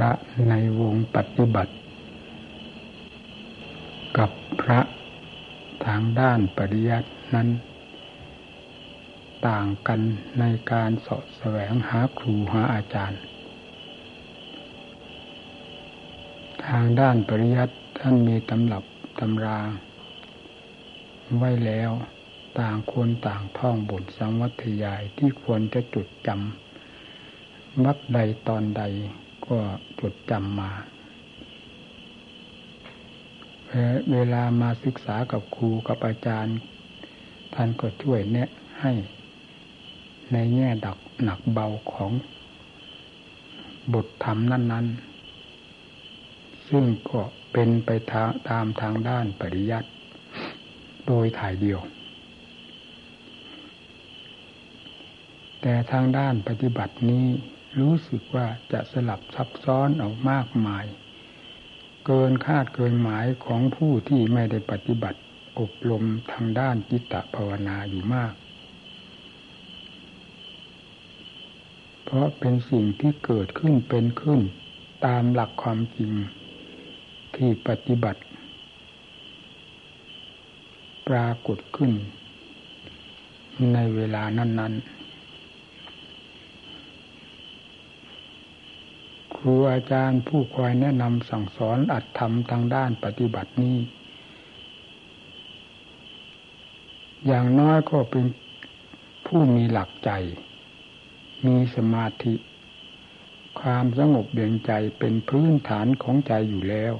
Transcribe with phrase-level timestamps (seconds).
[0.00, 0.12] พระ
[0.48, 1.74] ในวงปฏิบัติ
[4.18, 4.30] กับ
[4.60, 4.80] พระ
[5.86, 7.48] ทางด้านปริยัตินั้น
[9.48, 10.00] ต่างกัน
[10.38, 13.20] ในการสอบแสวงหาครูหาอาจารย์
[16.66, 18.84] ทางด้านปริยัติท่านมีตำรับ
[19.20, 19.58] ตำรา
[21.36, 21.90] ไว้แล้ว
[22.60, 28.84] ต่างคนต่างท่องบทสังวัตยายที่ควรจะจดจำวักใดตอนใด
[29.48, 29.58] ก็
[30.00, 30.70] จดจำมา
[34.12, 36.56] เวลามาศึกษากับครูกับอาจารย์
[37.54, 38.48] ท่านก็ช่วยแนะ
[38.80, 38.92] ให้
[40.32, 42.12] ในแง่ดักหนักเบาของ
[43.94, 44.86] บทธรรมนั้น
[45.82, 47.20] ๆ ซึ่งก็
[47.52, 47.90] เป็นไป
[48.48, 49.88] ตามทางด้านปริยัติ
[51.06, 51.80] โดยถ่ายเดียว
[55.60, 57.26] แต่ทางด้านปฏิบัตินี้
[57.80, 60.86] รู้สึกว่าจะสลับซับซ้อนออกมากมาย
[62.06, 65.20] เกินคาดเกินหมายของผู้ที่ไม่ได้ปฏิบัติ
[65.58, 68.34] อบรมทางด้านจิตตภาวนาอยู่มาก
[72.04, 74.40] เพราะเป็นสิ่งที่เกิดขึ้นเป็นขึ้น
[75.06, 76.12] ตามหลักความจริง
[77.36, 78.22] ที่ปฏิบัติ
[81.08, 81.92] ปรากฏขึ้น
[83.74, 84.95] ในเวลานั้น ๆ
[89.46, 93.78] รูอาจารย์ผู้คอยแนะนำสั่งสอนอัดทำทางด้านปฏิบัตินี้
[97.26, 98.24] อย่างน้อยก็เป็น
[99.26, 100.10] ผู้มีหลักใจ
[101.46, 102.34] มีสมาธิ
[103.60, 106.94] ความสงบเบียงใจเป็นพื้นฐานของใจอยู่แล้ว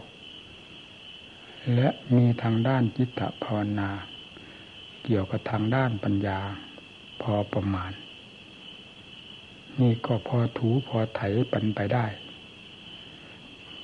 [1.75, 3.91] และมีทางด้านจิตภาวนา
[5.05, 6.41] เกี่ยวกับทางด้านปัญญา
[7.23, 7.93] พอประมาณ
[9.81, 11.21] นี่ก็พอถูพอไถ
[11.53, 12.07] ปันไปได้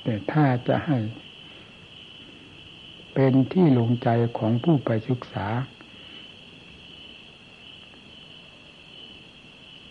[0.03, 0.97] แต่ถ้าจะให้
[3.13, 5.47] เป็นที่ลงใจของผู้ไปศึกษา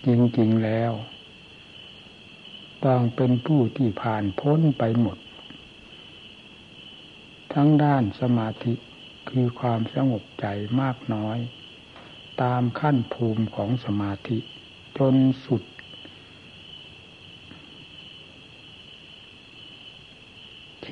[0.07, 0.93] จริงๆแล้ว
[2.85, 5.19] ต้องเป็นผู้ที่ผ่านพ้นไปหมด
[7.53, 8.75] ทั้งด้านสมาธิ
[9.29, 10.47] คือความสงบใจ
[10.81, 11.39] มากน้อย
[12.43, 14.39] ตามขั้นภูมิของสมาธิ
[14.99, 15.15] จน
[15.45, 15.63] สุด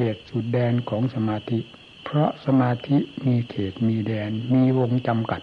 [0.00, 1.58] ขตสุดแดนของสมาธิ
[2.04, 2.96] เพราะสมาธิ
[3.26, 5.42] มีเขตมีแดน มีวงจำกัด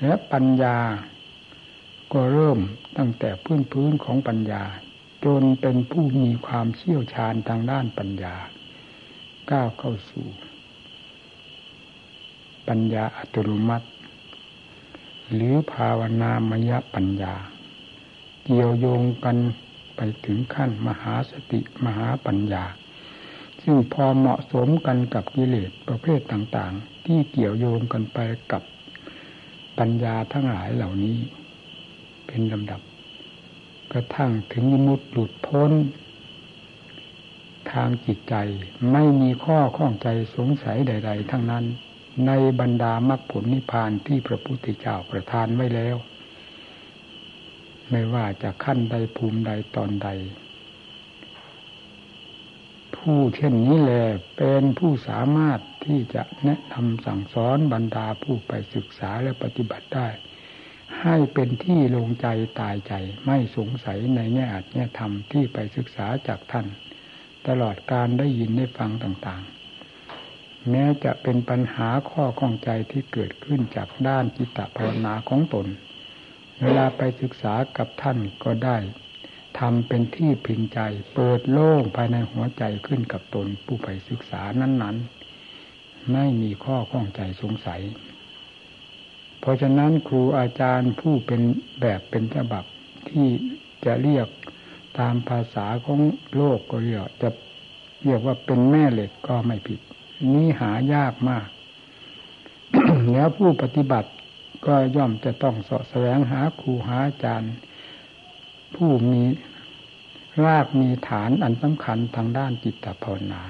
[0.00, 0.78] และปัญญา
[2.12, 2.58] ก็เริ่ม
[2.96, 4.62] ตั้งแต่พื้นพื้นของปัญญา
[5.24, 8.34] จนเป็นผู้มีความเชี่ยวชาญทางด้านปัญญา
[9.50, 10.26] ก้าวเข้าสู่
[12.68, 13.88] ปัญญาอัตโนมัติ
[15.32, 17.34] หรือภาวนามยปัญญา
[18.44, 19.36] เกี่ยวโยงกัน
[20.26, 22.64] ถึงขั้นมหาสติมหาปัญญา
[23.62, 28.18] ซึ่งพอเหมาะสมกันกับกิเลสประเภทต่างๆ ที่เกี่ยวโยงกันไป
[28.52, 28.62] กับ
[29.78, 31.18] ปัญญาทั้งหลายเหล่านี้
[32.26, 32.80] เป็นลำดับ
[33.92, 35.72] กระทั่งถึงมุดหลุดพ้น
[37.72, 38.34] ทางจิตใจ
[38.92, 41.64] ไม่มีข้อข้องใจสงสัยใด ๆ ทั้งนั้น
[42.26, 45.96] ในบรรดามรรคผลนิพพานที่พระพุทธเจ้าประทานไว้แล้ว
[47.92, 50.08] ไม่ว่าจะขั้นใดภูมิใดตอนใด
[52.96, 54.04] ผู้เช่นนี้แหละ
[54.36, 60.08] เป็นผู้สามารถที่จะแนะนำสั่งสอนบรรดาผู้ไปศึกษาและปฏิบัติได้
[61.00, 62.26] ให้เป็นที่ลงใจ
[62.60, 62.94] ตายใจ
[63.26, 66.66] ไม่สงสัยในแง่อัดแง่ธรรมที่ไปศึกษาจากท่าน
[67.46, 75.66] ตลอดการได้ยินได้ฟังต่างๆ แม้จะเป็นปัญหาข้อข้องใจที่เกิดขึ้นจากด้านจิตตภาวนาของตน
[76.62, 78.78] เวลาไปศึกษากับท่านก็ได้
[79.58, 80.80] ทำเป็นที่พึงใจ
[81.14, 84.96] เปิดโล่งภายในหัวใจขึ้นกับตนผู้ไปศึกษานั้น
[85.50, 87.82] ๆ ไม่มีข้อข้องใจสงสัย
[89.40, 91.40] เพราะฉะนั้นครูอาจารย์ผู้เป็น
[91.80, 92.64] แบบเป็นฉบับ
[93.08, 93.26] ที่
[93.84, 94.28] จะเรียก
[94.98, 96.00] ตามภาษาของ
[96.36, 97.28] โลกก็เรียกจะ
[98.04, 99.80] เรียกว่าเป็นแม่เหล็กก็ไม่ผิด
[100.32, 101.48] นี่หายากมาก
[103.12, 104.10] แล้วผู้ปฏิบัติ
[104.66, 107.54] ก็ย่อมจะต้องสาะแสวงหาครูหาอาจารย์
[108.74, 109.22] ผู้มี
[110.44, 113.42] รากมีฐานอันสำคัญทางด้านจิตภาวนา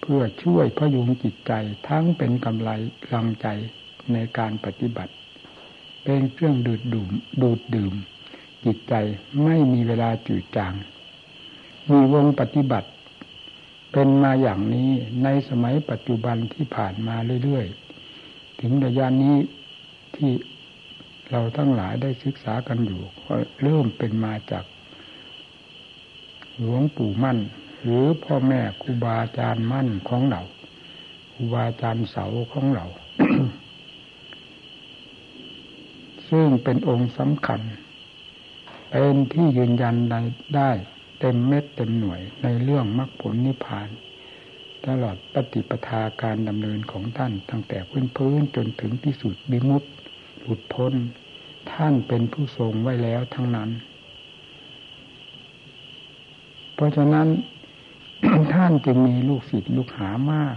[0.00, 1.52] เพื่อช่วยพยุงจิตใจ
[1.88, 2.70] ทั้งเป็นกำไร
[3.14, 3.46] ลังใจ
[4.12, 5.12] ในการปฏิบัติ
[6.04, 7.10] เป็นเครื่องดูดดื่ม
[7.42, 7.94] ดูดดื่ม
[8.64, 8.94] จิตใจ
[9.44, 10.74] ไม่มีเวลาจืดจาง
[11.90, 12.88] มีวงปฏิบัติ
[13.92, 14.90] เป็นมาอย่างนี้
[15.22, 17.87] ในสมัยปัจจุบันที่ผ่านมาเรื่อยๆ
[18.60, 19.36] ถึงระยะนี้
[20.16, 20.30] ที่
[21.30, 24.64] เราทั้งหลายได้ศึกษากันอยู่ก็เริ่มเป็นมาจาก
[26.58, 27.38] หลวงปู่มั่น
[27.82, 30.42] หรือพ่อแม่ครูบาอาจารย์มั่นของเรา
[31.32, 32.86] ครูบาอาจารย์เสาของเรา
[36.30, 37.60] ซึ่งเป็นองค์สำคัญ
[38.90, 39.96] เป็นที่ยืนยัน
[40.56, 40.70] ได้
[41.20, 43.88] เต็มเม็ดเต็มหน่วยในเรื่องมรรคผลนิพพาน
[44.86, 49.82] ตลอดปฏิปทาการดำเนินของท่านตั้งแต่พื้นพื้นจนถึงที่สุดบิมุต
[50.42, 50.92] หลุดพ้น
[51.72, 53.70] ท่านเป็นผู้ทรงไว้แล้วทั้งนั้น
[56.74, 57.28] เพราะฉะนั้น
[58.54, 60.56] ท่านจึงมีลูกศิษย์ลูกหามาก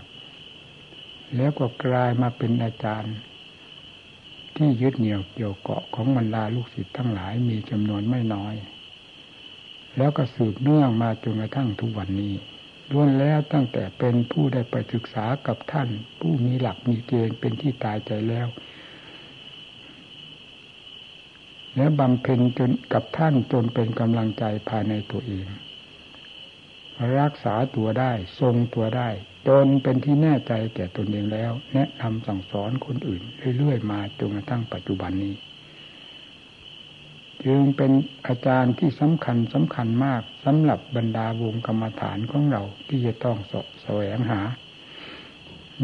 [1.35, 3.15] แล้วก็กลายมาเป็นอาจารย์
[4.55, 8.55] ที่ยึดเหนี่ยวเกี่ยวเกาะของบรรดาลูกศิษย์ทั้งหลายมีจำนวนไม่น้อย
[9.97, 12.33] แล้วก็สืบเนื่องมาจนกระทั่งทุกวันนี้
[12.91, 15.89] ล้วนแล้วตั้งแต่เป็นผู้ได้ไปศึกษากับท่าน
[16.19, 18.47] ผู้มีหลักมีเกณฑ์เป็นที่ตายใจแล้ว
[21.75, 25.47] และบำเพ็ญจนกับท่านจนเป็นกำลังใจภายในตัวเอง
[27.19, 29.09] รักษาตัวได้ทรงตัวได้
[29.47, 33.21] จนเป็นที่แน่ใจแก่ตนเองแล้ว แนะนำสั่งสอนคนอื่น
[33.57, 35.35] เรื่อยๆมาจนกระทั่งปัจจุบันนี้
[37.45, 37.91] จึงเป็น
[38.27, 44.41] อาจารย์ที่สำคัญสำคัญมากสำหรับบรรดาวงกรรมฐานของเราที่จะต้องสแสวงหา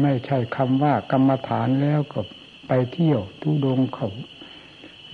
[0.02, 2.20] ไม่ใช่คำว่ากรรมฐานแล้วก็
[2.68, 4.10] ไปเที่ยวทุดงเขา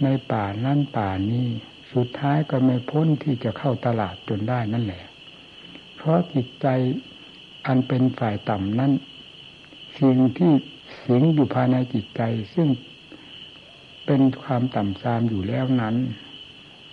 [0.02, 1.49] ในป่านั่นป่านี้
[1.93, 5.05] สุดท้ายก็ไม่พ้นที่จะเข้าตลาดจนได้นั่นแหละ
[5.96, 6.67] เพราะจิตใจ
[7.67, 8.93] อันเป็นฝ่ายต่ำนั้น
[10.00, 10.52] สิ่งที่
[11.05, 12.23] สิงอยู่ภายในจิตใจ
[12.55, 12.69] ซึ่ง
[14.06, 15.96] เป็นความต่ำทรามอยู่แล้วนั้น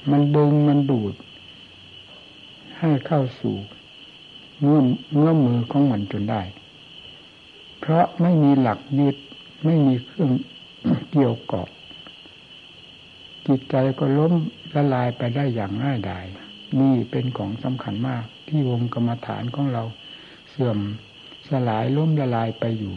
[0.09, 1.13] มันดึงมันดูด
[2.79, 3.55] ให้เข้าสู่
[4.61, 6.41] เงื่อมเงื่อมมือของมันจนได้
[7.79, 9.15] เพราะไม่มีหลักยึด
[9.65, 10.29] ไม่มีเครื่อง
[11.11, 11.67] เกี่ยวเกาะ
[13.47, 14.33] จิตใจก็ล้ม
[14.75, 16.25] ละลายไปได้อย่างง่ายดาย
[16.79, 19.83] นี่เป็นของสำคัญมากที่วงกรรมฐานของเรา
[20.49, 20.77] เสื่อม
[21.49, 22.95] สลายล้มละลายไปอยู่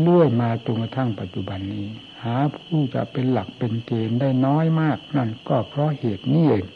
[0.00, 1.86] เลื่อยมาจนกระทั่งปัจจุบันนี้
[2.24, 6.66] หาผู้จะเป็นหลักเป็นเกณฑ์ได้น้อยมาก นั่นก็เพราะเหตุนี้เอง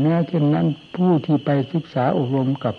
[0.00, 0.66] แม้เช่นนั้น
[0.96, 2.74] ผู้ที่ไปศึกษาอบรมกับ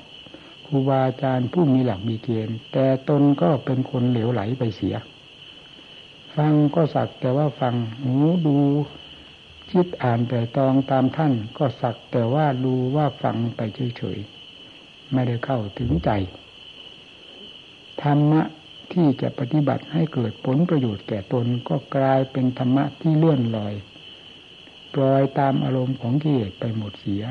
[0.65, 4.95] ครูบาอาจารย์ผู้มีหลักมีเกณฑ์แต่ตนก็เป็นคนเหลวไหลไปเสีย
[6.36, 8.15] ฟังก็สักแต่ว่าฟังหู
[8.45, 8.57] ดู
[9.71, 13.60] คิดอ่านแต่ตองตามท่านก็สักแต่ว่าดูว่าฟังไป
[13.98, 16.10] เฉยๆไม่ได้เข้าถึงใจ
[18.01, 18.42] ธรรมะ
[18.93, 23.73] ที่จะปฏิบัติให้เกิดผลประโยชน์แก่ตนก็กลายเป็นธรรมะที่เลื่อนลอย
[24.93, 27.23] ปล่อยตามอารมณ์ของกิเลสไปหมดเสีย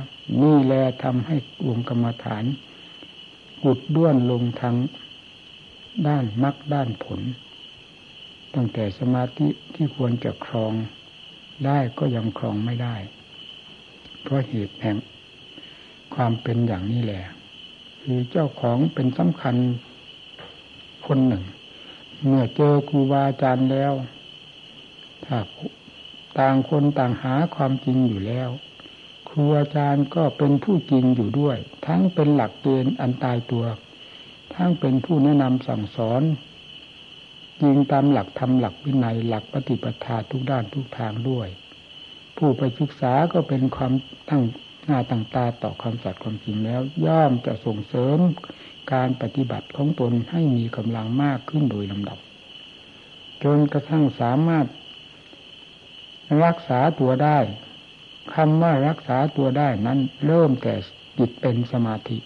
[0.42, 0.74] นี่แล
[1.04, 1.36] ทำให้
[1.68, 2.44] วงกรรมฐาน
[3.62, 4.76] กุดด้วนลงทาง
[6.08, 7.20] ด้านมรรคด้านผล
[8.54, 10.72] ตั้งแต่สมาธิที่ควรจะครอง
[11.66, 12.96] ได้ก็ยังครองไม่ได้
[14.22, 14.96] เพราะเหตุแห่ง
[16.14, 17.24] ความเป็นอย่างนี้แหละ
[18.02, 19.56] คือเจ้าของเป็นสำคัญ
[21.06, 21.44] คนหนึ่ง
[22.26, 23.92] เมื่อเจอครูบาอาจารย์แล้ว
[25.24, 25.38] ถ้า
[26.38, 28.50] ต่างคนต่างหาความจริงอยู่แล้ว
[29.28, 31.56] ครูอาจารย์ก็เป็นผู้จริงอยู่ด้วย
[31.86, 33.64] ทั้งเป็นหลักเกณฑ์อันตายตัว
[34.54, 36.22] ทั้งเป็นผู้แนะนำสั่งสอน
[37.60, 41.48] จริงตามหลักธรรมหลักวินัยหลักปฏิปทาทุกด้านทุกทางด้วย
[42.36, 43.92] ผู้ไปศึกษาก็เป็นความ
[44.28, 44.42] ตั้ง
[44.86, 48.18] หน้าตั้งตาต่อความสัตย์ความจริงแล้ว ย่อมจะส่งเสริม
[48.92, 52.18] การปฏิบัติของตนให้มีกำลังมากขึ้นโดยลำดับ
[53.44, 54.66] จนกระทั่งสามารถ
[56.44, 57.38] รักษาตัวได้
[58.34, 60.74] คำว่ารักษาตัวได้นั้น เริ่มแต่
[61.18, 62.18] จิตเป็นสมาธิ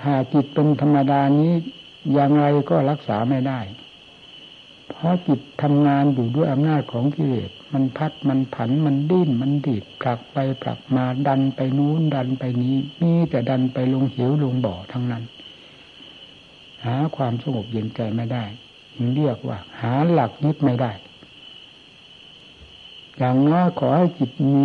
[0.00, 1.52] ถ้าจิตเป็นธรรมดานี้
[2.12, 3.60] อย่างไรก็รักษาไม่ได้
[4.96, 15.24] เพราะจิตทำงานอยู่ด้วยอำนาจของกิเลสมันพัดมันผันมันดิ้นมันดีดผลักไปผลักมาดันไปนู้นดันไปนี้มีแต่ดันไปลงเหวลงบ่อทั้งนั้น
[16.84, 18.44] หาความสงบเย็นใจไม่ได้
[19.14, 20.92] เรียกว่า หาหลักยึดไม่ได้
[23.18, 24.64] อย่างน้อยขอให้จิตมี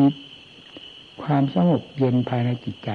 [1.24, 2.92] ความสงบเย็นภายในจิตใจ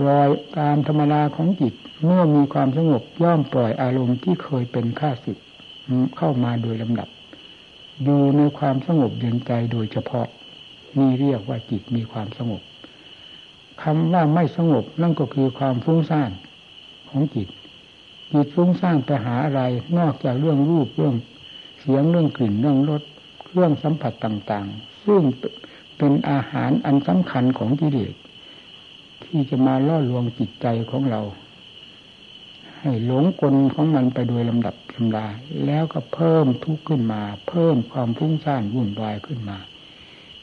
[0.00, 0.28] ปล่อย
[0.58, 5.38] ตามธรรมดาของจิต เมื่อมีความสงบย่อมปล่อยอารมณ์ที่เคยเป็นข้าศึก
[6.16, 7.08] เข้ามาโดยลำดับ
[8.02, 10.26] อยู่ในความสงบเย็นใจโดยเฉพาะ
[10.98, 12.62] นี่เรียกว่าจิตมีความสงบ
[13.82, 16.30] คำว่าไม่สงบนั่นก็คือความฟุ้งซ่าน
[17.10, 17.48] ของจิต
[18.32, 19.62] จิตฟุ้งซ่านไปหาอะไร
[19.98, 21.14] นอกจากเรื่องรูปเรื่อง
[21.80, 23.02] เสียงเรื่องกลิ่นเรื่องรส
[23.52, 25.22] เรื่องสัมผัสต่าง ๆ ซึ่ง
[25.98, 28.14] เป็นอาหารอันสำคัญของกิเลส
[29.30, 31.22] ที่จะมาล่อลวงจิตใจของเรา
[32.80, 35.26] ให้หลงกลของมันไปโดยลำดับลำดา
[35.66, 39.58] แล้วก็เพิ่มทุกข์ขึ้นมา เพิ่มความฟุ้งซ่านวุ่นวายขึ้นมา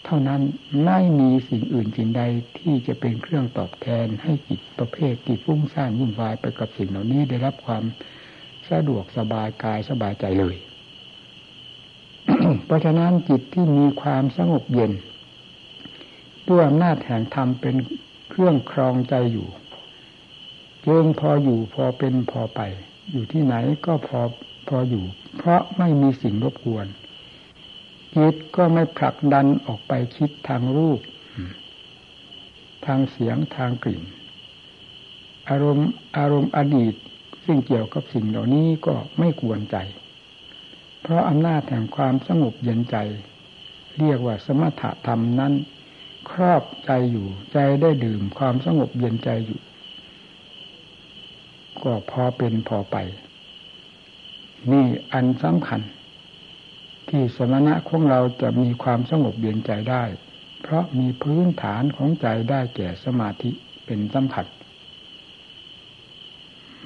[0.05, 0.41] เท่านั้น
[0.85, 2.21] ไม่มีสิ่งอื่นสิ่งใด
[2.57, 7.83] ที่จะเป็นเครื่องตอบแทนให้จิตประเภทจิตฟุ้งซ่านวุ่นวายไปกับสิ่งเหล่านี้ได้รับความ
[8.69, 10.55] สะดวกสบายกายสบายใจเลย
[12.65, 14.91] เพราะฉะนั้นจิตที่มีความสงบเย็น
[16.47, 17.75] ด้วยอำนาจแห่งธรรมเป็น
[18.29, 19.47] เครื่องครองใจอยู่
[20.87, 22.61] จึงพออยู่พอเป็นพอไป
[23.11, 23.55] อยู่ที่ไหน
[23.85, 24.19] ก็พอ
[24.67, 25.05] พออยู่
[25.37, 26.87] เพราะไม่มีสิ่งรบกวน
[28.15, 30.99] จิตก็ไม่ผลักดันออกไปคิดทางรูป
[32.85, 34.03] ทางเสียงทางกลิ่น
[35.49, 36.93] อารมณ์อารมณ์อดีต
[37.45, 39.77] ซึ่งเกี่ยวกับสิ่งเหล่านี้ก็ไม่กวนใจ
[41.01, 42.97] เพราะอำนาจแห่งความสงบเย็นใจ
[43.99, 45.53] เรียกว่าสมถะธรรมนั้น
[46.31, 49.59] ครอบใจอยู่ ใจได้ดื่มความสงบเย็นใจอยู่
[51.83, 52.97] ก็พอเป็นพอไป
[54.71, 55.81] นี่อันสำคัญ
[57.09, 60.03] ที่สมณะของเราจะมีความสงบเย็นใจได้
[60.61, 63.51] เพราะมีพื้นฐานของใจได้แก่สมาธิ
[63.85, 64.45] เป็นสำคัญ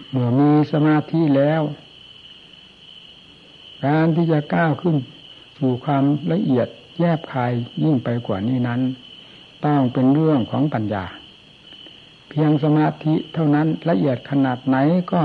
[0.09, 1.61] เมื่อมีสมาธิแล้ว
[3.85, 4.95] การที่จะก้าวขึ้น
[5.57, 6.67] สู่ความละเอียด
[6.99, 7.51] แยบคาย
[7.83, 8.81] ยิ่งไปกว่านี้นั้น
[9.65, 11.05] ต้องเป็นเรื่องของปัญญา
[12.29, 14.77] เพียงสมาธิเท่านั้นละเอียดขนาดไหน
[15.11, 15.21] ก็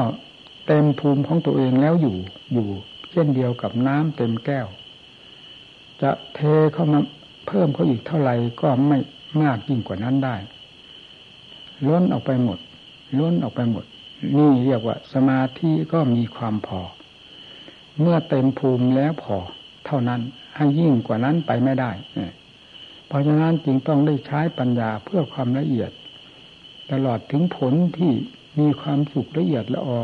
[0.66, 2.16] เต็มภูมิของตัวเองแล้วอยู่
[2.52, 2.68] อยู่
[3.10, 4.66] เช่นเดียวกับน้ำเต็มแก้ว
[6.02, 6.40] จะเท
[6.72, 7.00] เข้ามา
[7.46, 8.98] เพิ่มเขาอีกเท่าไหร่ก็ไม่
[9.42, 10.36] มากยิ่งกว่านั้นได้
[11.88, 12.58] ล้นออกไปหมด
[13.18, 13.84] ล้นออกไปหมด
[14.36, 16.80] นี่เรียกว่า สมาธิก็มีความพอ
[18.00, 19.36] เมื่อเต็มภูมิแล้วพอ
[19.86, 20.20] เท่านั้น
[20.56, 21.90] ให้ยิ่งกว่านั้นไปไม่ได้
[23.06, 25.90] เพราะฉะนั้นจึงต้องได้ใช้ปัญญาเพื่อความละเอียด
[26.92, 28.12] ตลอดถึงผลที่
[28.58, 30.00] มีความสุขละเอียดละออ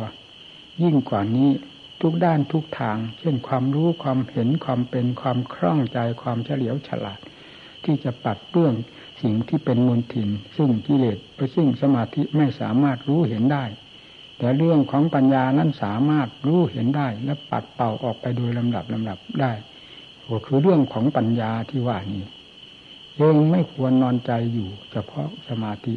[0.83, 1.51] ยิ่งกว่านี้
[2.01, 7.21] ทุกด้านทุกทาง เช่นความรู้ความเห็นความเป็นความคล่องใจความเฉลียวฉลาด
[7.85, 8.75] ที่จะปัดเปื้อง
[9.23, 13.65] สิ่งที่เป็นมลทินซึ่งกิเลสไปซึ่งสมาธิไม่สามารถรู้เห็นได้
[14.39, 19.53] แต่เรื่องของปัญญานั้นสามารถรู้เห็นได้ และปัดเป่าออกไปโดยลำดับลำดับได้
[20.29, 22.25] ก็คือเรื่องของปัญญาที่ว่านี้
[23.21, 25.95] ยังไม่ควรนอนใจอยู่เฉพาะสมาธิ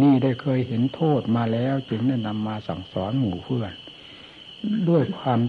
[0.00, 3.72] นี่ได้เคยเห็นโทษมาแล้วจึงได้นำมาสั่งสอนหมู่เพื่อน
[4.88, 5.40] ด้วยความ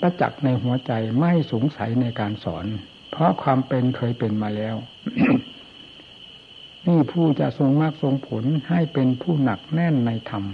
[0.00, 2.66] ประจักษ์ในหัวใจไม่สงสัยในการสอน
[3.10, 4.76] เพราะความเป็นเคยเป็นมาแล้ว
[6.86, 10.44] นี่ผู้จะทรงมากทรงผลให้เป็นผู้หนักแน่นในธรรม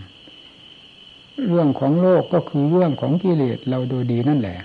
[1.49, 4.59] เรื่องของโลกก็คือเรื่องของกิเลสเราโดยดีนั่นแหละ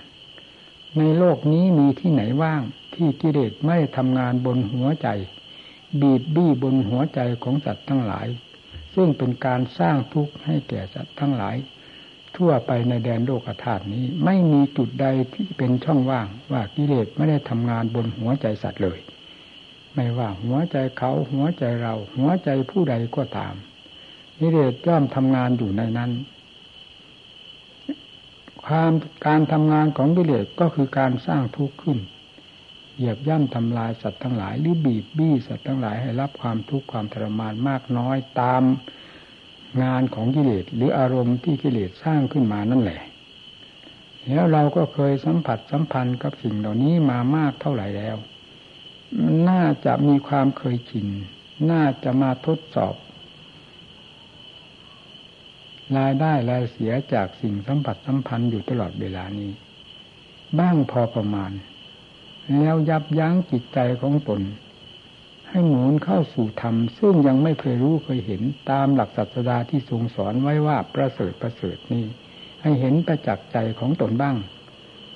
[0.98, 2.62] ในโลกนี้มีที่ไหนว่าง
[2.94, 5.08] ที่กิเลสไม่ทำงานบนหัวใจ
[6.00, 8.26] บีบบี้บนหัวใจของสัตว์ทั้งหลาย
[8.94, 11.56] ซึ่งเป็นการสร้างทุกข์ให้แก่สัตว์ทั้งหลาย
[12.36, 18.98] ทั่วไปในแดนโลกธาตุนี้ ไม่มีจุดใดที่เป็นช่องว่าง ว่ากิเลสไม่ได้ทำงานบนหัวใจสัตว์เลย
[19.94, 23.54] ไม่ว่าหัวใจเขาหัวใจเรา หัวใจผู้ใดก็ตาม
[24.38, 26.10] กิเลสย่อมทำงานอยู่ในนั้น
[28.70, 28.92] ความ
[29.26, 31.98] การทำงานของกิเลสก็คือการสร้างทุกข์ขึ้น
[32.96, 38.62] เหยียบย่ำทำลายสัตว์ทั้งหลายหรือบีบบี้สัตว์ทั้งหลายให้รับความทุกข์ความทรมานมากน้อยตาม
[39.82, 43.00] งานของกิเลสหรืออารมณ์ที่กิเลสสร้างขึ้นมานั่นแหละ
[44.28, 48.16] แล้วเราก็เคยสัมผัสสัมพันธ์กับสิ่งเหล่านี้มามากเท่าไหร่แล้ว
[49.48, 51.08] น่าจะมีความเคยชิน
[51.70, 52.94] น่าจะมาทดสอบ
[55.96, 59.50] รายได้รายเสียจากสิ่งสัมผัสสัมพันธ์อยู่ตลอดเวลานี้
[60.58, 61.52] บ้างพอประมาณ
[62.58, 64.40] แล้วยับยั้งจิตใจของตน
[65.48, 72.04] ให้หมุนเข้าสู่ธรรม ซึ่งยังไม่เคยรู้เคยเห็นตามหลักศาสดาที่ทรงสอนไว้ว่าประเสริฐประเสริฐนี้
[72.62, 74.36] ให้เห็นประจักษ์ใจของตนบ้าง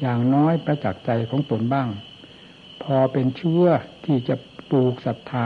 [0.00, 1.88] อย่างน้อยประจักษ์ใจของตนบ้าง
[2.82, 3.68] พอเป็นเชื่อ
[4.04, 4.34] ที่จะ
[4.70, 5.44] ปลูกศรัทธา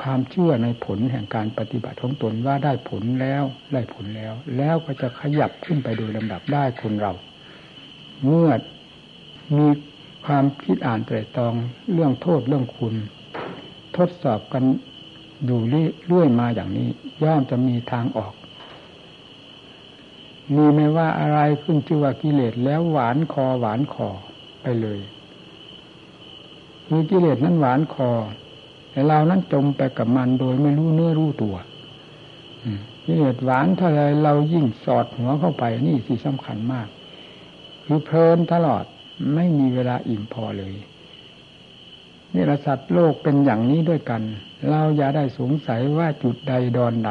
[0.00, 7.12] ความเชื่อในผลแห่งการปฏิบัติของตนว่าได้ผลแล้วได้ผลแล้ว แล้วก็จะขยับขึ้นไปโดยลำดับได้คนเรา
[8.24, 8.50] เมื่อ
[9.56, 9.66] มี
[10.26, 11.54] ความคิดอ่านไตรตรอง
[11.92, 12.94] เรื่องโทษเรื่องคุณ
[13.96, 14.64] ทดสอบกัน
[15.46, 15.60] อยู่
[16.08, 16.88] เรื่อยมาอย่างนี้
[17.22, 18.34] ย่อมจะมีทางออก
[20.54, 24.08] มีไม่ว่าอะไรขึ้นชื่อว่ากิเลสแล้วหวานคอหวานคอ
[24.62, 25.00] ไปเลย
[26.86, 28.10] คือกิเลสนั้นหวานคอ
[28.94, 31.56] แต่เรานั้นจมไปกับมันโดยไม่รู้เนื้อรู้ตัว
[33.04, 36.88] กิเลสหวานเท่าไรเรายิ่งสอดหัวเข้าไปนี่สิสำคัญมาก
[37.84, 38.84] คือเพลินตลอด
[39.34, 40.74] ไม่มีเวลาอิ่มพอเลย
[42.34, 44.22] นี่ระสัตว์โลกเป็นอย่างนี้ด้วยกัน
[44.70, 47.10] เราอย่าได้สงสัยว่าจุดใดดอนใด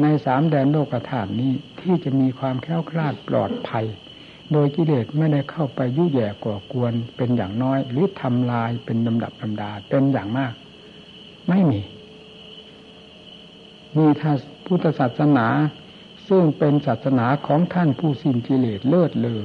[0.00, 3.86] ในสามแดนโลกธาตุนี้ที่จะมีความแค้วคลาดปลอดภัย
[4.52, 10.52] โดยกิเลสไม่ได้เข้าไปยุ่ยแย่ก่อกวนเป็นอย่างน้อย หรือทำลายเป็นลำดับลำดาเป็นอย่างมาก
[11.48, 11.80] ไม่มี
[13.96, 14.32] มีถ้า
[14.66, 15.46] พุทธศาสนา
[16.28, 19.42] ซึ่งเป็นศาสนาของท่านผู้สิ้นกิเลสเลิศเลอ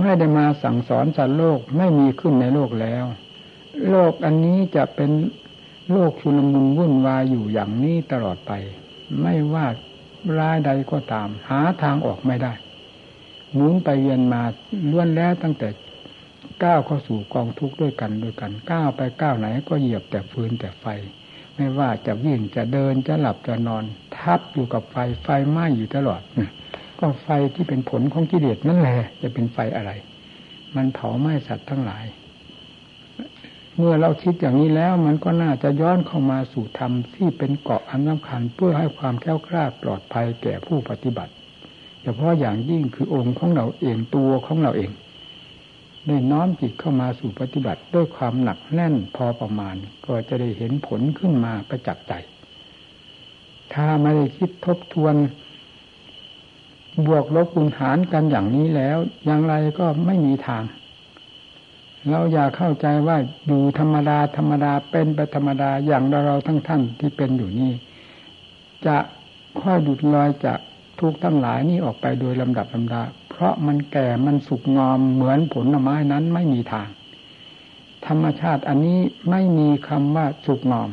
[0.00, 3.04] ไม่ได้มาสั่งสอนสัตว์โลกไม่มีขึ้นในโลกแล้ว
[3.90, 5.10] โลกอันนี้จะเป็น
[5.92, 8.52] โลกชุลมุนวุ่นวายอยู่อย่างนี้ตลอดไป
[9.20, 9.66] ไม่ว่า
[10.38, 12.52] ร้ายใดก็ตาม หาทางออกไม่ได้
[13.54, 14.42] หมุนไปเวียนมา
[14.90, 15.68] ล้วนแล้วตั้งแต่
[16.64, 20.86] ก้าวเข้าสู่กองทุกข์ด้วยกันด้วยกันก้าวไปก้าวไหนก็เหยียบแต่ฟืนแต่ไฟ
[21.56, 23.84] ไม่ว่าจะวิ่งจะเดินจะหลับจะนอน
[24.18, 26.22] ทับอยู่กับไฟไฟไหม้อยู่ตลอด
[26.98, 29.90] ก็ไฟที่เป็นผลของกิเลสนั่นแหละจะเป็นไฟอะไร
[30.76, 32.04] มันเผาไหม้สัตว์ทั้งหลาย
[33.76, 41.32] เมื่อเราคิดอย่างนี้แล้วมันก็น่าจะย้อนเข้ามาสู่ธรรมที่เป็นเกาะอันสำคัญเพื่อให้ความแก้วกล้าปลอดภัยแก่ผู้ปฏิบัติ
[42.02, 44.90] เฉพาะอย่างยิ่งคือองค์ของเราเองตัวของเราเอง
[46.06, 49.76] ได้น้อมจิตเข้ามาสู่ปฏิบัติด้วยความหนักแน่นพอประมาณ
[50.06, 52.12] ก็จะได้เห็นผลขึ้นมาประจักษ์ใจ
[53.74, 55.14] ถ้าไม่ได้คิดทบทวน
[57.06, 60.62] บวกลบคูณหารกันอย่างนี้แล้ว อย่างไรก็ไม่มีทาง
[62.08, 63.16] เราอย่าเข้าใจว่า
[63.46, 67.72] อยู่ธรรมดาธรรมดาเป็นไปธรรมดาอย่างเราเราทั้งท่านที่เป็นอยู่นี่
[68.86, 68.96] จะ
[69.60, 70.58] ค่อยดุดลอยจาก
[71.00, 73.02] ทุกทั้งหลายนี่ออกไปโดยลำดับลำดา
[73.40, 76.88] ราะมันแก่มันสุกงอมเหมือนผลไม้นั้นไม่มีทาง
[78.06, 78.98] ธรรมชาติอันนี้
[79.30, 80.90] ไม่มีคำว่าสุกงอม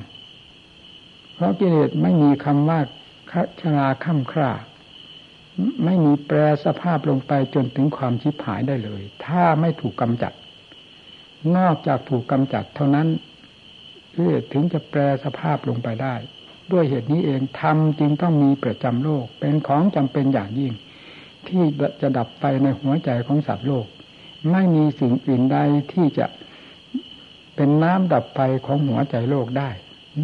[1.35, 2.79] เพราะกิเลสไม่มีคำว่า
[3.61, 4.51] ชราค่ำคร่า
[5.85, 10.33] ไม่มีแปรสภาพลงไปจนถึงความชิบหายได้เลย ถ้าไม่ถูกกำจัด
[11.57, 13.07] นอกจากถูกกำจัดเท่านั้น
[14.11, 16.15] เพื่อถึงจะแปรสภาพลงไปได้
[16.71, 20.73] ด้วยเหตุนี้เองธรรมจึงต้องมีประจำโลก เป็นของจำเป็นอย่างยิ่ง
[21.49, 21.63] ที่
[22.01, 23.85] จะดับไฟในหัวใจของสัตว์โลก
[24.51, 25.57] ไม่มีสิ่งอื่นใด
[25.93, 26.25] ที่จะ
[27.55, 29.69] เป็นน้ำดับไฟของหัวใจโลกได้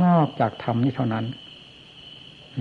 [0.04, 1.26] นอกจากธรรมนี้เท่านั้น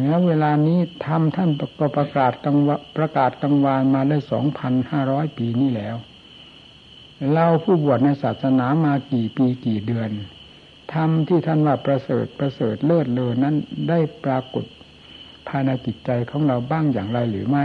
[0.06, 2.56] แล้วเวลานี้ทำท่านก็ประกาศกัง
[2.96, 5.96] ประกาศกังวานมาได้สองพันห้าร้อยปีนี้แล้ว
[7.32, 10.10] เราผู้บวชในศาสนามากี่ปีกี่เดือน
[10.94, 13.54] ทำที่ท่านว่าประเสริฐประเสริฐเลิศเลอนั้น
[13.88, 14.64] ได้ปรากฏ
[15.48, 17.64] ภายในจิตใจของเราบ้างอย่างไรหรือไม่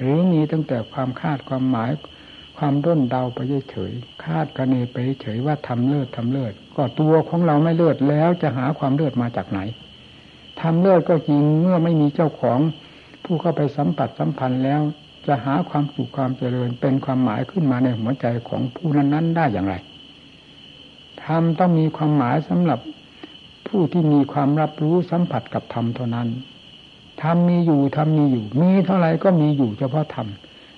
[0.00, 1.90] หรือมีตั้งแต่ความคาดความหมาย
[2.58, 3.38] ความด้นเดาไป
[3.70, 3.92] เฉย
[4.24, 9.60] คาดคะเนไปเฉยว่าทำเลิศทำเลิศก็ตัวของเราไม่เลิศแล้วจะหาความเลิศมาจากไหน
[10.60, 12.58] ทำเลิศก็จริงเมื่อไม่มีเจ้าของ
[13.24, 14.80] ผู้เข้าไปสัมผัสสัมพันธ์แล้ว
[15.26, 19.74] จะหาความสุขความเจริญเป็นความหมายขึ้นมาในหัวใจของผู้นั้นๆได้อย่างไร
[21.24, 22.80] ธรรมต้องมีความหมายสำหรับ
[23.66, 26.28] ผู้ที่มีความรับรู้สัมผัสกับธรรมเท่านั้น
[27.22, 30.28] ธรรมมีอยู่ธรรมมีอยู่ มีเท่าไรก็มีอยู่เฉพาะธรรม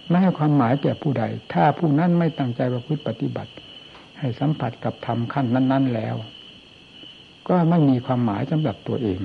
[0.08, 3.52] ไม่ให้ความหมายแก่ผู้ใด ถ้าผู้นั้นไม่ตั้งใจประพฤติปฏิบัติ
[4.18, 6.16] ให้สัมผัสกับธรรมขั้นนั้น ๆ แล้ว
[7.48, 9.20] ก็ไม่มีความหมายสำหรับตัวเอง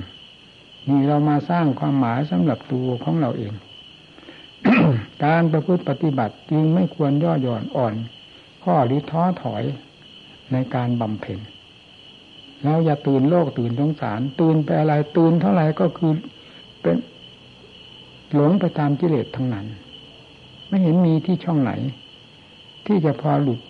[0.88, 3.52] นี่เรามาสร้างความหมายสำหรับตัวของเราเอง
[5.24, 7.94] การประพฤติปฏิบัติจึงไม่ควรย่อหย่อนอ่อน
[8.64, 9.62] ข้อหรือท้อถอย
[10.52, 11.38] ในการบำเพ็ญ
[12.64, 16.12] เราอย่าตื่นโลกตื่นสงสาร ตื่นไปอะไรตื่นเท่าไหร่ก็คือ
[16.88, 17.02] เป็น
[18.34, 19.66] หลงไปตามกิเลสทั้งนั้น
[20.68, 21.72] ไม่เห็นมีที่ช่องไหน
[22.86, 23.60] ที่จะพอหลุด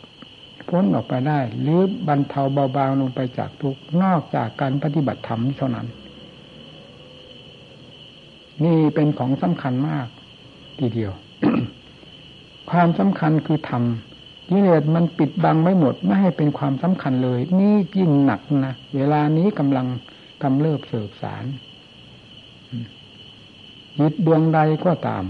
[0.69, 5.87] พ้นออกไปได้ หรือบรรเทาเบาบางลงไปจากทุกนอกจากการปฏิบัติธรรมเท่านั้น
[8.65, 10.07] นี่เป็นของสำคัญมาก
[10.79, 11.13] ทีเดียว
[12.71, 13.83] ความสำคัญคือธรรม
[14.51, 19.87] กิเลสมันปิดบังไม่หมดไม่ให้เป็นความสำคัญเลย นี่ยิ่งหนักนะเวลานี้กำลัง
[20.43, 21.45] กำเริบเสบสาร
[24.01, 25.25] ยิดดวงใดก็ตาม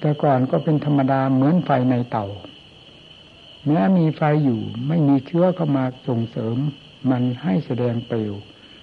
[0.00, 2.26] แต่ก่อนก็เป็นธรรมดาเหมือนไฟในเตา
[3.66, 6.56] แม้มีไฟอยู่ไม่มีเชื้อเข้ามาส่งเสริม
[7.10, 8.32] มันให้แสดงเปลว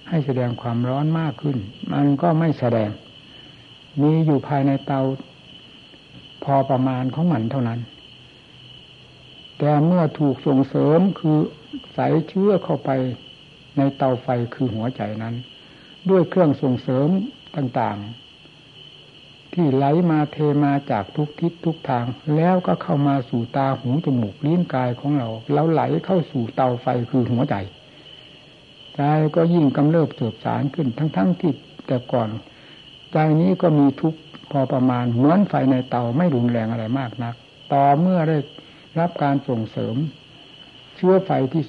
[0.08, 1.58] ให้แสดงความร้อนมากขึ้น
[1.92, 2.90] มันก็ไม่แสดง
[4.02, 5.00] มีอยู่ภายในเตา
[6.44, 7.80] พอประมาณของมันเท่านั้น
[9.58, 11.38] แต่เมื่อถูกส่งเสริมคือ
[11.94, 12.90] ใส่เชื้อเข้าไป
[13.76, 15.34] ในเตาไฟคือหัวใจนั้น
[16.10, 17.08] ด้วยเครื่องส่งเสริม
[17.56, 18.25] ต่างๆ
[19.58, 22.04] ที่ไหลมาเทมาจากทุกทิศทุกทาง
[22.36, 27.54] แล้วก็เข้ามาสู่ตาหูจมูกลิ้นกายของเรา แล้วไหลเข้าสู่เตาไฟคือหัวใจ
[28.96, 29.02] ใจ
[29.34, 31.52] ก็ยิ่งกำเริบเสืบสารขึ้นทั้งๆทที่
[31.86, 32.28] แต่ก่อน
[33.12, 34.14] ใจนี้ก็มีทุก
[34.50, 37.34] พอประมาณเหมือนไฟในเตาไม่รุนแรงอะไรมากนัก
[37.72, 38.38] ต่อเมื่อได้
[39.00, 39.96] รับการส่งเสริม
[40.96, 41.62] เชื้อไฟที่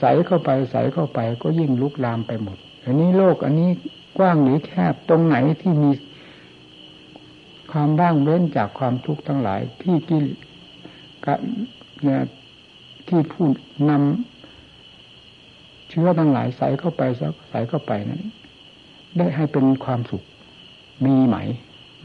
[0.00, 3.70] ใสเข้าไปใสเข้าไปก็ยิ่งลุกลามไปหมด อันนี้โลกอันนี้
[4.18, 5.90] กว้างหรือแคบตรงไหนที่มี
[7.72, 10.24] ความบ้างเว้นจากความทุกข์ทั้งหลายที่กิน
[13.08, 13.52] ที่พูด
[13.90, 17.02] นำเชื้อทั้งหลายใส่เข้าไป
[17.50, 18.22] ใส่เข้าไปนั้น
[19.18, 20.22] ได้ให้เป็นความสุข
[21.04, 21.36] มีไหม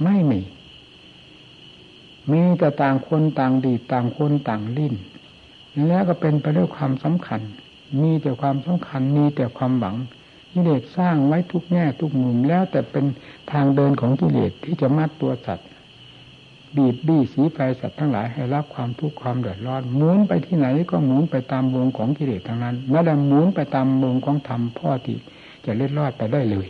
[0.04, 0.42] ไม่มี
[2.32, 4.96] มีแต่ต่างคนต่างดีต่างคนต่างลิ้น
[5.88, 7.42] แล้วก็เป็นไปด้วยความสำคัญ
[8.02, 9.96] มีแต่ความสำคัญมีแต่ความหวัง
[10.54, 13.06] กิเลสสร้างไว้ทุกแง่ทุกมุมแล้วแต่เป็น
[13.52, 15.68] ทางเดินของกิเลสที่จะมัดตัวสัตว์
[16.76, 25.18] บีบบี้สีไฟสัตว์ทั้งหลายให้รับความทุกข์ความเดือดร้อนหมุนไปที่ไหนก็หมุนไปตามวงของกิเลสทั้งนั้นแม้แต่หมุนไปตามวงของธรรมพ่อที่
[25.66, 26.68] จะเล็ดรอดไปได้เลย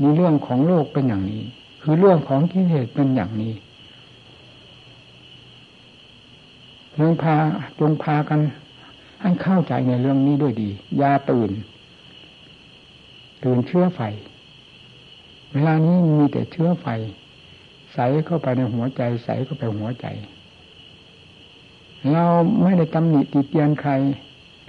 [0.00, 1.42] มีเรื่องของโลกเป็นอย่างนี้
[1.82, 3.54] คือเรื่องของกิเลสเป็นอย่างนี้
[6.96, 7.34] เรื่องพา
[7.78, 8.40] จงพากัน
[9.22, 11.50] ให้เข้าใจในเรื่องนี้ด้วยดียาตื่น
[13.42, 14.00] ตื่นเชื้อไฟ
[15.52, 16.86] เวลานี้มีแต่เชื้อไฟ
[17.94, 20.06] ใส่เข้าไปในหัวใจ ใส่เข้าไปหัวใจ
[22.12, 22.24] เรา
[22.62, 23.92] ไม่ได้ตำหนิติเตียนใคร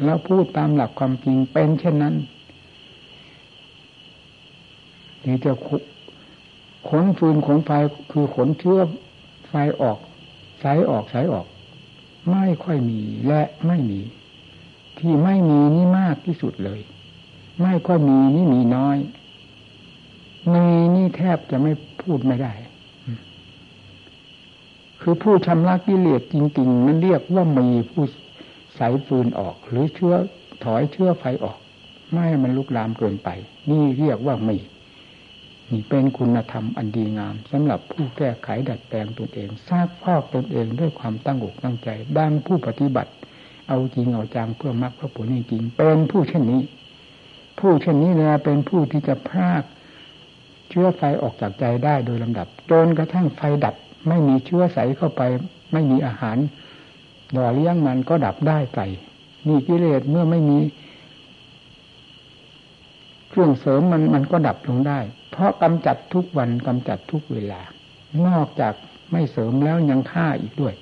[0.03, 2.15] เราพูดตามหลักความจริงเป็นเช่นนั้น
[5.25, 5.51] นี่จะ
[6.89, 7.71] ขนฟืนขนไฟ
[8.12, 8.79] คือขนเชื้อ
[9.49, 9.97] ไฟออก
[10.62, 11.45] ใส่ออกใส่ออก
[12.29, 14.01] ไม่ค่อยมีและไม่มี
[14.99, 16.79] ที่ไม่มีนี่มากที่สุดเลย
[17.62, 18.97] ไม่ค่อยมีนี่มีน้อย
[20.54, 21.71] มีนี่แทบจะไม่
[22.02, 22.54] พูดไม่ได้
[25.02, 28.04] คือผู้ชำระกิเลสจริงๆนั้นเรียกว่ามีผู้
[28.76, 30.15] ใส่ฟืนออก หรือเชื้อ
[30.63, 31.58] ถอยเชื้อไฟออก
[32.12, 33.30] ไม่ให้มันลุกลามเกินไป
[33.69, 34.58] นี่เรียกว่ามี
[35.71, 43.12] นี่เป็นคุณธรรมอันดีงามสำหรับผู้แก้ไขดัดแปลงตนเองทราบพอกตนเองด้วยความตั้งอกตั้งใจ ดังผู้ปฏิบัติ
[43.67, 46.62] เอาจริงเอาจังเพื่อมรรคเพื่อผลจริงเป็นผู้เช่นนี้
[47.59, 49.63] ผู้เช่นนี้เนี่ยเป็นผู้ที่จะพราก
[50.69, 53.75] เชื้อไฟออกจากใจได้โดยลำดับจนกระทั่งไฟดับ
[54.07, 55.21] ไม่มีเชื้อใสเข้าไป
[55.73, 56.37] ไม่มีอาหาร
[57.31, 58.87] หล่อเลี้ยงมันก็ดับได้ไก่
[59.47, 60.59] นี่กิเลสเมื่อไม่มี
[63.29, 64.99] เครื่องเสริมมันมันก็ดับลงได้
[65.31, 67.61] เพราะกำจัดทุกวันกำจัดทุกเวลา
[68.27, 68.73] นอกจาก
[69.11, 70.73] ไม่เสริมแล้วยังฆ่าอีกด้วย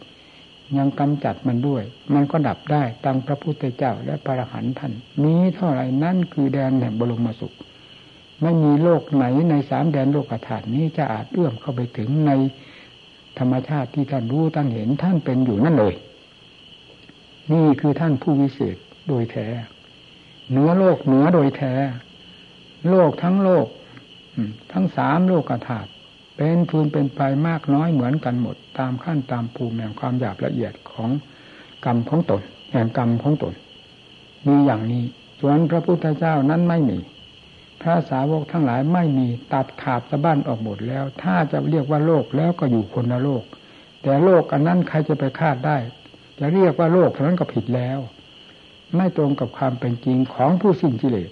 [0.78, 7.56] ยังกำจัดมันด้วย มันก็ดับได้ตังพระพุทธเจ้าและพระอรหันต์ท่านมีเท่าไหร่นั่นคือแดนแห่งบรมสุข
[8.42, 12.32] ไม่มีโลกไหนในสามแดนโลกธาตุนี้จะอาจเอื้อมเข้าไปถึงใน
[13.40, 15.96] ธรรมชาติที่ท่านรู้ท่านเห็นท่านเป็นอยู่นั่นเลย
[17.52, 18.78] นี่คือท่านผู้วิเศษ
[19.08, 19.48] โดยแท้
[20.50, 21.74] เหนือโลกเหนือโดยแท้
[22.90, 23.68] โลกทั้งโลก
[24.72, 25.90] ทั้งสามโลกธาตุ
[26.42, 31.10] เป็นภูมิเป็นไปมากน้อยเหมือนกันหมด ตามขั้นตามภูมิแห่งความหยาบละเอียดของ
[31.86, 33.54] กรรมของตนแห่งกรรมของตน
[34.48, 35.04] มีอย่างนี้
[35.40, 36.98] ส่วนพระพุทธเจ้านั้นไม่มี
[37.82, 43.44] พระสาวกทั้งหลายไม่มีตัดขาดสะบั้นออกหมดแล้ว ถ้าจะเรียกว่าโลกแล้วก็อยู่คนละโลก
[44.02, 45.78] แต่โลกอันนั้นใครจะไปคาดได้
[46.40, 48.00] จะเรียกว่าโลกเท่านั้นก็ผิดแล้ว
[48.96, 51.32] ไม่ตรงกับความเป็นจริงของผู้สิ้นกิเลส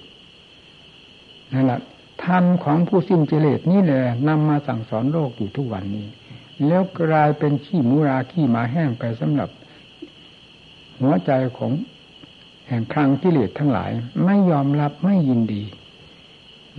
[1.53, 1.79] นั่นแหละ
[2.25, 6.07] ธรรมของผู้สิ้นกิเลสนี่แหละนำมาสั่งสอนโลกอยู่ทุกวันนี้
[6.67, 9.49] แล้วกลายเป็นขี้มูราขี้หมาแห้งไปสำหรับ
[11.01, 11.71] หัวใจของ
[12.67, 13.91] แห่งครังกิเลสทั้งหลาย
[14.25, 15.63] ไม่ยอมรับไม่ยินดี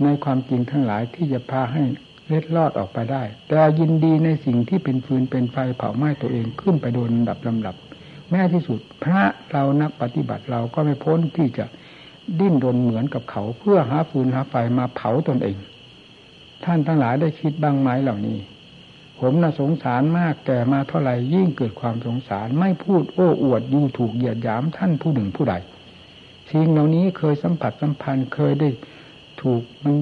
[0.03, 1.83] ในความจริงทั้งหลายที่จะพาให้
[2.27, 7.75] เล็ดลอดออกไปได้ แต่ยินดีในสิ่งที่เป็นฟืนเป็นไฟเผาไหม้ตัวเองขึ้นไปโดนลำดับลำดับ
[8.29, 11.65] แม้ที่สุดพระเรานักปฏิบัติเราก็ไม่พ้นที่จะ
[12.39, 15.57] ดิ้นรนเหมือนกับเขาเพื่อหาฟืนหาไฟมาเผาตนเอง
[16.63, 18.39] ท่านทั้งหลายได้คิดบ้างไหมเหล่านี้
[19.19, 25.55] ผมน่ะสงสารมากแก่มาเท่าไหร่ยิ่งเกิดความสงสารไม่พูดโอ้อวดยูถูกเหยียดหยามท่านผู้หนึ่งผู้ใด
[26.51, 28.69] สิ่งเหล่านี้เคยสัมผัสสัมพันธ์เคยได้
[29.41, 29.95] ถูกมัน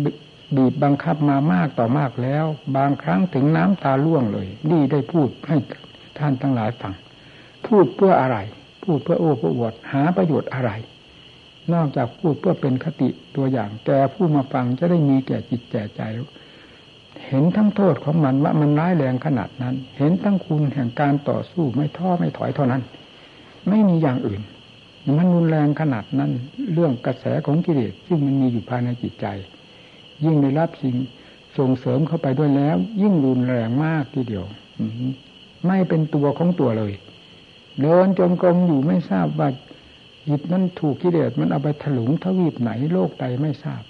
[0.55, 2.45] บีบบังคับมามากต่อมากแล้ว
[2.77, 5.57] บางครั้งถึงน้ำตาล่วงเลย นี่ได้พูดให้
[6.19, 6.93] ท่านทั้งหลายฟัง
[7.67, 8.37] พูดเพื่ออะไร
[8.83, 10.71] พูดเพื่อโอ้เพื่อวดหาประโยชน์อะไร
[11.73, 16.01] นอกจากพูดเพื่อเป็นคติตัวอย่างแกผู้มาฟังจะได้มีแก่จิตแก่ใจ
[17.27, 22.81] เห็นทั้งโทษของมันว่ามันร้ายแรงขนาดนั้น เห็นทั้งคุณแห่งการต่อสู้ไม่ท้อไม่ถอยเท่านั้น
[23.69, 24.41] ไม่มีอย่างอื่น
[25.17, 26.31] มันรุนแรงขนาดนั้น
[26.73, 29.25] เรื่องกระแสของกิเลสซึ่งมันมีอยู่ภายในจิตใจ
[30.25, 30.95] ยิ่งได้รับสิ่ง
[31.57, 34.45] ส่งเสริมเข้าไปด้วยแล้ว ยิ่งรุนแรงมากทีเดียว
[35.67, 36.93] ไม่เป็นตัวของตัวเลย
[37.81, 39.49] เดินจงกรมอยู่ไม่ทราบว่า
[40.27, 43.83] จิตนั้นถูกกิเลสมันเอาไปถลุงทวีปไหนโลกใดไม่ทราบ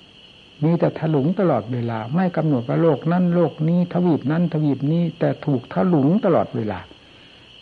[0.64, 6.80] มีแต่ถลุงตลอดเวลา ไม่กำหนดว่าโลกนั้นโลกนี้ทวีปนั้นทวีปนี้ แต่ถูกถลุงตลอดเวลา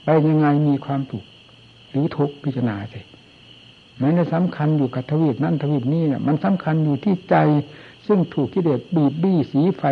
[0.03, 1.25] ไปยังไงมีความถูก
[1.89, 3.01] หรือทุกพิจารณาสิ
[4.01, 7.35] มันจะสำคัญอยู่กับทวีปนั่นทวีปนี้เนี่ยมันสำคัญอยู่ที่ใจ
[8.07, 9.83] ซึ่งถูกกิเลสบีบบี้สีไฟ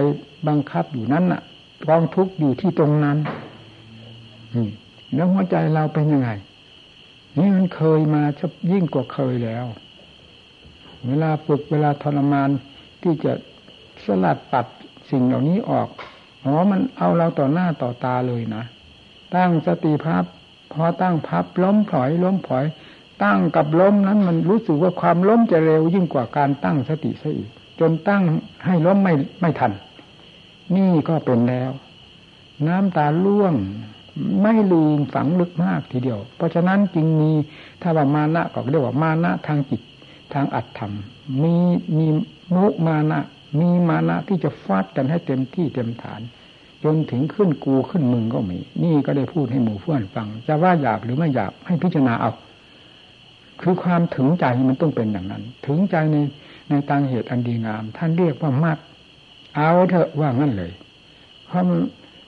[0.47, 1.41] บังคับอยู่นั้นน่ะ
[1.87, 3.17] กองทุกข์อยู่ที่ตรงนั้น
[5.15, 6.29] แล้วหัวใจเราเป็นยังไง
[7.37, 9.65] นี่มันเคยมาชับยิ่งกว่าเคยแล้ว
[11.07, 12.49] เวลาฝึกเวลาทรมาน
[13.01, 13.33] ที่จะ
[14.05, 14.65] สลัดปัด
[15.11, 15.87] สิ่งเหล่านี้ออก
[16.45, 18.63] อ๋อมันเอาเราต่อหน้าต่อตาเลยนะ
[19.35, 20.25] ตั้งสติพับ
[20.73, 22.65] พอตั้งพับล้มถอยล้มถอย
[23.23, 28.23] ตั้งกับล้มนั้นมันรู้สึกว่าความล้มจะเร็วยิ่งกว่าการตั้งสติซะอีก จนตั้ง
[28.65, 29.71] ให้ล้มไม่ไม่ทัน
[30.75, 31.71] นี่ก็เป็นแล้ว
[32.67, 33.53] น้ำตาล่วง
[34.41, 37.31] ไม่ลืมฝังลึกมากทีเดียว เพราะฉะนั้นจึงมี
[37.81, 39.81] ถ้าว่ามานะก็เรียกว่ามานะทางจิต
[40.33, 40.93] ทางอัตธรรม
[41.43, 41.55] มี
[41.97, 42.07] มี
[42.55, 43.19] มุมานะ
[43.59, 46.21] มีมานะที่จะฟาดกันให้เต็มที่เต็มฐาน
[46.83, 52.31] จนถึงขึ้นกูขึ้นมึงก็มี นี่ก็ได้พูดให้หมู่เพื่อนฟัง จะว่าอยากหรือไม่อยากให้พิจารณาเอา
[53.61, 56.17] คือความถึงใจมันต้องเป็นอย่างนั้น ถึงใจใน
[56.69, 58.77] ในตางเหตุอันดีงาม ท่านเรียกว่ามาก
[59.55, 60.71] เอาเถอะว่างั้นเลย
[61.47, 61.63] เพราะ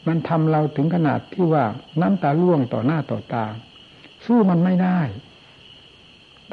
[0.07, 1.65] มันทำเราถึงขนาดที่ว่า
[2.01, 3.45] น้ำตาล่วงต่อหน้าต่อตา
[4.25, 4.99] สู้มันไม่ได้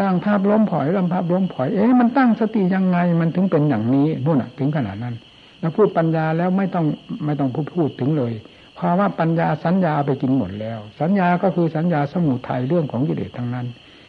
[0.00, 5.14] ตั้งภาพล้มผอยลำภาพล้มผอย เอ๊ะมันตั้งสติยังไง มันถึงเป็นอย่างนี้นู่นถึงขนาดนั้น
[5.60, 6.84] แล้วพูดปัญญาแล้วไม่ต้อง
[7.24, 8.32] ไม่ต้องพูดพูดถึงเลย
[8.74, 13.66] เพราะว่าปัญญาสัญญาไปกินหมดแล้ว สัญญาก็คือสัญญาสมุทัยเรื่องของกิเลสทั้งนั้น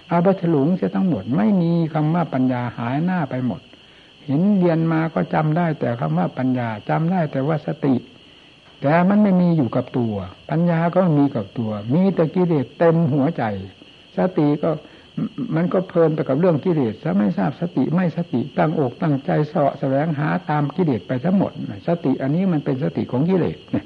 [0.10, 3.62] เอาไปถลุงเสียทั้งหมด ไม่มีคำว่าปัญญาหายหน้าไปหมด
[4.26, 7.96] เห็นเรียนมาก็จำได้แต่คำว่าปัญญาจำได้แต่ว่าสติ
[8.84, 10.16] แต่มันไม่มีอยู่กับตัว
[10.50, 13.44] ปัญญาก็มีกับตัว มีแต่กิเลสเต็มหัวใจ
[14.18, 14.70] สติก็
[15.56, 21.52] มันก็เพลินไปกับเรื่องกิเลสซะไม่ทราบสติไม่สติตั้งอกตั้งใจเสาะแสวงหาตามกิเลสไปทั้งหมด
[21.88, 23.86] สติอันนี้มันเป็นสติของกิเลสเนี่ย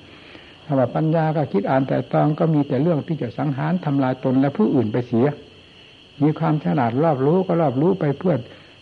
[0.65, 5.27] ถ้าว่าปัญญาก็คิดอ่านแต่ตองก็มีแต่เรื่องที่จะสังหารทำลายตนและผู้อื่นไปเสีย
[6.23, 8.35] มีความฉลาดรอบรู้ก็รอบรู้ไปเพื่อ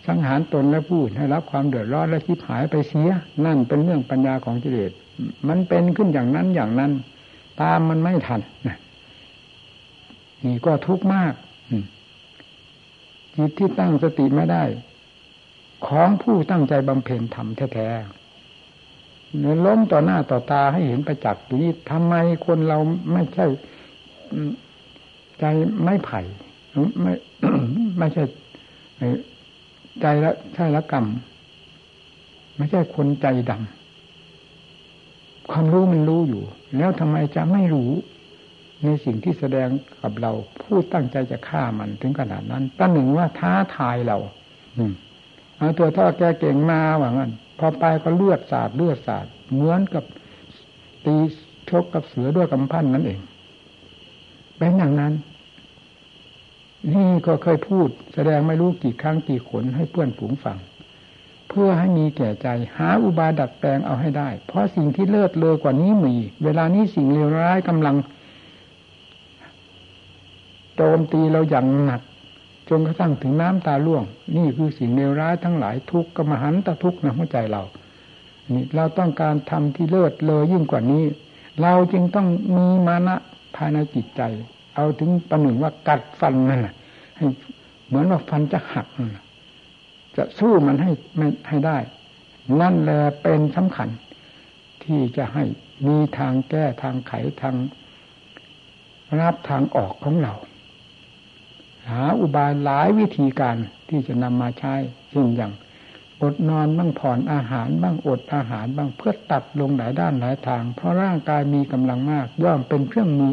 [0.07, 3.09] สังหารตนและผู้อื่นให้รับความเดือดร้อนและคิดหายไปเสีย
[3.45, 4.91] นั่นเป็นเรื่องปัญญาของกิเลส
[5.47, 6.91] มันเป็นขึ้นอย่างนั้นอย่างนั้น
[7.61, 8.41] ตามมันไม่ทัน
[10.45, 11.33] นี่ก็ทุกข์มาก
[13.35, 14.63] จิตที่ตั้งสติไม่ได้
[15.87, 22.79] ของผู้ตั้งใจบำเพ็ญธรรมแท้ๆเนื้อล้มต่อหน้าต่อตาให้เห็นประจักษ์อยู่นี่ทำไมคนเรา
[23.13, 23.45] ไม่ใช่
[25.39, 25.45] ใจ
[25.83, 26.21] ไม่ไผ่
[27.01, 27.13] ไม่
[27.99, 28.23] ไม่ใช่
[30.01, 31.05] ใจละใช่ละกรรม
[32.57, 33.84] ไม่ใช่คนใจดำ
[35.51, 36.43] ความรู้มันรู้อยู่
[36.77, 37.91] แล้วทำไมจะไม่รู้
[38.83, 39.67] ในสิ่งที่แสดง
[40.01, 40.31] กับเรา
[40.61, 44.17] ผู้ตั้งใจจะฆ่ามันถึงขนาดนั้นตั้งหนึ่งว่าท้าทายเรา
[44.77, 44.93] อืม
[45.57, 50.03] เอาตัวท่อแกเก่งมาหว่างั้นพอไปก็เลือดสาดเลือดสาดเหมือนกับ
[51.05, 51.15] ตี
[51.69, 53.19] ชกกับเสือด้วยกำพันนั่นเอง
[54.57, 55.13] เป็นอย่างนั้น
[56.93, 60.57] นี่ก็เคยพูด แสดงไม่รู้กี่ครั้งกี่ขนให้เพื่อนฝูงฟัง
[61.55, 67.95] พื่อให้มีแก่ใจ หาอุบายดัดแปลงเอาให้ได้ เพราะสิ่งที่เลิศเลอกว่านี้มี เวลานี้สิ่งเลวร้ายกำลัง
[70.75, 72.01] โจมตีเราอย่างหนัก
[72.69, 74.03] จนกระทั่งถึงน้ำตาล่วง
[74.37, 77.63] นี่คือสิ่งเลวร้ายทั้งหลายทุกข์กรรมหันตะทุกข์ในหัวใจเรา
[78.53, 81.03] นี่เราต้องการทำที่เลิศเลอยิ่งกว่านี้
[81.61, 83.15] เราจึงต้องมีมานะ
[83.55, 84.21] ภายในจิตใจ
[84.75, 86.61] เอาถึงประหนึ่งว่ากัดฟันนั่น
[87.15, 87.25] ให้
[87.87, 89.11] เหมือนว่าฟันจะหักนั่น
[90.17, 90.91] จะสู้มันให้
[91.47, 91.77] ให้ได้
[92.61, 93.89] นั่นแหละเป็นสำคัญ
[94.83, 95.43] ที่จะให้
[95.87, 97.55] มีทางแก้ทางไขทาง
[99.19, 100.33] รับทางออกของเรา
[101.89, 103.57] หาอุบายหลายวิธีการ
[103.89, 104.73] ที่จะนำมาใช้
[105.11, 105.53] เช่นอย่าง
[106.21, 113.31] อดนอนบ้างผ่อนอาหารบ้างอดอาหารบ้างเพื่อตัดลงหลายด้านหลายทาง เพราะร่างกายมีกำลังมากย่อมเป็นเครื่องมือ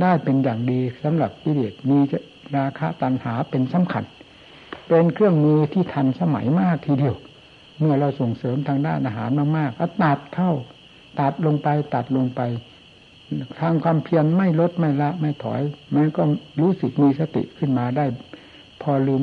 [0.00, 1.98] ได้เป็นอย่างดีสำหรับกิเลสมี
[2.56, 4.04] ราคะตัณหาเป็นสำคัญ
[4.88, 7.16] เป็นเครื่องมือที่ทันสมัยมากทีเดียว
[7.78, 10.52] เมื่อเราส่งเสริมทางด้านอาหารมากๆก็ตัดเข้า
[11.20, 12.40] ตัดลงไปตัดลงไป
[13.60, 15.62] ทางความเพียรไม่ลดไม่ละไม่ถอย
[15.94, 16.22] มันก็
[16.60, 18.04] รู้สึกมีสติขึ้นมาได้
[18.82, 19.22] พอลืม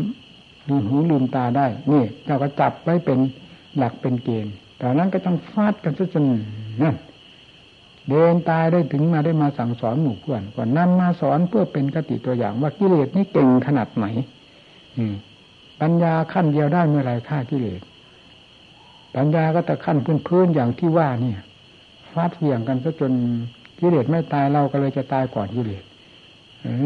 [0.69, 3.19] ลืมหูลืมตาได้นี่เราก็จับไว้เป็น
[3.77, 6.25] หลักเป็นเกณฑ์แต่นั้นก็ต้องฟาดกันซะจน
[6.81, 6.95] นั่น
[8.09, 14.05] เดินตายได้ถึงมาได้มาสั่งสอนหมู่เพื่อนก่อนนำมาสอนเพื่อเป็นกติตัวอย่างว่ากิเลสนี่เก่งขนาดไหน
[14.97, 15.15] อืม
[15.81, 17.81] ปัญญาขั้นเดียวได้เมื่อไรฆ่ากิเลส
[19.15, 21.39] ปัญญาก็แต่ขั้นพื้นๆอย่างที่ว่าเนี่ย
[22.11, 23.13] ฟาดเสี่ยงกันซะจน
[23.79, 25.83] กิเลสไม่ตายเราก็เลยจะตายก่อนกิเลส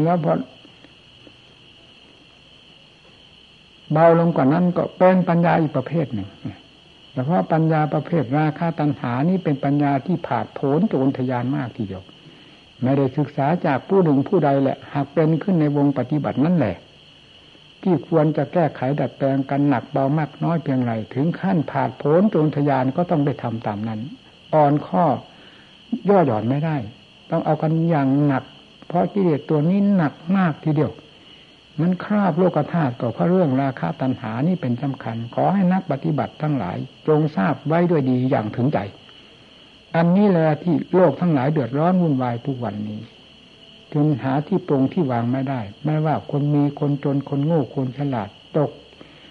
[0.04, 0.32] แล้วพอ
[3.92, 6.28] เบาลงกว่านั้นก็เป็นปัญญาอีกประเภทหนึ่ง
[7.12, 12.02] แต่เพราะปัญญาประเภทราคาตัณหานี่เป็นปัญญาที่ผาดโผนโจรทยานมากทีเดียว
[12.82, 16.76] ไม่ได้ศึกษาจากผู้หนึ่งผู้ใดแหละ หากเป็นขึ้นในวงปฏิบัตินั่นแหละ
[17.82, 24.00] ที่ควรจะแก้ไขดัดแปลงกันหนักเบามากน้อยเพียงไรถึงขั้นผาดโผนจนทยานก็ต้องได้ทำตามนั้น
[24.54, 25.04] อ่อนข้อ
[26.08, 26.76] ย่อหย่อนไม่ได้
[27.30, 28.44] ต้องเอากันอย่างหนัก
[28.88, 30.92] เพราะกิเลสตัวนี้หนักมากทีเดียว
[31.80, 38.78] มันครอบโลกธาตุก็เพราะเรื่องราคะตัณหานี่เป็นสำคัญ ขอให้นักปฏิบัติทั้งหลาย จงทราบไว้ด้วยดีอย่างถึงใจ
[39.96, 43.00] อันนี้แหละที่โลกทั้งหลายเดือดร้อนวุ่นวายทุกวันนี้
[43.94, 48.70] จนหาที่ปรงที่วางไม่ได้ ไม่ว่าคนมีคนจนคนโง่คนฉลาดตก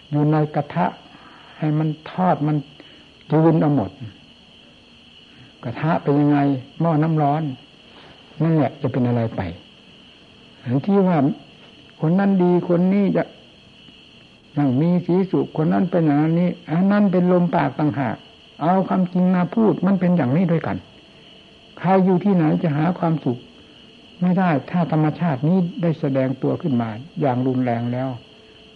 [0.09, 0.85] อยู่ในกระทะ
[1.57, 2.57] ให้มันทอดมัน
[3.31, 3.91] จูนเอาหมด
[5.63, 6.37] กระทะเป็นยังไง
[6.81, 7.43] หม้อน้ำร้อน
[8.41, 9.41] นั่นแหละจะเป็นอะไรไป
[10.63, 11.17] อันที่ว่า
[12.01, 13.23] คนนั้นดีคนนี้จะ
[14.81, 18.15] มีสีสุขคนนั้นเป็นอย่างนี้อันนั้นเป็นลมปากต่างหาก
[18.61, 20.77] เอาความจริงมาพูดมันเป็นอย่างนี้ด้วยกัน
[21.79, 23.37] ใครอยู่ที่ไหนจะหาความสุข
[24.21, 26.89] ไม่ได้ ถ้าธรรมชาตินี้ได้แสดงตัวขึ้นมา
[27.21, 28.09] อย่างรุนแรงแล้ว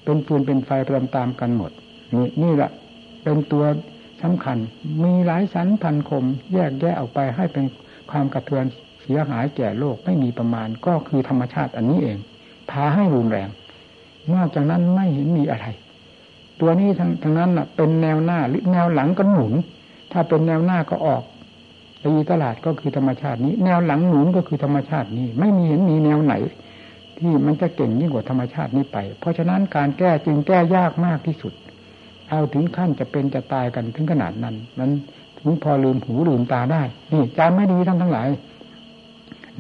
[0.03, 1.71] เป็นฟืนเป็นไฟตามตามกันหมด
[2.13, 2.71] นี่นี่แหละ
[3.23, 3.63] เป็นตัว
[4.23, 4.57] สำคัญ
[5.03, 7.65] มีหลายสันพันคม แยกแยะออกไปให้เป็น
[8.11, 8.65] ความกระเทือน
[9.01, 12.17] เสียหายแก่โลกไม่มีประมาณ ก็คือธรรมชาติอันนี้เอง
[12.71, 13.49] พาให้รุนแรง
[14.33, 15.65] นอกจากนั้นไม่เห็นมีอะไร
[16.61, 19.53] ตัวนี้ทั้งทั้งนั้นเป็นแนวหน้าหรือแนวหลังก็หนุน
[20.11, 21.23] ถ้าเป็นแนวหน้าก็ออก
[22.05, 26.33] ตีตลาดก็คือธรรมชาตินี้ แนวหลังหนุนก็คือธรรมชาตินี้ ไม่มีเห็นมีแนวไหน
[27.17, 31.53] ที่มันจะเก่งยิ่งกว่าธรรมชาตินี้ไป เพราะฉะนั้นการแก้จึงแก้ยากมากที่สุด
[32.29, 34.91] เอาถึงขั้นจะเป็นจะตายกันถึงขนาดนั้น นั้น
[35.39, 38.29] ถึงพอลืมหูลืมตาได้ นี่จำไม่ดีทั้งทั้งหลาย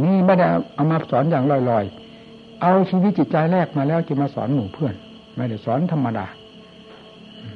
[0.03, 4.93] นี่ไม่ได้เอามาสอนอย่างลอยๆ เอาชีวิตจิตใจแรกมาแล้วจะมาสอนหมู่เพื่อน
[5.35, 6.25] ไม่ได้สอนธรรมดา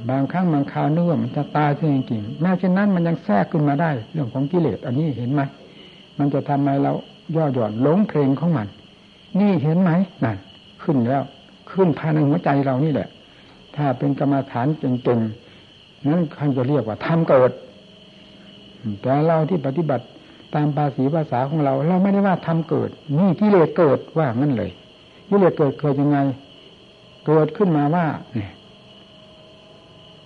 [0.10, 1.82] บางครั้งบางคราวนึกว่ามันจะตายจ
[2.12, 5.42] ริงๆแม้เช่นนั้นมันยังแทรกขึ้นมาได้ เรื่องของกิเลสอันนี้เห็นไหม
[6.20, 6.94] มันจะทำให้เรา
[7.36, 8.68] ย่อหย่อนหลงเพลงของมัน
[9.40, 9.92] นี่เห็นไหม
[10.24, 10.38] นั่น
[10.84, 11.24] ขึ้นแล้ว
[11.72, 13.08] ขึ้นภายในหัวใจเรานี่แหละ
[13.76, 17.52] ถ้าเป็นกรรมฐานเก่งๆนั้นท่านจะเรียกว่าทำเกิด
[19.02, 20.06] แต่เราที่ปฏิบัติ
[20.56, 24.72] ตามภาษีภาษาของเรา เราไม่ได้ว่าทำเกิด นี่กิเลสเกิดว่างั้นเลย
[25.30, 26.20] กิเลสเกิดเกิดยังไง
[27.28, 28.06] เกิดขึ้นมาว่า
[28.36, 28.52] เนี่ย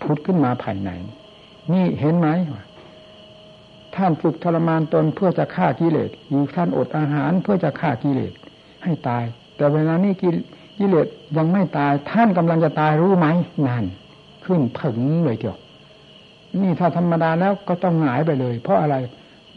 [0.01, 0.91] พุดขึ้นมาภายใน
[1.73, 2.27] นี่เห็นไหม
[3.95, 8.33] ท่านฝึกทรมานตนเพื่อจะฆ่ากิเลสอยู่ท่านอดอาหารเพื่อจะฆ่ากิเลส
[8.83, 9.23] ให้ตาย
[9.55, 10.13] แต่เวลานี้
[10.79, 13.27] กิเลสยังไม่ตาย ท่านกำลังจะตายรู้ไหม
[13.67, 13.85] นั่น
[14.45, 15.57] ขึ้นผึ่งเลยเดียว
[16.61, 18.95] นี่ถ้าธรรมดาแล้วก็ต้องหงายไปเลย เพราะอะไร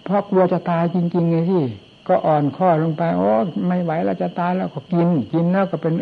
[0.04, 1.62] เพราะกลัวจะตายจริงๆไงที่
[2.08, 3.30] ก็อ่อนข้อลงไปโอ้
[3.68, 5.92] ไม่ไหวแล้วจะตายแล้วก็กิน กินแล้วก็เป็น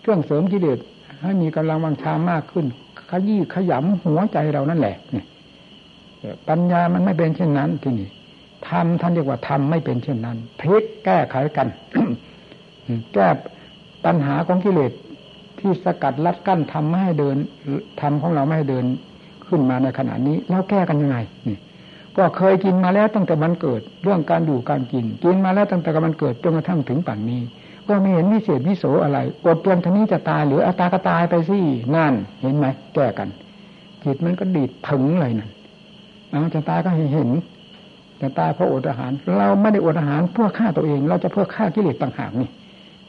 [0.00, 0.78] เครื่องเสริมกิเลส
[1.22, 2.66] ให้มีกำลังวังชามากขึ้น
[3.10, 5.24] ขยี้ขยำหัวใจเรานั่นแหละนี่
[6.48, 8.08] ปัญญามันไม่เป็นเช่นนั้นที่นี่
[8.68, 11.68] ทำท่านเรียกว่าทำไม่เป็นเช่นนั้นพลิกแก้ไขกัน
[13.14, 13.28] แก้
[14.04, 14.92] ปัญหาของกิเลส
[15.58, 17.36] ที่สกัดลัดกั้นทำไม่ให้เดิน
[18.00, 18.84] ทำของเราไม่ให้เดิน
[19.46, 21.58] ขึ้นมาในขณะนี้ แล้วแก้กันยังไงนี่
[22.16, 27.40] ก็เคยกินมาแล้วตั้งแต่มันเกิด เรื่องการอยู่การกิน กินมาแล้วตั้งแต่มันเกิดจนกระทั่งถึงป่านนี้
[27.88, 31.58] ก็ไม่เห็นวิเศษวิโสอะไรอดเพียงท่านี้จะตายหรืออาตาก็ตายไปสิ
[31.96, 33.28] นั่น เห็นไหมแก้กัน
[34.04, 35.50] จิตมันก็ดีดผึงเลยนั่น
[36.30, 37.30] เอาจะตายก็ให้เห็น
[38.20, 42.50] จะตายเพราะอดอาหาร เราไม่ได้อดอาหารเพื่อฆ่าตัวเอง เราจะเพื่อฆ่ากิเลสต่างหากนี่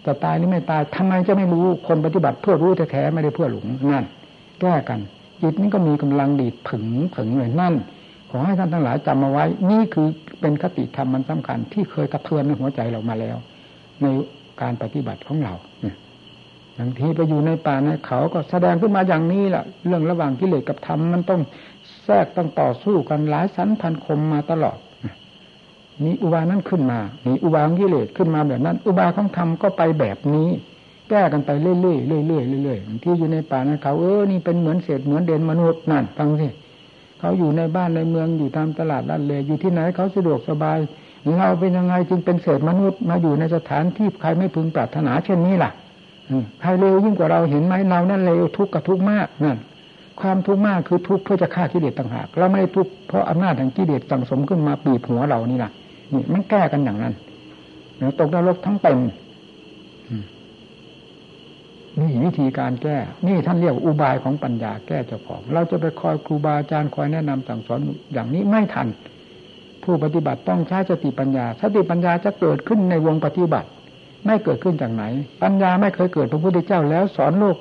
[0.06, 4.06] จะตายหรือไม่ตายทำไมจะไม่รู้คนปฏิบัติเพื่อรู้แท้ๆไม่ได้เพื่อหลงนั่น
[4.62, 5.00] แก้กัน
[5.42, 6.86] จิตนี้ก็มีกำลังดีดผึง
[7.16, 7.74] ผึงเลยนั่น
[8.32, 10.08] ขอให้ท่านทั้งหลายจำมาไว้ นี่คือ
[10.42, 13.38] เป็นคติธรรมมันสำคัญ ที่เคยกระเทือนในหัวใจเรามาแล้ว
[14.02, 14.06] ใน
[14.62, 15.54] การปฏิบัติของเรา
[16.78, 21.42] บางทีไปอยู่ในป่าในเขาก็แสดงขึ้นมาอย่างนี้แหละเรื่องระหว่างกิเลสกับธรรมมันต้อง
[22.04, 24.78] แทรกต้องต่อสู้กันหลายสันพันคมมาตลอด
[26.04, 30.50] นี่อุบานั้นขึ้นมานี่อุบาของกิเลสขึ้นมาแบบนั้น อุบาของธรรมก็ไปแบบนี้
[31.10, 36.48] แก้กันไปเรื่อยๆเรื่อยๆเรื่อยๆที่อยู่ในป่าในเขาเออนี่เป็นเหมือนเศษเหมือนเดนมนุษย์นั่นฟังสิ
[37.20, 40.78] เขาอยู่ในบ้านในเมืองอยู่ตามตลาดนัดเลยอยู่ที่ไหนเขาสะดวกสบาย
[41.40, 45.72] เราเป็นยังไงจึงเป็นเศษมนุษย์มาอยู่ในสถานที่ใครไม่พึงปรารถนาเช่นนี้ล่ะ
[46.62, 49.58] ใครเลวยิ่งกว่าเราเห็นไหมเรานั่นเลวทุกข์กับทุกข์มากนั่น
[50.22, 55.72] ความทุกข์มากคือทุกข์เพื่อจะฆ่ากิเลสต่างหากเราไม่ได้ทุกข์เพราะอำนาจแห่งกิเลสสังสมขึ้นมาปีบหัวเรานี่ล่ะ
[56.14, 57.14] นี่มันแก้กันอย่างนั้น
[58.20, 58.98] ตกนรกทั้งเป็น
[62.00, 62.98] นี่วิธีการแก้
[63.28, 67.80] นี่ท่านเรียกอุบายของปัญญาแก้เจ้าของ เราจะไปคอยครูบาอาจารย์คอยแนะนำสั่งสอน
[68.14, 68.88] อย่างนี้ไม่ทัน
[69.88, 73.68] ผู้ปฏิบัติต้องใช้สติปัญญา สติปัญญาจะเกิดขึ้นในวงปฏิบัติ
[74.26, 75.04] ไม่เกิดขึ้นจากไหน
[75.44, 77.58] ปัญญาไม่เคยเกิดพระพุทธเจ้าแล้วสอนโลก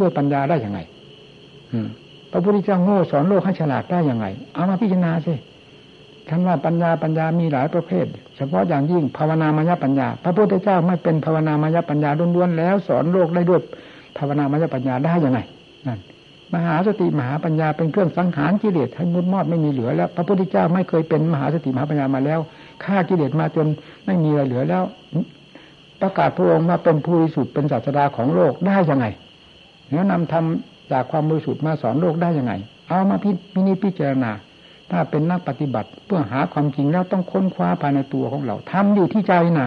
[0.00, 0.80] ด้วยปัญญาได้อย่างไง
[2.32, 5.34] พระพุทธเจ้าโง่สอนโลกให้ฉลาดได้อย่างไง เอามาพิจารณาสิ
[6.28, 8.06] ท่านว่าปัญญาปัญญามีหลายประเภท
[8.36, 13.60] เฉพาะอย่างยิ่งภาวนามายปัญญา พระพุทธเจ้าไม่เป็นภาวนามายปัญญาล้วนๆแล้ว สอนโลกได้ด้วย
[14.18, 15.38] ภาวนามายปัญญาได้ยังไง
[15.86, 15.98] นั่น
[16.54, 22.40] มหาสติมหาปัญญาเป็นเครื่องสังหารกิเลสให้มุดมอดไม่มีเหลือแล้ว พระพุทธเจ้าไม่เคยเป็นมหาสติมหาปัญญามาแล้ว
[22.84, 23.66] ฆ่ากิเลสมาจน
[24.06, 24.84] ไม่มีอะไรเหลือแล้ว
[26.00, 29.06] ประกาศพระองค์ว่าเป็นผู้บริสุทธิ์เป็นศาสดาของโลกได้ยังไง
[29.90, 32.52] แล้วนำทำจากความบริสุทธิ์มาสอนโลกได้ยังไง
[32.88, 34.30] เอามาพินิจพิจารณา
[34.90, 39.66] ถ้าเป็นนักปฏิบัติเพื่อหาความจริงแล้วต้องค้นคว้าภายในตัวของเราทำอยู่ที่ใจหนา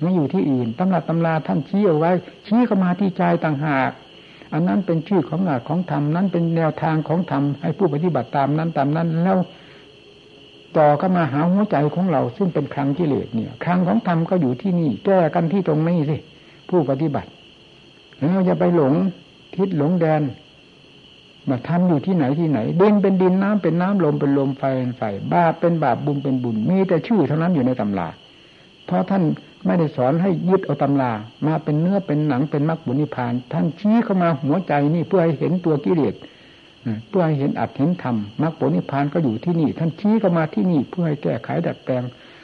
[0.00, 2.12] ไม่อยู่ที่อื่นตำราตำราท่านชี้เอาไว้
[2.46, 3.90] ชี้เข้ามาที่ใจต่างหาก
[4.54, 9.38] อันนั้นเป็นชื่อของงานของธรรมนั้นเป็นแนวทางของธรรมให้ผู้ปฏิบัติตามนั้นตามนั้น แล้ว
[10.76, 16.16] ต่อเข้ามาหาหัวใจของเรา ซึ่งเป็นครั้งกิเลสเนี่ยครั้งของธรรมก็อยู่ที่นี่ แก้กันที่ตรงนี้สิ
[16.68, 17.30] ผู้ปฏิบัติ
[18.18, 18.94] เราอย่าไปหลง
[19.56, 20.22] ทิศหลงแดน
[21.48, 25.02] มาทำอยู่ที่ไหนที่ไหนดินเป็นดินน้ำเป็นน้ำลมเป็นลมไฟเป็นไฟ
[25.32, 28.08] บาปเป็นบาปบุญเป็นบุญ มีแต่ชื่อเท่านั้นอยู่ในตำรา
[28.86, 29.22] เพราะท่าน
[29.66, 31.12] ไม่ได้สอนให้ยึดเอาตำรา
[31.46, 36.14] มาเป็นเนื้อเป็นหนังเป็นมรรคบุญนิพพานท่านชี้เข้ามาหัวใจนี่เพื่อให้เห็นตัวกิเลส
[37.08, 42.02] เพื่อให้เห็นอัตเห็นธรรมมรรคผลนิพพานก็อยู่ที่นี่ ท่านชี้เข้ามาที่นี่เพื่อให้แก้ไขดัดแปลง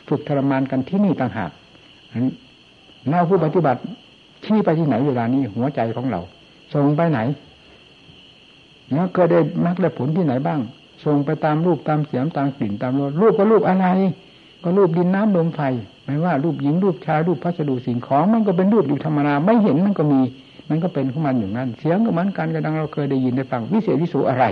[0.08, 1.50] ฝึกทรมานกันที่นี่ต่างหาก
[3.08, 3.80] เราผู้ปฏิบัติ
[4.44, 6.20] ชี้ไปที่ไหนเวลานี้หัวใจของเรา
[6.74, 7.20] ส่งไปไหน
[8.92, 10.60] แล้วก็ได้มรรคและผลที่ไหนบ้าง
[11.04, 13.86] ส่งไปตามรูปตามเสียงตามกลิ่นตามรสรูปก็รูปอะไร
[14.62, 15.60] ก็รูปดินน้ำลมไฟ
[16.10, 20.20] ไม่ว่ารูปหญิงรูปชายรูปพัสดุสิ่งของมันก็เป็นรูปอยู่ธรรมดาไม่เห็นมันก็มี
[20.68, 24.44] มันก็เป็นของมันอย่างนั้น เสียงก็เหมือนกันกระดังเราเคยได้ยินได้ฟังวิเศษวิสูอะไร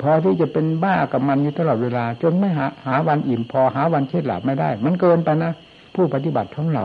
[0.00, 5.52] พอที่จะเป็นบ้ากับมันอยู่ตลอดเวลา จนไม่หาหาวันอิ่มพอหาวันเช็ดหลับไม่ได้ มันเกินไปนะ
[5.94, 6.84] ผู้ปฏิบัติของเรา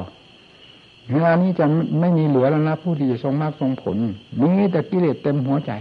[1.12, 1.66] เวลานี้จะ
[2.00, 3.98] ไม่มีเหลือแล้วนะผู้ที่จะทรงมากทรงผล
[4.42, 5.72] มีแต่กิเลสเต็มหัวใจ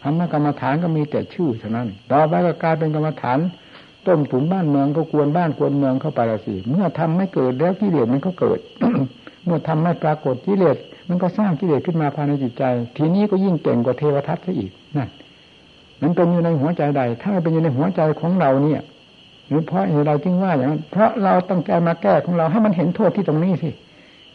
[0.00, 3.38] คำว่ากรรมฐานก็มีแต่ชื่อเท่านั้น ต่อไปก็กลายเป็นกรรมฐาน
[4.06, 8.58] ต้มถุนบ้านเมืองก็กวนบ้านกวนเมืองเข้าไปละสิเมื่อทำไม่เกิดแล้วกิเลสมันก็เกิด
[9.44, 10.76] เมื่อทำไม่ปรากฏกิเลส
[11.08, 12.64] มันก็สร้างกิเลสขึ้นมาภายในจิตใจ
[12.96, 15.08] ทีนี้ก็ยิ่งเก่งกว่าเทวทัตซะอีกนั่น
[16.02, 18.80] มันเป็นอยู่ในหัวใจใด ถ้าเป็นอยู่ในหัวใจของเราเนี่ย
[19.48, 23.70] หรือเพราะเหตุใดจึงว่าอย่างนั้นเพราะเราต้องใจมาแก้ของเราให้มันเห็นโทษที่ตรงนี้สิ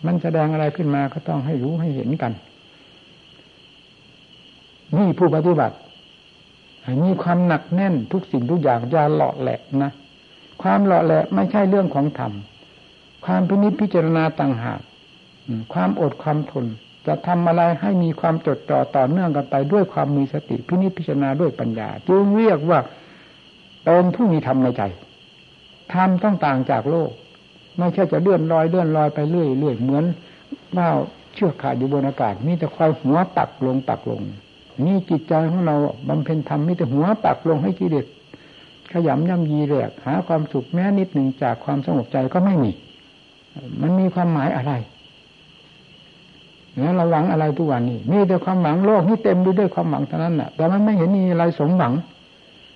[0.05, 2.32] มันแสดงอะไรขึ้นมาก็ต้องให้รู้ให้เห็นกัน
[4.97, 5.76] นี่ผู้ปฏิบัติ
[7.04, 9.92] มีความหนักแน่นทุกสิ่งทุกอย่างอย่าหล่อแหละนะ
[10.62, 12.34] ความหล่อแหละไม่ใช่เรื่องของธรรม
[13.26, 14.80] ความพินิจพิจารณาต่างหาก
[15.74, 16.66] ความอดความทน
[17.08, 22.80] จะทำอะไรให้มีความจดจ่อต่อเนื่องกันไปด้วยความมีสติ พินิจพิจารณาด้วยปัญญาจึงเรียกว่า
[23.84, 24.84] เป็นผู้มีธรรมในใจ
[25.94, 27.12] ธรรมต้องต่างจากโลก
[27.78, 30.06] ไม่ใช่จะเลื่อนลอยเลื่อนลอยไปเรื่อยเรื่อยเหมือน
[30.78, 30.98] ว่าว
[31.34, 34.22] เชือกขาดอยู่บนอากาศมีแต่ควายหัวตักลงตักลง
[34.86, 35.76] นี่จิตใจของเรา
[36.08, 38.06] บำเพ็ญธรรมมิแต่หัวปักลงให้กิเลส
[38.92, 42.72] ขยำย่ำยีแหลกหาความสุขแม้นิดหนึ่งจากความสงบใจก็ไม่มี
[43.82, 44.74] มันมีความหมายอะไร
[46.78, 51.94] แล้วเราหวังอะไรทุกวันนี้มีแต่ความหวังโลกนี่เต็มไปด้วยความหวังเท่านั้นแหละแต่มันไม่เห็นมีอะไรสมหวัง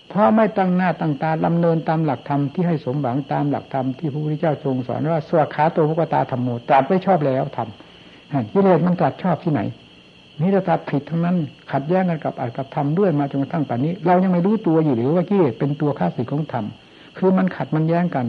[0.10, 9.62] เพราะไม่ตั้งหน้าตั้งตาดำเนินตามหลักธรรมที่ให้สมหวังตามหลักธรรมที่พระพุทธเจ้าทรงสอนว่าสวขาตัวพระตาธรรมโมตรัสไว้ชอบแล้วทำกิเลสมันตรัสชอบที่ไหน
[10.40, 11.36] นี่จะตัดผิดทั้งนั้น
[11.72, 16.66] ขัดแย้งกันกับอัตกับธรรมด้วยมาจนกระทั่งป่านนี้ เรายังไม่รู้ตัวอยู่หรือว่ากิเลสเป็นตัวข้าศึกของธรรม
[17.18, 18.26] คือมันขัดมันแย้งกัน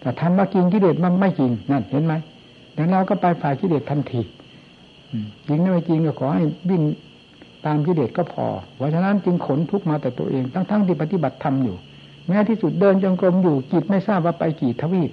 [0.00, 2.14] แต่ธรรมว่าจริงกิเลสมันไม่จริงนั่นเห็นไหม
[2.74, 4.20] แล้วเราก็ไปฝ่ายกิเลสทันที
[5.48, 6.82] จริงไม่จริงก็ขอให้วิ่ง
[7.66, 8.46] ตามกิเลสก็พอ
[8.76, 11.76] เพราะฉะนั้นจึงขนทุกมาแต่ตัวเองทั้งๆทที่ปฏิบัติธรรมอยู่
[12.26, 15.10] แม้ที่สุดเดินจงกรมอยู่จิตไม่ทราบว่าไปกี่ทวีป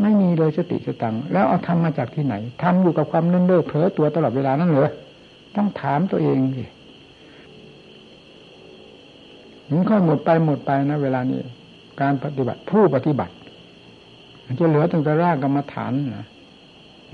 [0.00, 4.90] ไม่มีเลยสติสตังแล้วเอาทำมาจากที่ไหนทำอยู่กับความเนิ่นเล่อเผลอตัวตลอดเวลานั่นเลย
[5.56, 6.64] ต้องถามตัวเองสิ
[9.70, 11.40] มันค่อยหมดไปหมดไปนะ เวลานี้
[12.00, 13.34] การปฏิบัติผู้ปฏิบัติ
[14.44, 16.26] มันจะเหลือตั้งแต่รากกรรมฐานนะ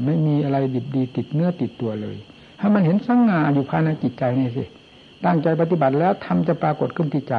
[0.05, 2.17] ไม่มีอะไรดิบดีติดเนื้อติดตัวเลย
[2.61, 4.65] ถ้ามันเห็นสังงาอยู่ภายในจิตใจนี่สิ
[5.25, 7.37] ตั้งใจปฏิบัติแล้วทำจะปรากฏขึ้นที่ใจ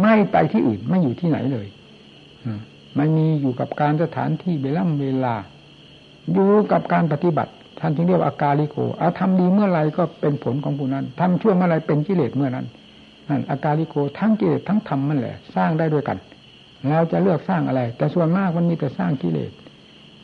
[0.00, 1.66] ไม่ไปที่อื่นไม่อยู่ที่ไหนเลย
[2.44, 2.56] ไม่
[3.16, 5.34] มีอยู่กับการสถานที่เวลาเวลา
[6.32, 12.66] อยู่กับการปฏิบัติ ท่านจึงเรียกว่าอาการลิโกเอาทำดีเมื่อไรก็เป็นผลของผู้นั้นทำชั่วเมื่อไรเป็นกิเลสเมื่อนั้น
[13.28, 16.18] นั่นอาการลิโกทั้งกิเลสทั้งธรรมมันแหละ สร้างได้ด้วยกัน
[16.90, 19.50] เราจะเลือกสร้างอะไร แต่ส่วนมากมันมีแต่สร้างกิเลส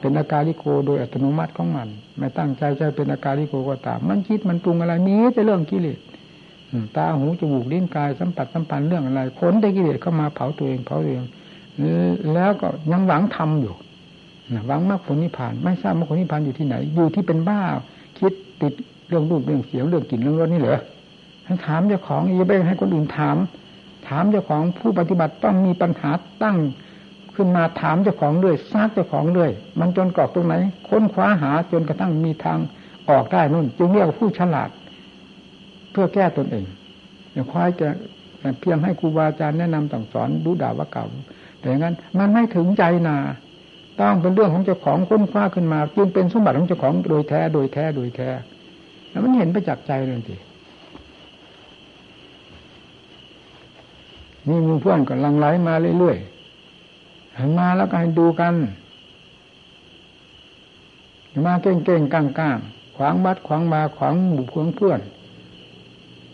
[0.00, 5.98] เป็นอาการลิโกโดยอัตโนมัติของมัน ไม่ตั้งใจจะเป็นอาการลิโกก็ตาม มันคิดมันปรุงอะไรมีแต่เรื่องกิเลส
[6.96, 11.24] ตาหูจมูกลิ้นกายสัมผัสสัมพันธ์เรื่องอะไรขนได้กิเลสเข้ามาเผาตัวเองเผาตัวเอง
[12.34, 13.74] แล้วก็ยังหวังทำอยู่
[14.66, 17.60] หวังมรรคผลนิพพาน ไม่ทราบมรรคผลนิพพานอยู่ที่ไหน อยู่ที่เป็นบ้า
[18.18, 18.72] คิดติด
[19.08, 20.78] เรื่องรูปเรื่องเสียงเรื่องกลิ่นเรื่องรสนี่เหรอ
[21.44, 23.36] ให้ถามเจ้าของอย่าไปให้คนอื่นถาม
[24.08, 26.10] ถามเจ้าของผู้ปฏิบัติต้องมีปัญหา
[26.42, 26.56] ตั้ง
[27.34, 29.50] ขึ้นมาถามเจ้าของด้วยซักเจ้าของด้วย
[29.80, 30.54] มันจนกรอกตรงไหน
[30.88, 32.58] ค้นคว้าหาจนกระทั่งมีทาง
[33.10, 34.70] ออกได้นู่น จึงเรียกผู้ฉลาด
[35.90, 36.64] เพื่อแก้ตนเอง
[37.32, 37.88] อย่าคว้าจะ
[38.60, 41.06] เพียงให้ครูบาอาจารย์แนะนำสั่งสอนดูด่าว่าเก่า
[41.60, 43.16] แต่อย่างนั้น มันไม่ถึงใจนา
[44.00, 48.28] ต้องเป็นเรื่องของเจ้าของค้นคว้าขึ้นมา จึงเป็นสมบัติของเจ้าของโดยแท้โดยแท้โดยแท้
[49.10, 50.36] แล้วมันเห็นไปจากใจเลยที
[54.48, 58.54] นี่มือเพื่อนก็ลังไหลมาเรื่อยๆมาแล้วก็ให้ดูกัน
[61.46, 65.00] มาเก่งๆก้างๆขวางบัดขวางมาขวางหมู่เพื่อนเพื่อน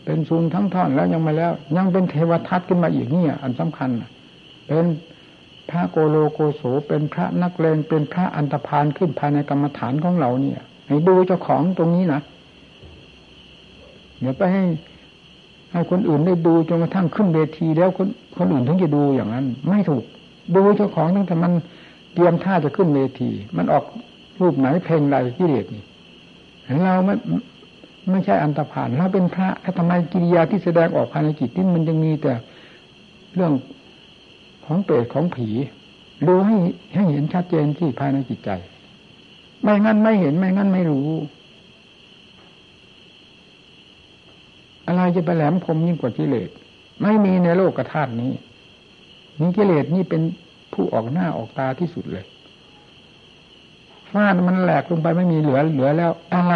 [0.04, 3.90] เป็นซูนทั้งท่อนแล้วยังไม่แล้ว ยังเป็นเทวทัตขึ้นมาอีกนี่อันสำคัญ
[4.66, 4.86] เป็น
[5.70, 12.20] พระโกโลโกโสเป็นพระนักเลงเป็นพระอันตรพานขึ้นภายในกรรมฐานของเราเนี่ยให้ดูเจ้าของตรงนี้นะ
[14.20, 14.64] เดี๋ยวไปให้
[15.72, 18.08] ให้คนอื่นได้ดูจนกระทั่งขึ้นเวทีแล้วคน
[18.38, 20.04] คนอื่นถึงจะดูอย่างนั้น ไม่ถูก
[20.56, 21.52] ดูเจ้าของตั้งแต่มัน
[22.14, 23.84] เตรียมท่าจะขึ้นเวที มันออก
[24.40, 25.84] รูปไหนเพลงใดกิเลสนี่
[26.84, 27.14] เราไม่
[28.10, 29.48] ไม่ใช่อันตรพานเราเป็นพระ
[29.78, 32.32] ทำไมกิริยาที่แสดงออกภายในจิตนี่มันยังมีแต่
[33.34, 33.52] เรื่อง
[34.66, 35.48] ของเปรตของผี
[36.26, 36.56] ดูให้
[36.94, 38.50] ให้เห็นชัดเจนที่ภายในจิตใจ
[39.62, 41.08] ไม่งั้นไม่เห็นไม่งั้นไม่รู้
[44.86, 46.50] อะไรจะไปแหลมคมยิ่งกว่ากิเลส
[47.02, 48.32] ไม่มีในโลกกธาตุนี้
[49.40, 50.22] มีกิเลสนี่เป็น
[50.72, 52.24] ผู้ออกหน้าออกตาที่สุดเลย
[54.10, 56.54] ฟาดมันแหลกลงไปไม่มีเหลือเหลือแล้วอะไร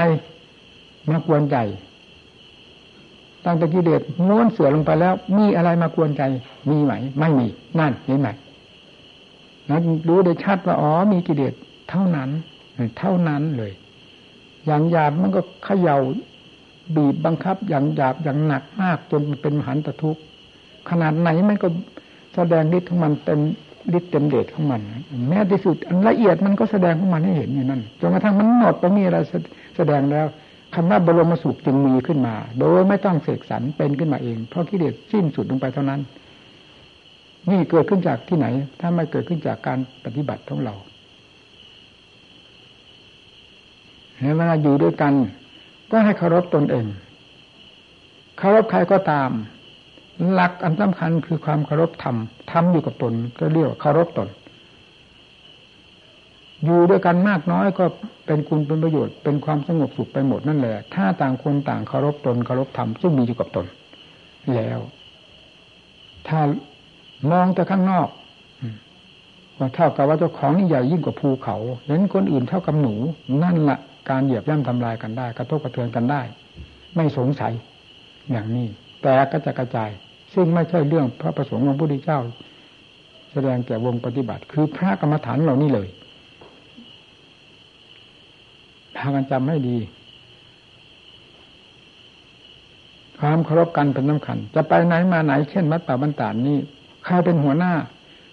[1.08, 1.56] มากวนใจ
[3.45, 6.22] ตั้งแต่กิเลสม้วนเสือลงไปแล้ว มีอะไรมากวนใจ
[6.70, 7.47] มีไหม ไม่มี
[7.78, 8.28] นั่นเห็นไหม
[9.70, 11.55] นั้นรู้ได้ชัดว่าอ๋อมีกิเลส
[11.91, 12.30] เท่านั้น
[12.99, 13.72] เท่านั้นเลย
[14.66, 15.99] อย่างหยาบมันก็เขย่า
[16.97, 20.22] บีบบังคับ อย่างหยาบอย่างหนักมากจนเป็นมหันตทุกข์
[20.91, 21.68] ขนาดไหนมันก็
[22.34, 23.41] แสดงฤทธิ์ของมันเต็ม
[23.99, 24.80] ฤทธิ์เต็มเดชของมัน
[25.28, 29.18] แม้ที่สุดอันละเอียดมันก็แสดงของมันให้เห็นอย่างนั้นจนกระทั่งมันหมดไปมีอะไร
[29.76, 30.26] แสดงแล้ว
[30.74, 36.00] คำว่าบรมสุขจึงมีขึ้นมา โดยไม่ต้องเสกสรรเป็นขึ้นมาเอง เพราะกิเลสสิ้นสุดลงไปเท่านั้น
[37.50, 38.46] นี่เกิดขึ้นจากที่ไหน
[38.80, 40.74] ถ้าไม่เกิดขึ้นจากการปฏิบัติของเรา
[44.36, 45.12] เวลาอยู่ด้วยกัน
[45.90, 46.86] ก็ให้เคารพตนเอง
[48.38, 49.30] เคารพใครก็ตาม
[50.32, 52.16] หลักอันสำคัญคือความเคารพธรรม
[52.50, 54.28] ธรรมอยู่กับตนก็เรียกว่าเคารพตน
[56.64, 57.84] อยู่ด้วยกันมากน้อยก็
[58.26, 63.66] เป็นคุณเป็นประโยชน์เป็นความสงบสุขไปหมดนั่นแหละ ถ้าต่างคนต่างเคารพตนเคารพธรรมซึ่งมีอยู่กับตน
[64.54, 64.78] แล้ว
[66.28, 66.40] ถ้า
[67.30, 68.08] มองแต่ข้างนอก
[69.58, 71.56] ว่าเท่ากับว่าเจ้าของนี่ใหญ่ยิ่งกว่าภูเขา
[71.86, 72.94] เห็นคนอื่นเท่ากับหนู
[73.42, 73.78] นั่นละ
[74.11, 76.22] การเหยียบย่ำทำลายกันได้ กระทบกระเทือนกันได้
[76.96, 77.52] ไม่สงสัย
[78.30, 78.66] อย่างนี้
[79.02, 79.90] แต่ก็จะกระจาย
[80.34, 82.20] ซึ่งไม่ใช่เรื่องพระประสงค์ของพระพุทธเจ้า
[83.32, 85.88] แสดงแก่วงปฏิบัติ คือพระกรรมฐานเหล่านี้เลย
[89.01, 89.76] พากันจำให้ดี
[93.18, 96.59] ความเคารพกันเป็นสำคัญ จะไปไหนมาไหนเช่นวัดป่าบรรดานี่
[97.05, 97.72] ใครเป็นหัวหน้า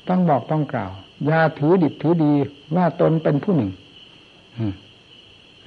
[0.10, 0.92] ต้องบอกต้องกล่าว
[1.26, 2.32] อย่าถือดิบถือดี
[2.76, 3.72] ว่าตนเป็นผู้หนึ่ง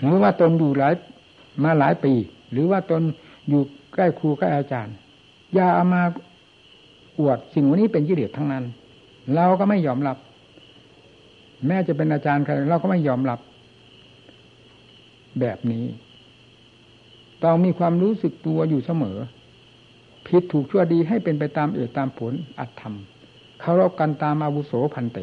[0.01, 0.95] หรือว่าตนอยู่หลาย
[1.65, 2.13] มาหลายปี
[2.53, 3.03] หรือว่าตน
[3.49, 3.63] อยู่
[3.95, 4.95] ใกล้ครูใกล้อาจารย์
[5.55, 6.03] อย่าเอามา
[7.19, 8.65] อวดสิ่งวันนี้เป็นกิเลสทั้งนั้น
[9.35, 10.17] เราก็ไม่ยอมรับ
[11.67, 13.39] แม้จะเป็นอาจารย์ใครเราก็ไม่ยอมรับ
[15.41, 15.85] แบบนี้
[17.45, 19.19] ต้องมีความรู้สึกตัวอยู่เสมอ
[20.27, 22.95] ผิดถูกชั่วดีให้เป็นไปตามเอตตามผลอัตธรรม
[23.61, 25.19] เคารพกันตามอาวุโสพันเต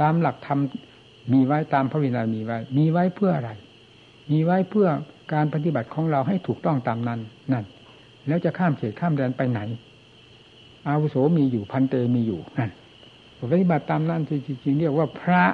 [0.00, 0.60] ตามหลักธรรม
[1.32, 3.50] มีไว้ตามพระวินัยมีไว้ มีไว้เพื่ออะไร
[4.30, 4.88] มีไว้เพื่อ
[5.32, 7.20] การปฏิบัติของเราให้ถูกต้องตามนั้น
[7.52, 7.64] นั่น
[8.26, 9.60] แล้วจะข้ามเขตข้ามแดนไปไหน
[10.88, 12.70] อาวุโสมีอยู่พันเตมีอยู่นั่น
[13.50, 15.44] ปฏิบัติตามนั้นจริงๆเรียกว่าพระ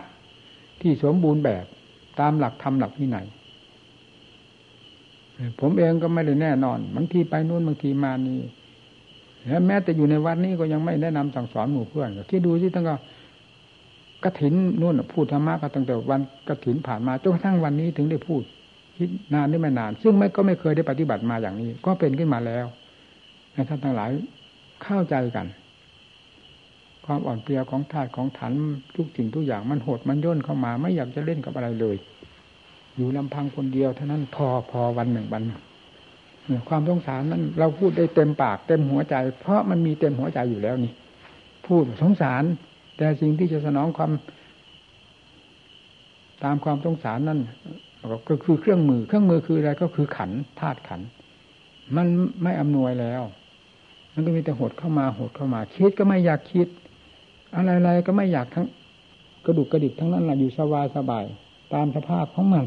[0.80, 1.64] ที่สมบูรณ์แบบ
[2.20, 3.26] ตามหลักธรรมหลักวินัย
[5.60, 8.40] ผมเองก็ไม่ได้แน่นอนบางทีไปนู่นบางทีมานี่
[9.46, 12.96] แล้วแม้แต่อยู่ในวัดนี้ก็ยังไม่แนะนำสั่งสอนหมู่เพื่อนคิดดูสิตั้งก็
[14.24, 18.42] กระถินนู่นพูดธรรมะก็ตั้งแต่วันกระถินผ่านมาจนกระทั่งวันนี้ถึงได้พูด
[18.96, 22.66] คิดนานได้ไม่นาน ซึ่งไม่ก็ไม่เคยได้ปฏิบัติมาอย่างนี้ ก็เป็นขึ้นมาแล้ว
[23.54, 24.10] ให้ท่านทั้งหลาย
[24.82, 25.46] เข้าใจกัน
[27.06, 28.52] ความอ่อนเปลียของธาตุของฐาน
[28.96, 31.96] ทุกสิ่งทุกอย่างมันโหดมันย่นเข้ามา ไม่อยากจะเล่นกับอะไรเลย
[33.00, 35.42] อยู่ลำพังคนเดียวเท่านั้นพอพอวันหนึ่งวัน
[36.68, 40.92] ความสงสารนั้นเราพูดได้เต็มปากเต็มหัวใจ เพราะมันมีเต็มหัวใจอยู่แล้วนี่
[41.66, 42.42] พูดสงสาร
[42.96, 44.10] แต่สิ่งที่จะสนองความ
[46.44, 47.40] ตามความสงสารนั่น
[48.28, 50.30] ก็คือเครื่องมือ เครื่องมือคืออะไรก็คือขัน
[50.60, 51.00] ธาตุขัน
[51.96, 52.06] มัน
[52.42, 53.22] ไม่อำนวยแล้ว
[54.14, 56.68] มันก็มีแต่หดเข้ามาหดเข้ามา คิดก็ไม่อยากคิด
[57.54, 58.66] อะไรๆก็ไม่อยากทั้ง
[59.44, 61.24] กระดุกกระดิกทั้งนั้นแหละอยู่สบายสบาย
[61.74, 62.64] ตามสภาพของมัน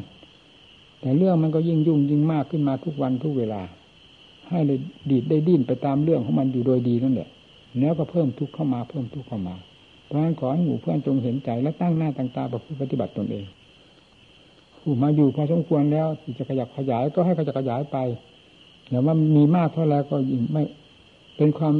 [1.04, 3.62] แต่เรื่องมันก็ยิ่งยุ่งยิ่งมากขึ้นมาทุกวันทุกเวลา
[4.50, 4.76] ให้ได้
[5.10, 7.30] ดีดได้ดิ้นไปตามเรื่องของมันอยู่โดยดีนั่นแหละ
[7.80, 9.56] แล้วก็เพิ่มทุกข์เข้ามาเพิ่มทุกข์เข้ามา
[10.06, 13.46] เพราะฉะนั้นขอให้หมู่เพื่อนจงเห็นใจและตั้งหน้าตั้งตาประพฤติปฏิบัติตนเอง
[14.82, 17.98] ผู้มาอยู่พอสมควรแล้วที่จะขยับขยายก็ให้ขยับขยายไป
[18.90, 20.64] แต่ว่ามีมากเท่าไรก็ยิ่งไม่
[21.38, 21.74] เป็นความ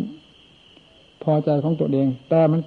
[1.24, 2.62] พอใจของตัวเอง แต่มัน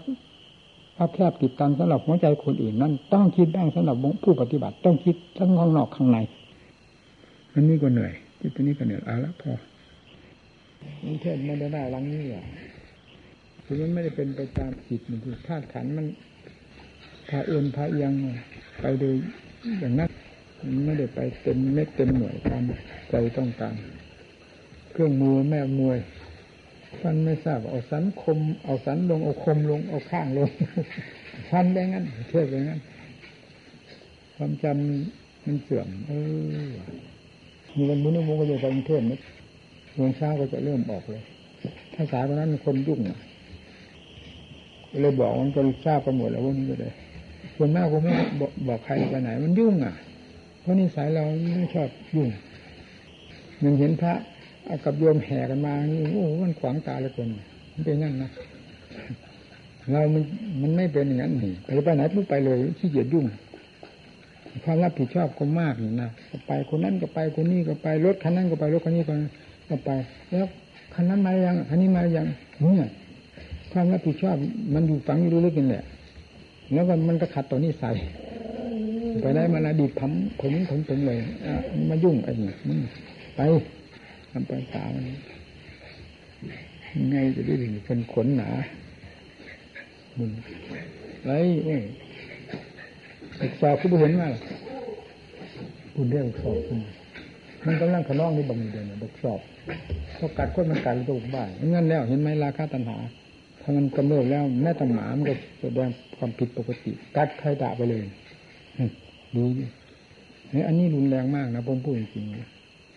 [0.97, 6.19] คับแคบติดตันสำหรับหัวใจคนอื่นนั่นต้องคิดบ้างสำหรับผู้ปฏิบัติ ต้องคิดทั้งข้างนอกข้างใน
[7.59, 9.53] อันนี้ก็เหนื่อยที่ตัวนี้ก็เหนื่อยเอาละพอ
[11.05, 12.45] มันเทศไม่ได้ได้ลังนี้อะ
[13.65, 16.07] คือมันไม่ได้เป็นไปตามจิตมันคือธาตุขันมัน
[17.29, 18.13] พาเอื้อนพาเอียง
[18.81, 19.15] ไปโดย
[19.81, 20.11] อย่างนั้น
[20.63, 22.63] มันไม่ได้ไปเต็มเม็ดเต็มหน่วยตาม
[23.11, 23.75] ใจต้องการ
[24.93, 25.99] เครื่องมือแม่มวย
[27.01, 30.51] ฟันไม่ทราบเอาสันคม เอาสันลงเอาคมลงเอาข้างลง
[31.51, 32.81] ฟันไปงั้นเทียบไปงั้น
[34.37, 36.13] ความจำมันเสื่อมเอ
[36.67, 36.71] อ
[37.77, 39.21] มีวันมุ้งมุ้งก็จะไปกรุงเทพนะ
[39.95, 41.23] เมืองเช้าก็จะเริ่มออกเลย
[41.95, 43.01] ถ้าสายวันนั้นคนยุ่ง
[45.01, 46.93] เลยบอกมันก็ทราบไปหมดแล้วว่านี้ก็เลย
[47.57, 48.13] คนมากก็ไม่
[48.69, 49.95] บอกใครไปไหน มันยุ่งอะ
[50.61, 51.25] เพราะนิสัยเรา
[51.57, 52.29] ไม่ชอบยุ่ง
[53.63, 54.15] มันเห็นพระ
[54.85, 57.29] กับโยมแห่กันมานี่โอ้มันขวางตาเลยคน
[57.73, 58.31] มันเป็นงั้นนะ
[59.91, 60.23] เรามัน
[60.63, 63.25] มันไม่เป็นอย่างนั้นนี่ไปไปไหนปุ๊บไปเลยขี้เกียจยุ่ง
[64.65, 69.91] ความรับผิดชอบก็มากนี่นะก็ไปคนนั้นก็ไปคนนี้ก็ไปรถคันนั้นก็ไปรถคันนี้ก็ไป
[70.31, 70.47] แล้ว
[70.95, 72.27] คันนั้นมายังคันนี้มายัง
[72.61, 72.91] เนี่ย
[73.73, 74.37] ความรับผิดชอบ
[74.75, 75.85] มันอยู่ฝังอยู่ลึกๆนี่แหละ
[76.73, 77.97] แล้วมันก็ขัดต่อนิสัย
[79.23, 81.19] ไปได้มาละดีพัมผมผมผมเลย
[81.91, 82.53] มายุ่งไอ้นี่
[83.37, 83.41] ไป
[84.31, 84.89] ทำไปสาว
[87.11, 88.51] ไงจะได้ถึงเป็นขนหนา
[90.19, 90.31] มึง
[91.25, 91.33] ไร
[91.65, 91.83] เอ้ย
[93.61, 94.29] สอบคือเห็นว่า
[95.95, 96.81] คุณเรียกสอบคุณ
[97.67, 99.41] มันกำลังขนองนี่บางเดือนบกสอบ
[100.15, 102.97] เขากัดคนมันกัดตัวบ้านงั้นแล้วเห็นไหมราคาตันหา
[103.63, 108.05] ถ้ามันกำเริบแล้วแม่ตหมามันก็แสดงความผิดปกติ กัดใครด่าไปเลย
[109.35, 109.43] ดู
[110.55, 112.25] นี่อันนี้รุนแรงมากนะผมพูดจริง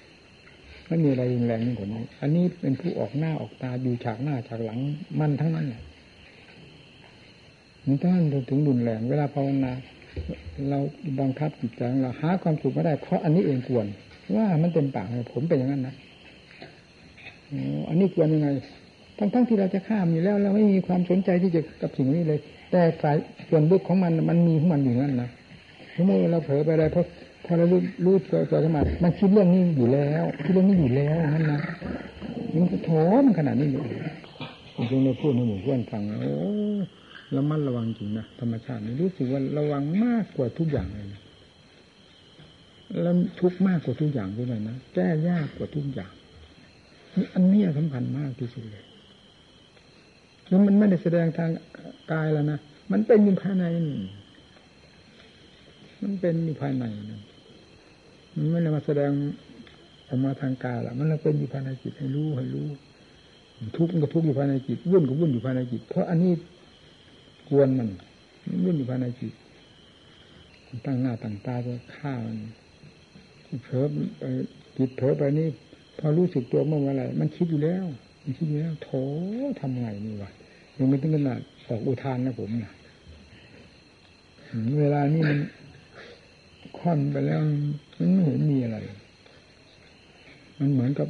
[0.08, 4.80] ๆไม่มีอะไรรุนแรงนี่กว่านี้ อันนี้เป็นผู้ออกหน้าออกตาอยู่ฉากหน้าฉากหลัง
[5.20, 5.84] มันทั้งนั้นแหละ
[7.86, 9.72] มันท่านถึงรุนแรง เวลาภาวนา
[10.70, 10.80] เรา
[11.20, 13.86] บังคับจิตใจเราหาความสุขไม่ได้เพราะอันนี้เองกวน
[14.36, 15.96] ว่ามันเต็มปากเลยผมเป็นอย่างนั้นนะ
[17.90, 18.50] อันนี้กวนยังไง
[19.18, 22.40] ทั้งทั้งที่เราจะข้ามอยู่แล้วเราไม่มีความสนใจที่จะกับสิ่งนี้เลย
[22.72, 23.16] แต่ฝ่าย
[23.50, 25.30] ส่วนลึกของมันมันมีของมันอยู่นั่นนะ
[26.06, 27.06] เมื่อเราเผลอไปอะไรเพราะ
[27.46, 31.62] พอเรารู้รู้ตัวตัวขึ้นมามันคิดเรื่องนี้อยู่แล้วคิดเรื่องนี้อยู่แล้วนั่นนะ
[32.54, 32.92] มันโถ
[33.22, 33.82] มขนาดนี้อยู่
[34.76, 36.34] ผมจึงได้พูดในหมู่เพื่อนฟังโอ้
[37.36, 41.22] ระมัดระวังจริงนะธรรมชาตินี่รู้สึกว่าระวังมากกว่าทุกอย่างเลยนะ
[43.02, 46.12] แล้วทุกมากกว่าทุกอย่างด้วยนะแก้ยากกว่าทุกอย่าง
[47.16, 48.86] นี่อันนี้สำคัญมากที่สุดเลย
[50.48, 51.52] แล้วมันไม่ได้แสดงทาง
[52.12, 52.60] กายแล้วนะ
[52.92, 53.66] มันเป็นอยู่ภายใน
[56.04, 57.22] มันเป็นอยู่ภายในนะ
[58.36, 59.12] มันไม่ได้มาแสดง
[60.08, 62.68] ออกมาทางกายละมันเป็นอยู่ภายในจิตให้รู้ให้รู้
[63.78, 66.32] ทุกข์มันก็ทุกข์อยู่ภายในจิตวุ่นก็วุ่นอยู่ภายในจิต เพราะอันนี้
[67.50, 67.90] กวนมัน
[68.64, 69.34] วุ่นอยู่ภายในจิต
[70.86, 72.38] ตั้งหน้าตั้งตาจะฆ่ามัน
[73.64, 73.86] เผลอ
[74.18, 74.24] ไป
[74.78, 75.48] จิตเผลอไปนี่
[75.98, 77.86] พอรู้สึกตัวเมื่อไรมันคิดอยู่แล้ว
[78.24, 78.90] มันคิดอยู่แล้วโถ
[79.60, 80.32] ทำไงนี่วะ
[80.78, 82.74] ยังไม่ถึงขนาดออกอุทานนะผมนะ
[84.80, 85.40] เวลานี้มัน
[86.78, 87.40] คว่ำไปแล้ว
[87.98, 88.78] มันไม่เห็นมีอะไร
[90.60, 91.08] มันเหมือนกับ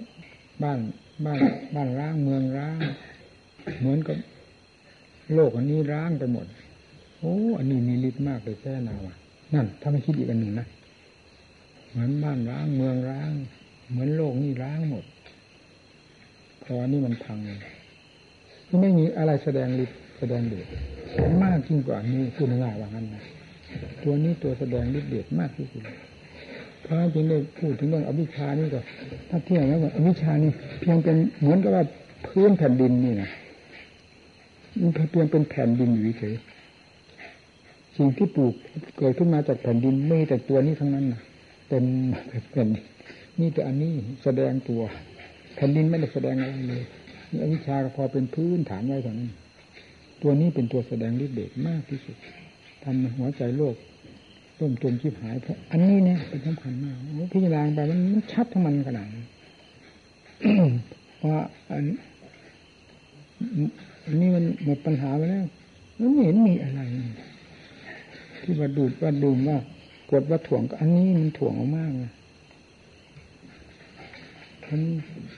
[0.63, 0.79] บ้าน
[1.25, 1.39] บ้าน
[1.75, 2.77] บ้านร้างเมืองร้าง
[3.79, 4.17] เหมือนกับ
[5.35, 6.45] โลกอันนี้ร้างไปหมด
[7.19, 9.15] โอ้อันนี้มีฤทธิ์มากเลยแท้นาว่ะ
[9.53, 10.67] นั่น ถ้าไม่คิดอีกอันหนึ่งนะ
[11.89, 13.31] เหมือนบ้านร้างเมืองร้าง
[13.89, 15.05] เหมือนโลกนี่ร้างหมด
[16.63, 17.37] พอนี่มันพัง
[18.69, 20.65] ก็ไม่มีอะไรแสดงฤทธิ์แสดงเดช
[21.43, 23.23] มากยิ่งกว่านี้พูดง่ายว่างั้นนะ
[24.03, 25.83] ตัวนี้ตัวแสดงฤทธิ์เดชมากที่สุด
[26.85, 28.79] พระจึงได้พูดถึงเรื่องอวิชานี่ก็
[29.29, 31.83] ถ้าเทียบแล้วอวิชานี่เพียงเป็นเหมือนกับว่า
[32.27, 33.29] พื้นแผ่นดินนี่นะ
[34.79, 36.35] มันเพียงเป็นแผ่นดินอยู่เฉย
[37.97, 38.53] สิ่งที่ปลูก
[38.97, 41.21] เกิดขึ้นมาจากแผ่นดินไม่แต่ตัวนี้ทั้งนั้นนะ
[41.69, 41.85] เต็ม
[42.51, 42.67] แผ่น
[43.39, 43.93] นี่แต่อันนี้
[44.23, 44.81] แสดงตัว
[45.55, 46.83] แผ่นดินไม่ได้แสดงอะไรเลย
[47.41, 49.31] อวิชาพอเป็นพื้นฐานไว้เท่านั้น
[50.21, 52.15] ตัวนี้เป็นตัวแสดงฤทธิ์เดชมากที่สุด
[52.83, 53.75] ทำหัวใจโลก
[54.59, 56.95] ร่มจมชีพหายเพราะอันนี้เนี่ยเป็นสำคัญมาก
[57.33, 59.23] พิจารณาไปมันมันชัดทั้งมันขนาดนี้
[61.25, 61.39] ว่า
[61.69, 61.83] อัน
[64.09, 65.45] อันนี้มันหมดปัญหาไปแล้ว
[65.97, 66.81] มันไม่เห็นมีอะไร
[68.41, 69.57] ที่ว่าดูดว่าดูมว่า
[70.11, 72.11] กดว่าถ่วงอันนี้มันถ่วงมากเลย
[74.67, 74.81] มัน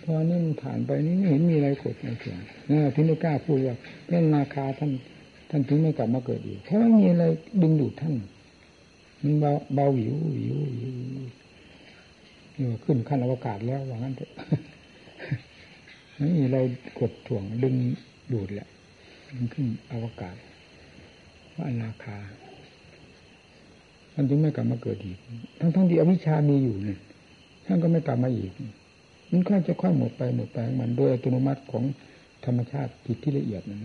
[0.04, 3.76] พอนี่มันผ่านไปนี่ไม่เห็นมีอะไรกดในเสียงนะถึงไม่กล้าพูดว่า
[4.08, 4.92] เรื่องนาคาท่าน
[5.50, 7.24] ท่านถึงไม่กลับมาเกิดอีกเพราะไม่มีอะไร
[7.62, 8.14] ดึงดูดท่าน
[9.22, 10.94] มันเบาเบาหิวหิวหิว
[12.58, 14.32] นี่ขึ้นขั้นอวกาศแล้วว่างั้นเถอะ
[16.16, 16.58] ไม่มีอะไร
[17.00, 17.76] กดถ่วงดึง
[18.34, 18.68] ดูดแหละ
[19.36, 20.36] มันขึ้นอวกาศ
[21.56, 22.18] ว่าอนาคา
[24.14, 25.18] ท่านจึงไม่กลับมาเกิดอีก
[25.60, 27.00] ทั้งทั้งที่อวิชามีอยู่เนี่ย
[27.66, 28.52] ท่านก็ไม่กลับมาอีก
[29.32, 31.84] มันก็จะค่อยหมดไปหมดไปมันโดยอัตโนมัติของ
[32.46, 33.80] ธรรมชาติจิตที่ละเอียดนั่น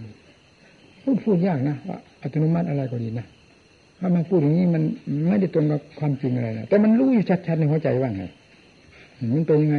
[1.03, 3.27] พูดพูดยากนะว่าอัตโนมัติอะไรก็ดีนะ
[3.99, 4.83] ถ้ามาพูดอย่างนี้มัน
[5.29, 8.25] ไม่ได้ตรงกับความจริงอะไรนะแต่มันรู้อยู่ชัดๆในหัวใจว่าไง
[9.35, 9.79] มันเป็นยังไง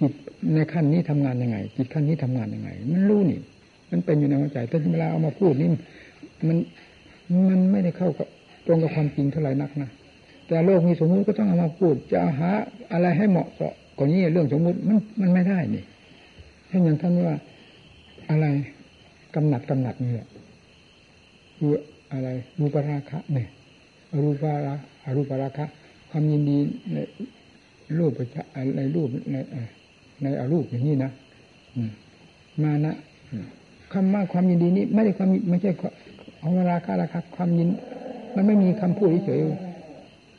[0.00, 0.12] จิต
[0.54, 3.40] ในขั้นนี้ทำงานยังไงจิตขั้นนี้ทำงานยังไง มันรู้นี่
[3.92, 5.68] มันเป็นอยู่ในหัวใจแต่เวลาเอามาพูดนี่
[6.48, 6.56] มัน
[7.48, 8.28] มันไม่ได้เข้ากับ
[8.66, 9.90] ตรงกับความจริงเท่าไหร่นักนะ
[10.46, 12.50] แต่โลกมีสมมุติก็ต้องเอามาพูด จะหา
[12.92, 15.84] อะไรให้เหมาะเสาะกว่านี้เรื่องสมมุติมันมันไม่ได้นี่
[16.68, 17.36] เช่นอย่างท่านว่า
[18.30, 18.46] อะไร
[19.34, 20.28] กำหนัดกำหนัดนี่แหละ
[21.56, 21.72] คือ
[22.12, 22.28] อะไร
[22.58, 23.48] รูปราคะเนี่ย
[24.24, 24.74] รูปาระ
[25.04, 25.64] อรูปราคะ
[26.10, 26.58] ความยินดี
[26.92, 26.96] ใน
[27.98, 28.12] รูป
[28.76, 29.36] ในรูปใน
[30.22, 31.10] ในอรูปอย่างนี้นะ
[32.62, 32.94] มานะ
[33.94, 35.70] คำว่าความยินดีนี้ ไม่ได้ความไม่ใช่
[36.40, 37.68] เอาราคะราคะความยิน
[38.34, 39.40] มันไม่มีคำพูดเฉย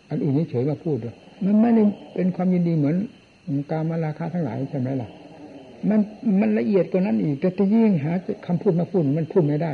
[0.09, 0.97] อันอื่นเฉยมาพูด
[1.45, 1.83] มันไม่ได้
[2.15, 2.95] เป็นความยินดีเหมือน
[3.71, 5.09] การมาราคาทั้งหลายใช่ไหมล่ะ
[5.89, 5.99] มัน
[6.41, 8.11] มันละเอียดกว่านั้นอีกแต่ที่ยิ่งหา
[8.47, 9.73] คำพูดมาพูดมันพูดไม่ได้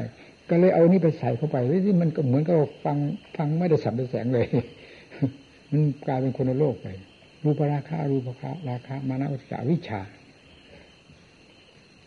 [0.50, 2.56] ก็เลยเอานี่ไปใส่เข้าไปที่มันก็เหมือนกับ
[2.86, 2.98] ฟัง
[3.38, 4.46] ฟังไม่ได้สับได้แสงเลย
[5.72, 6.88] มันกลายเป็นคนโลกไป
[7.44, 10.02] รูปราคารูปราคาราคามานะวิชาวิชา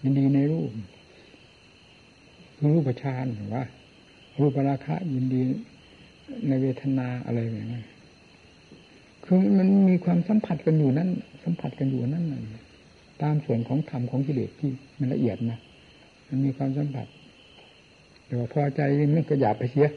[0.03, 0.71] ยินดีในรูป
[2.63, 3.65] รูปฌานว่า
[4.41, 5.43] รูปราคายินดี
[6.49, 7.85] ในเวทนาอะไรอย่างนี้ย
[9.25, 11.09] คือมันมีความสัมผัสกันอยู่นั้น
[11.45, 12.25] สัมผัสกันอยู่นั่น
[13.23, 15.59] ตามส่วนของธรรมของกิเลสที่มันละเอียดนะ
[16.29, 17.07] มันมีความสัมผัส
[18.27, 18.81] แต่ว่าพอใจ
[19.15, 19.89] มันก็หยาบไปเสีย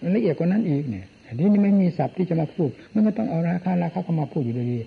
[0.00, 4.80] มันละเอียดกว่านั้นอีกเนี่ยอันนี้ไม่มีศัพท์ที่จะมาพูด มันก็ต้องเอาราคาราคาเข้ามาพูดอยู่ดี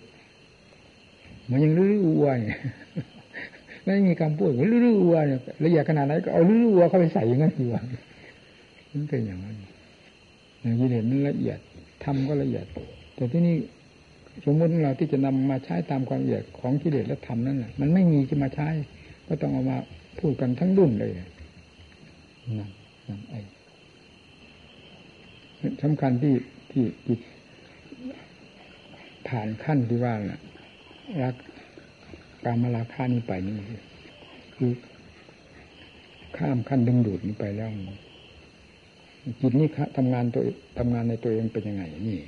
[1.50, 2.40] มันยังรื้อวัวย
[3.86, 7.82] ไม่มีคำพูดรื้อวัวเนี่ยละเอียดขนาดไหนก็เอารื้อวัวเข้าไปใส่อย่างนั้นดีกว่า
[8.92, 9.56] มันเป็นอย่างนั้น
[10.62, 11.60] อย่างกิเลสมันละเอียด
[12.04, 12.66] ทำก็ละเอียด
[13.16, 13.56] แต่ที่นี่
[14.46, 18.68] สมมติเราที่จะนำมาใช้ตามความละเอียดของกิเลสและธรรมนั่นแหละมันไม่มีจะมาใช้
[19.28, 19.78] ก็ต้องเอามา
[20.20, 21.12] พูดกันทั้งรุ่นเลย
[22.60, 22.70] นั่น
[23.08, 23.40] นั่นไอ้
[25.84, 26.36] สำคัญที่
[26.72, 27.16] ที่
[29.28, 30.40] ผ่านขั้นที่ว่าน่ะ
[31.24, 31.36] รัก
[32.46, 33.56] การมาลาคานี้ไปนี่
[34.56, 34.72] คือ
[36.38, 37.70] ข้ามขั้นดึงดูดนี้ไปแล้ว
[39.40, 39.68] จิตนี้
[39.98, 40.44] ทำงานตัว
[40.78, 42.20] ทำงานในตัวเองเป็นยังไง นี่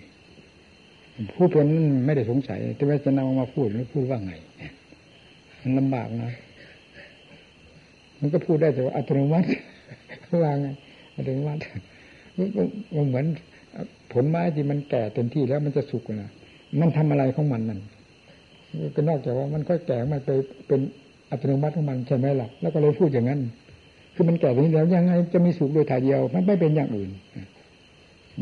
[1.36, 4.34] ผู้คนนั้นไม่ได้สงสัย แต่ว่าจะนำมาพูดแล้วพูดว่าไง
[5.62, 6.32] มันลำบากนะ
[8.20, 9.48] มันก็พูดได้แต่ว่าอัตโนมัติ
[10.44, 10.68] ว่าไง
[11.16, 11.62] อัตโนมัติ
[12.96, 13.26] มันเหมือน
[14.12, 16.30] ผลไม้ที่มันแก่เต็มที่แล้วมันจะสุกนะ
[16.82, 17.80] มันทำอะไรของมันนั่น
[18.96, 20.30] ก็นอกจากว่ามันก็แก่มาไป
[20.68, 20.80] เป็น
[21.32, 23.40] อัตโนมัติของมันใช่ไหมล่ะแล้วก็เลยพูดอย่างนั้น
[24.14, 27.10] คือมันแก่ไปแล้วยังไงจะมีสุกโดยถ่ายเดียว มันไม่เป็นอย่างอื่น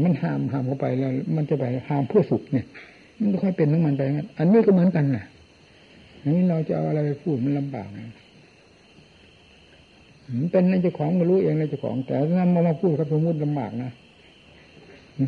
[0.04, 2.66] มันห้ามห้ามเข้าไปแล้ว มันจะไปห้ามเพื่อสุขเนี่ย
[3.20, 5.26] มันก็ค่อยเป็นของมันไปงั้นอันนี้ก็เหมือนกันนะ
[6.22, 8.08] อันนี้เราจะเอาอะไรไปพูดมันลำบากนะ
[10.52, 13.92] เป็นในเจ้าของมารู้เองในเจ้าของ แต่นำมามาพูดครับสมมติลำบากนะ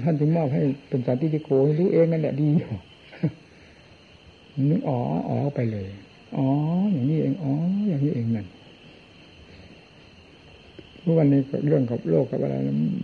[0.04, 1.50] ท่านจึงมอบให้เป็นสันติโก
[1.80, 2.72] รู้เองนั่นแหละดีอยู่
[4.70, 4.98] นึกอ๋อ
[5.30, 5.88] อ๋อไปเลย
[6.38, 6.46] อ๋อ
[6.94, 7.54] อย่างนี้เองอ๋อ
[7.90, 8.48] อย่างนี้เองนั่น
[11.04, 12.56] ทุกวันนี้เรื่องกับโลกกับอะไร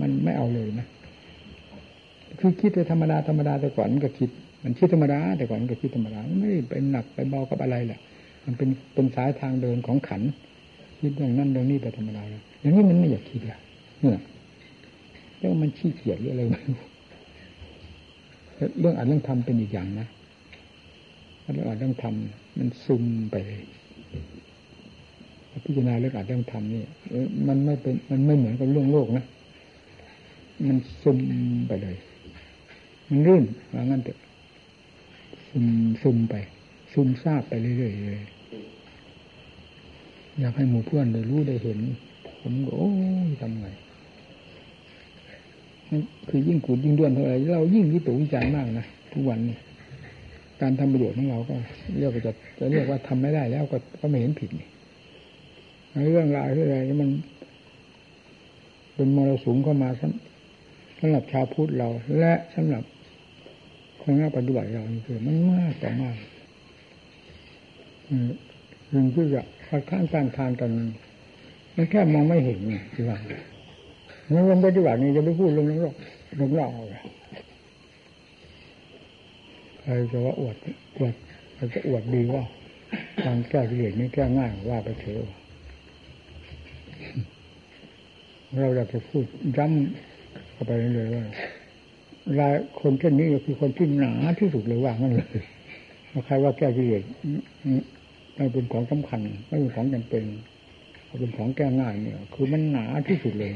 [0.02, 0.88] มันไม่เอาเลยนะ
[2.40, 4.30] คือคิดไปธรรมดาธรรมดาแต่ก่อนมันก็คิด
[4.64, 8.00] มันคิดธรรมดาแต่ก่อนมันก็คิดธรรมดาไม่เป็นหนักไปเบากับอะไรแหละ
[8.46, 10.22] มันเป็นเป็นสายทางเดินของขัน
[11.02, 13.60] คิดเรื่องนั้นเรื่องนี้ไปธรรมดาแล้วอย่างนี้มันไม่อยากคิดละ
[14.02, 14.22] เนี่ย
[15.38, 16.78] แล้วมันขี้เกียจหรืออะไรไม่รู้
[18.80, 20.08] เรื่องอ่านเรื่องทำเป็นอีกอย่างนะ
[21.54, 23.62] เรื่องอ่านเรื่องทำมันซึมไปเลย
[25.66, 26.84] พิจารณาเรื่องอ่านเรื่องทำนี่
[27.48, 29.26] มันไม่เป็นมันไม่เหมือนกับเรื่องโลกนะ
[30.68, 31.20] มันซึม
[31.68, 31.98] ไปเลย
[33.10, 33.44] มันรื่น
[33.74, 34.20] ว่างั้นเถอะ
[35.50, 35.66] ซึม
[36.02, 36.36] ซึมไป
[36.94, 38.22] ซึมซาบไปเรื่อยๆเลย
[40.40, 41.80] อยากให้หมู่เพื่อนได้รู้ได้เห็น
[42.42, 42.92] ผมก็โอ้
[43.28, 43.68] ยทำไง
[46.30, 49.58] คือยิ่งขุดยิ่งด้วนเท่าไรเรายิ่งวิตกวิจารมากนะทุกวันนี้
[50.62, 51.56] การทำประโยชน์ของเราก็
[52.00, 54.68] เรียกว่าจะจะเรียกว่าทำไม่ได้แล้วก็ก็ไม่เห็นผิดนี่
[56.12, 57.10] เรื่องราวเรื่องอะไรมัน
[58.96, 59.90] เป็นมรสุมเข้ามา
[61.00, 61.90] สำหรับชาวพุทธเรา
[62.20, 62.84] และสำหรับ
[64.02, 66.16] คนงานปฏิบัติเราคือ มันมากต่อมาก
[68.92, 70.72] สิ่งที่จะคัดค้านการทานกัน
[71.76, 72.60] มันแค่มองไม่เห็น
[72.94, 73.18] ที่ว่า
[74.32, 75.96] ในวันปฏิบัตินี้จะไม่พูดเรื่องนั้นหรอก
[76.36, 77.02] เรื่องเล่าเลย
[79.98, 80.56] รจะว่าอวด
[80.98, 81.14] อวด
[81.56, 82.44] ใครจะอวดดีว่า
[83.26, 85.32] การแก้กิเลสนี่แก้ง่ายว่าไปเถอะ
[88.62, 89.26] เราอยากจะพูด
[89.58, 91.26] ย้ำเข้าไปเลยว่า
[92.40, 95.28] รายคนเช่นนี้ก็คือคนที่หนาที่สุดเลยว่างั้นเลย
[96.26, 97.04] ใครว่าแก้กิเลส
[98.36, 100.24] ไม่เป็นของสำคัญ ไม่เป็นของจำเป็น
[101.20, 103.52] เป็นของแก้ง่ายเนี่ย คือมันหนาที่สุดเลย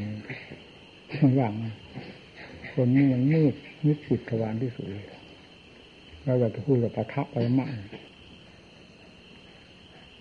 [1.21, 1.53] มันว่าง
[2.73, 3.53] คนนี้มันมืด
[3.85, 5.05] มิดปิดทวารที่สุดเลย
[6.25, 7.73] เราอยากจะพูดกับปะทะไปมาก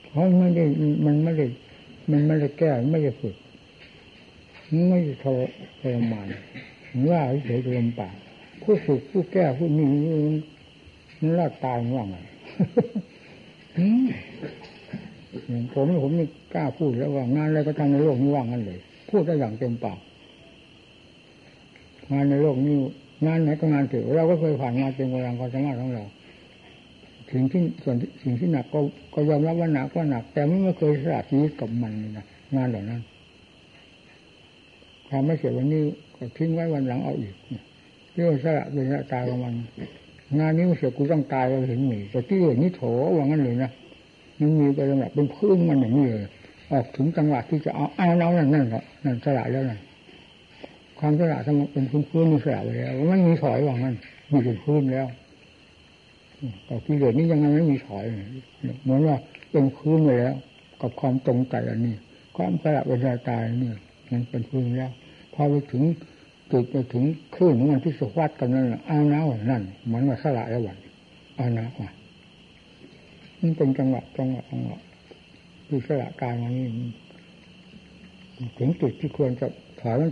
[0.03, 0.65] เพราะไม่ได้
[1.07, 1.47] มันไม่ได้
[2.11, 3.37] มันไม่ได้แก้ไม่ได้ฝึก
[4.89, 5.27] ไม่ได้ท
[5.85, 6.29] รมาน
[7.09, 8.15] ว่าเฉยๆลมปาก
[8.63, 9.89] ผู้ฝึกผู้แก้ผู้นี้
[11.21, 12.17] มันรอดตายว่างไง
[15.73, 18.79] ผมผมนี่กล้าพูดแล้วว่างานอะไรก็ทำในโลกนี้ว่างกันเลย
[19.11, 19.99] พูดได้อย่างเต็มปาก
[22.13, 22.77] งานในโลกนี้
[23.27, 26.05] งานไหนก็งานเถอะเราก็เคยผ่านงานเป็นกำลังความสามารถของเรา
[27.31, 28.81] สิ่งที่ส่วนสิ่งที่หนักก็
[29.15, 32.25] ก็ยอมรับว่าหนักก็หนัก แต่ไม่เคยสละชีวิตกับมันนะ
[32.57, 33.01] งานเหล่านั้น
[35.09, 35.85] ความไม่เสียวันนี้
[36.17, 37.35] ก็ทิ้งไว้วันหลังเอาอีก
[38.15, 39.55] เรื่องสละเป็นตายของมัน
[40.39, 42.83] งานนี้เสียกูต้องตายเราเห็นหนีแต่ที่เห็นนี่โถ
[43.17, 43.71] ว่างั้นเลยนะ
[44.39, 46.27] มันมีไปแบบเป็นพื้นมันอย่างนี้เลย
[46.71, 48.67] ออกถึงจังหวะที่จะเอาเอาเอานั่นนั่น
[49.05, 49.81] นั่นสละแล้วนั่น
[51.05, 53.95] ความสละทั้งเป็นพื้นพื้นมีสละไปแล้วมันมีถอยว่างั้น
[54.31, 55.07] มีเป็นพื้นแล้ว
[56.67, 58.05] แต่ที่เลือนี้ยังไงไม่มีถอย
[58.83, 59.17] เหมือนว่า
[59.53, 60.35] เป็นพื้นไปแล้ว
[60.81, 61.95] กับความตรงใจอันนี้
[62.37, 63.73] ความสละเวลาตายนี่
[64.11, 64.91] มันเป็นพื้นแล้ว
[65.35, 65.83] พอไปถึง
[66.53, 70.79] จุดไปถึงคลื่นของมันที่สวัดกันนั่นอาน้านั่นเหมือนว่าสละแล้ววัน
[71.39, 71.91] อานาว่ะ
[73.41, 74.81] มันเป็นจังหวะจังหวะจังหวะ
[75.67, 76.67] คือสละกายมานี่
[78.59, 79.47] ถึงจุดที่ควรจะ
[79.81, 80.11] ถอยมัน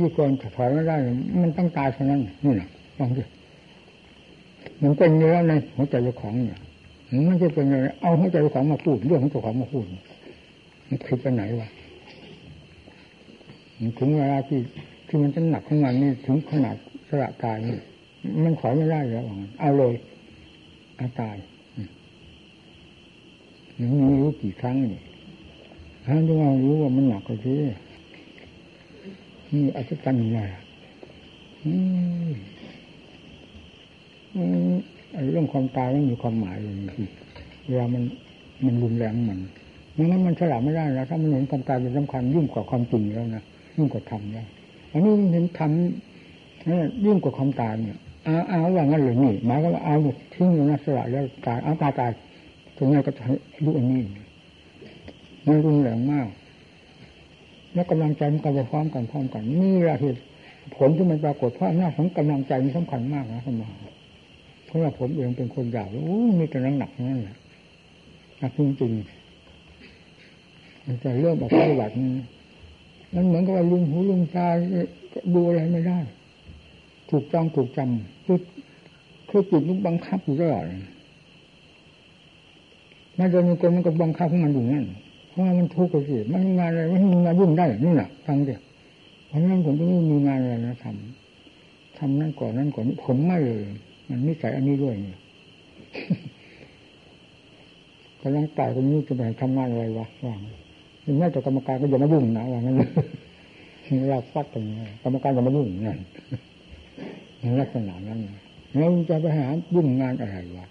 [0.00, 0.96] ที่ควรถอยไม่ได้
[1.42, 3.22] มันต้องตายเท่านั้นนี่นะลองดู
[4.82, 6.60] มันเป็นเนื้อในหัวใจเจ้าของเนี่ย
[7.28, 9.84] มันจะเป็นอะไรเอาหัวใจเจ้าของมาพูดเรื่องของเจ้าของมาพูด
[10.88, 11.68] มันคือไปไหนวะ
[13.98, 14.58] ถึงเวลาที่
[15.06, 16.76] ที่มันจะหนักของมันนี่ถึงขนาด
[17.08, 17.78] สละกายนี่
[18.44, 19.24] มันถอยไม่ได้แล้ว
[19.60, 19.94] เอาเลย
[20.96, 21.36] เอาตาย
[23.76, 25.02] ไม่รู้กี่ครั้งนี่
[26.06, 27.58] ท่านจะว่ารู้ว่ามันหนักก็ที่
[29.52, 30.48] นี่อัศจรรย์เลย
[35.32, 37.08] เรื่องความตายมันมีความหมายอย่างนี้
[37.66, 38.02] เวลามัน
[38.64, 39.38] มันรุนแรงมัน
[40.10, 43.42] งั้นมันฉลาดไม่ได้แล้วถ้ามันเห็นความตายเป็นสำคัญยิ่งกว่าความจริงแล้วนะ
[43.76, 44.46] ยิ่งกว่าธรรมแล้ว
[44.92, 45.70] อันนี้เห็นธรรม
[47.04, 49.94] ยิ่งกว่าความตายเนี่ยเอาเอาว่างั้นเลยนี่หมายก็ว่าเอา
[50.34, 52.10] ทิ้งนะสละแล้วตายเอาตายตาย
[52.76, 53.22] ตรงนี้ก็จะ
[53.64, 54.00] รู้อันนี้
[55.46, 56.26] มันรุนแรงมาก
[57.74, 60.20] แล้วกำลังใจมันก็จะพร้อมกันพร้อมกันนี่แหละเหตุ
[60.76, 63.70] ผลที่มันปรากฏเพราะอำนาจของกำลังใจมันสำคัญมากนะคุณหมอ
[64.66, 67.36] เพราะว่าผมเองเป็นคนอยากโอ้มีแต่นังหนักนั่นแหละ
[68.38, 72.10] หนักจริงๆมันจะเริ่มออกปฏิบัตินี่
[73.14, 74.46] มันเหมือนกับว่าลุงหูลุงตา
[75.34, 75.98] ดูอะไรไม่ได้
[77.10, 78.38] ถูกจ้องถูกจำคือ
[79.28, 80.64] คือจิตมันบังคับอยู่ตลอด
[83.18, 84.86] มันจะมีคนมันก็บังคับให้มันอยู่นั่น
[85.30, 88.60] เพราะว่ามันทุกข์สิมันมีงานอะไรมันมีงานยุ่งได้นี่แหละฟังเดียว
[89.26, 93.60] เพราะนั้นผมต้องมีงานอะไรนะทำทำนั่นก่อนนั่นก่อนผมไม่เลย
[94.08, 95.18] มันนิสัยอันนี้ด้วยเนี่ย
[98.22, 100.38] กำลังตายคนนี้จะไปทำงานอะไรวะว่าง
[101.04, 102.76] ถึงแม้แต่กรรมการก็อย่ามายุ่งนะว่างั้น
[104.10, 105.98] เราฟัดตรงนี้กรรมการอย่ามายุ่งนั่น
[107.60, 108.18] ลักษณะนั้น
[108.76, 110.66] แล้วจะไปหายุ่งงานอะไรวะ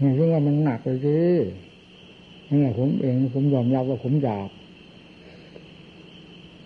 [0.00, 1.16] นี่เรื่องว่ามันหนักเลยสิ
[2.52, 4.48] นี่ผมเองผมยอมรับว่าผมอยาก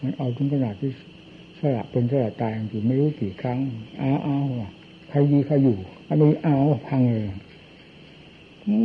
[0.02, 0.90] มันเอาถึงขนาดที่
[1.58, 3.58] สละเป็นสละตายจริงไม่รู้กี่ครั้ง
[3.98, 4.38] เอาเอา
[5.10, 5.76] ใครดีใครอยู่
[6.08, 6.56] อันนี้เอา
[6.88, 7.24] พังเลย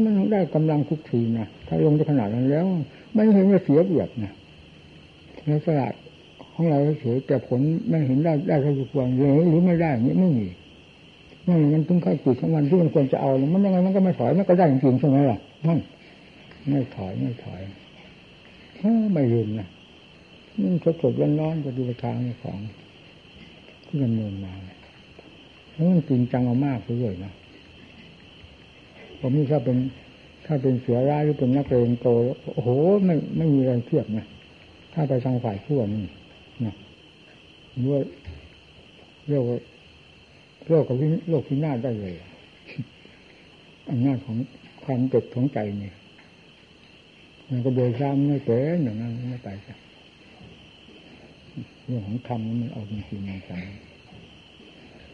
[0.03, 2.65] มันได้กำลังทุกทีนะถ้าลงจะขนาดนั้นแล้ว
[3.13, 4.33] ไม่เห็นว่าเสียเปรียบนะ
[5.45, 5.87] ในสละ
[6.53, 10.47] ของเราเฉยแต่ผลไม่เห็นได้ได้เท่าที่ควรเลยหรือไม่ได้นี้ไม่มี
[11.47, 15.37] นี่มันถึงขั้นจุดของมันที่มันควรจะเอา มันยังไงมันก็ไม่ถอยมันก็ได้จริงๆใช่ไหมล่ะ
[15.67, 15.79] นั่น
[16.69, 17.61] ไม่ถอยไม่ถอย
[19.13, 19.67] ไม่ลืมนะ
[20.59, 22.59] นี่สดสดร้อนร้อนจะดูทางของ
[23.85, 24.53] ที่ดำเนินมา
[25.73, 27.33] แล้วมันจริงจังเอามากเลยนะ
[29.19, 29.77] ผมนี่ถ้าเป็น
[30.45, 32.07] ถ้าเป็นเสือร้ายหรือเป็นนักเรียนโต
[32.53, 32.69] โอ้โห
[33.05, 34.25] ไม่ไม่มีอะไรเทียบนะ
[34.93, 36.05] ถ้าไปทางฝ่ายขั้วนี่
[36.65, 36.73] นะ
[37.85, 38.01] ด้วย
[39.27, 39.57] เรียกว่า
[40.67, 40.95] โลกกับ
[41.29, 42.13] โลกพินาศได้เลย
[43.89, 44.37] อำนาจของ
[44.83, 45.91] ความเจ็บของใจนี่
[47.53, 49.75] มันก็โดยซ้ำไม่เป็นอย่างนั้นไม่ไปจ้ะ
[51.85, 53.61] เรื่องของธรรมมันเอาจริงๆจัง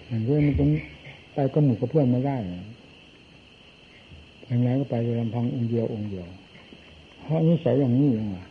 [0.09, 0.69] มันเรื่องมันต้อง
[1.33, 2.37] ไปก็หมู่กับเพื่อนไม่ได้
[4.47, 6.25] อย่างไรก็ไปโดยลำพังองค์เดียวองค์เดียว
[7.21, 8.43] เพราะนิสัยอย่างนี้เองว่ะ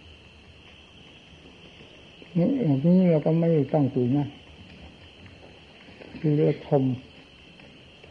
[2.34, 4.26] อย่างนี้เราก็ไม่ต้องคุยนะ
[6.20, 6.82] คือเรื่องชม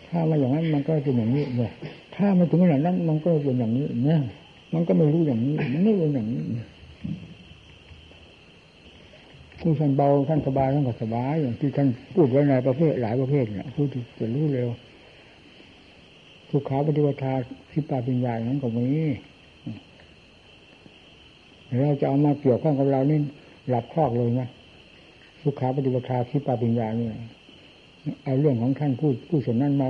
[0.08, 1.72] ถ้ามาอย่างนั้นมันก็เป็นอย่างนี้เนี่ย
[2.16, 4.22] ถ้ามาถึงขนาดนั้นมันก็เป็นอย่างนี้เนี่ย
[4.76, 6.42] มันก็ไม่รู้อย่างนี้ มันไม่เป็นอย่างนี้
[9.60, 14.70] ผู้ท่านเบาท่านสบายท่านก็สบายอย่างที่ท่านพูดไว้ในประเภทหลายประเภทเนี่ยผู้ที่จะรู้เร็ว
[16.50, 17.32] สุขาปฏิวัติ
[17.72, 18.88] สิปาปิญญาอย่างนั้นก็มี
[21.82, 23.20] เราจะเอามาเกี่ยวข้องกับเรานี่
[23.70, 24.48] หลับครอกเลยนะ
[25.44, 27.14] สุขาปฏิวัติสิปาปิญญาเนี่ย
[28.24, 29.88] เอาเรื่องของท่านพูดผู้สนนั้นมา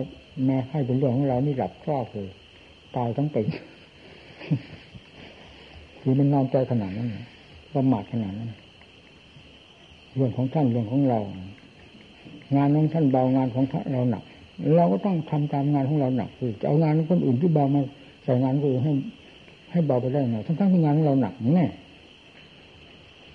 [0.49, 2.29] มาให้เป็นเรื่องของเรานี่หลับครอบเลย
[2.95, 3.45] ตายทั้งเป็น
[6.01, 7.09] คือมันนอนใจขนาดนั้น
[7.73, 8.49] ประมาทขนาดนั้น
[10.15, 11.19] เรื่องของท่านเรื่องของเรา
[12.55, 14.23] งานของท่านเบางานของเราหนัก
[14.75, 17.81] เราก็ต้องทำตามงานของเราหนักคือจะเอางานคนอื่นที่เบามา
[18.23, 18.93] ใส่งานคนอื่นให้
[19.71, 21.67] ให้เบาไปได้ไงทั้งทั้งที่งานของเราหนักแน่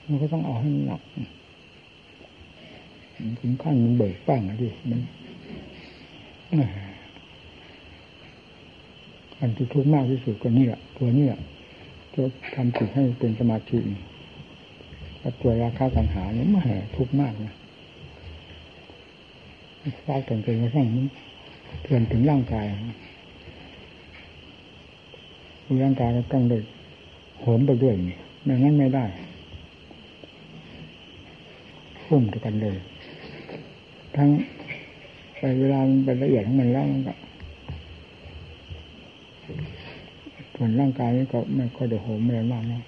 [0.09, 1.01] มันก็ต้องเอาให้หนัก
[3.41, 5.01] ถึงขั้นมันเบิกบ้างอะดิมัน
[9.41, 11.41] อันที่ทุกข์มากที่สุดก็นี่แหละตัวนี้แหละ
[12.15, 12.23] จะ
[12.55, 13.79] ทำจิตให้เป็นสมาธิ
[15.23, 16.63] กับตัวราคาสังหารนี่ไม่
[16.97, 17.55] ทุกข์มากนะ
[20.05, 20.87] เศร้าถึงเป็นกระทั่ง
[21.83, 22.67] เพื่อนถึงร่างกาย
[25.85, 26.63] ร่างกายก็ต้องเลย
[27.41, 29.05] โหมไปด้วยนี่ไม่งั้นไม่ได้
[32.05, 32.77] พุ่มกันเลย
[34.17, 34.29] ทั้ง
[35.39, 37.15] ไปเวลามันเป็นละเอียดของมันแล้วมันก็
[40.63, 42.83] ส่วนร่างกายนี้ก็ไม่ค่อยได้โหมอะไรมากนะ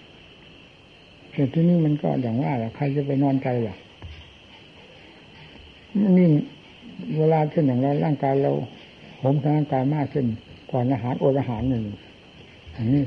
[1.33, 3.77] แต่ที่นี่มันก็อย่างว่าแหละใครจะไปนอนใจล่ะ
[6.19, 6.29] นี่
[7.19, 8.51] เวลาเช่นอย่างเราร่างกายเรา
[9.19, 10.27] โหมทางร่างกายมากเช่น
[10.71, 11.83] ก่อนอาหารอดอาหารหนึ่ง
[12.77, 13.03] อันนี้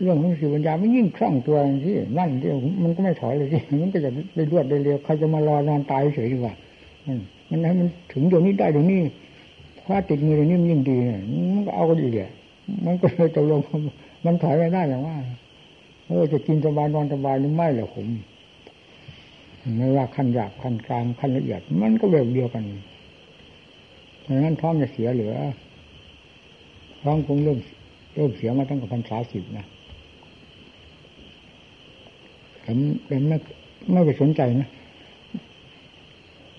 [0.00, 6.54] เรื่องของสิวัญญาไม่ยิ่งคล่องตัวที่นั่นเดียวมันก็ไม่ถอยเลยที่มันก็จะไปรวดไปเร็วใครจะมารอนอนตายเฉยดีกว่า
[7.50, 9.00] มันให้มันถึงเดี๋ยวนี้ได้เดี๋ยวนี้
[9.84, 11.20] คว้าติดมือเดี๋ยวนี้มันยิ่งดีเนี่ย
[11.54, 12.30] มันก็เอาก็ดีเลย
[12.86, 13.60] มันก็เลยตกลง
[14.24, 15.16] มันถอยไม่ได้อย่างว่า
[16.06, 18.06] เออจะกินสบายนอนสบายหรือไม่เหรอผม
[19.76, 22.64] ไม่ว่าขั้นหยาบขั้นกลางขั้นละเอียด มันก็แบบเดียวกัน
[24.22, 25.34] เพราะนั้นท้องจะเสียเหลือ
[27.02, 27.58] ท้องคงเริ่ม
[28.14, 29.66] เริ่มเสียมาตั้งแต่พรรษาสิบนะ
[32.62, 32.72] แต่
[33.06, 33.36] แต่ไม่
[33.92, 34.68] ไม่ไปสนใจนะ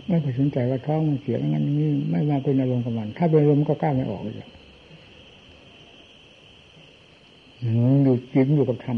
[0.07, 4.35] ไม่ไปสนใจว่าท้องมันเสียงั้นนี่ไม่มาเป็นอารมณ์กับมัน ถ้าเป็นอารมณ์ก็กล้าไม่ออกเลย
[7.61, 8.97] อยู่จิตอยู่กับธรรม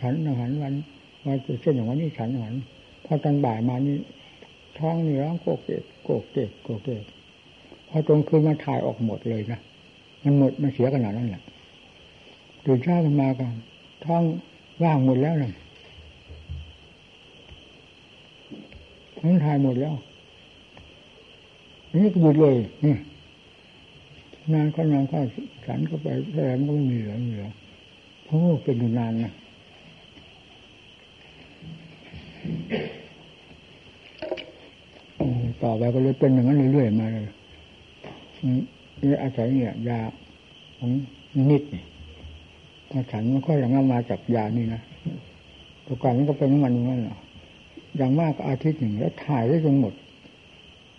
[0.00, 0.74] ฉันอาหารวัน
[1.26, 2.54] วันเช่นอย่างวันนี้ฉันอาหาร
[3.04, 3.96] พอตอนบ่ายมานี่
[4.78, 7.04] ท้องนี่ร้องโกเกกโกเกกโกเกก
[7.88, 9.60] พอตรงคืนมาถ่ายออกหมดเลยนะ
[10.22, 11.42] มันหมดมันเสียขนาดนั้นแหละ
[12.64, 13.52] ตื่นเช้ามากัน
[14.04, 14.22] ท้อง
[14.82, 15.52] ว่างหมดแล้วนะ
[19.22, 19.94] มันถ่ายหมดแล้ว
[21.96, 22.94] นี่ก็หยุดเลยนี่
[24.52, 25.18] นานก็นานก็
[25.66, 27.46] ฉันก็ไปแล้ก็ไม่มีเหลือเหลือ
[28.24, 29.32] เพราะเป็นอยู่นานนะ
[35.62, 37.26] ต่อไปก็เลยเป็นอย่างนั้นเรื่อยๆมาเลย
[39.00, 40.00] นี่อาศัยเนี่ยยา
[40.78, 40.90] ของ
[41.50, 41.82] นิดนี่
[42.90, 44.80] พอฉันมันค่อยระงับมาจากยานี่นะ
[45.86, 47.16] ตัวก่อนมันก็เป็นน้ำมันอย่างนั้นหรอ
[47.96, 49.94] อย่างมากอาทิตย์หนึ่งแล้วถ่ายได้จนหมด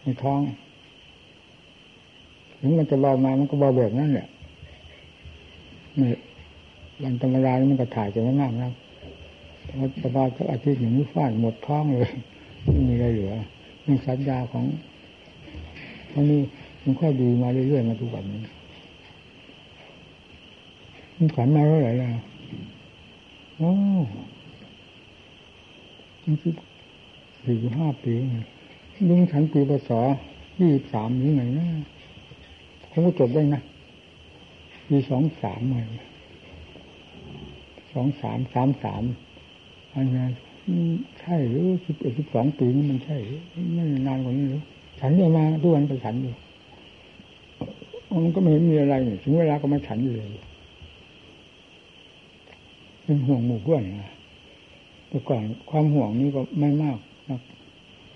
[0.02, 0.40] ในท้อง
[2.60, 4.28] ถึงมันจะเบามามันก็เบาแบบนั้นแหละ
[6.00, 6.12] นี่
[7.04, 8.70] วันธรรมดานี่มันก็ถ่ายจะไม่มากนะ
[9.68, 12.10] พอสบายก็อาทิตย์หนึ่งนี่ฟาดหมดท้องเลย
[12.64, 13.34] ไม่มีอะไรเหลือ
[13.86, 14.66] มีสัญญาของ
[16.14, 16.42] อันนี้
[16.84, 18.42] มันค่อยดีมาเรื่อยๆมาทุกวันนี้
[21.18, 22.10] มันขันมาเท่าไหร่แล้ว
[23.58, 23.72] โอ้
[26.24, 26.54] มันคือ
[27.46, 28.14] สี่ห้าปี
[29.10, 29.92] ลุงฉันปีพศ
[30.60, 31.68] ยี่สามนี้ไงนะ
[32.98, 33.62] เขาก็จบได้นะ
[34.90, 35.86] ปีสองสามเลย
[37.94, 39.04] สองสามสามสาม
[39.94, 40.24] อันนี้
[41.20, 43.18] ใช่หรือสิบเอ็ดสิบสองปีนี่มันใช่
[43.74, 44.62] ไม่นานกว่านี้หรือ
[45.00, 46.34] ฉันเนี่ยมาทุกวันไปฉันอยู่
[48.24, 50.30] มันก็ไม่มีอะไรถึงเวลาก็มาฉันอยู่เลย
[53.04, 54.12] เป็นห่วงหมู่เพื่อนนะ
[55.08, 56.98] แต่ก่อนความห่วงนี้ก็ไม่มาก
[57.30, 57.40] นะ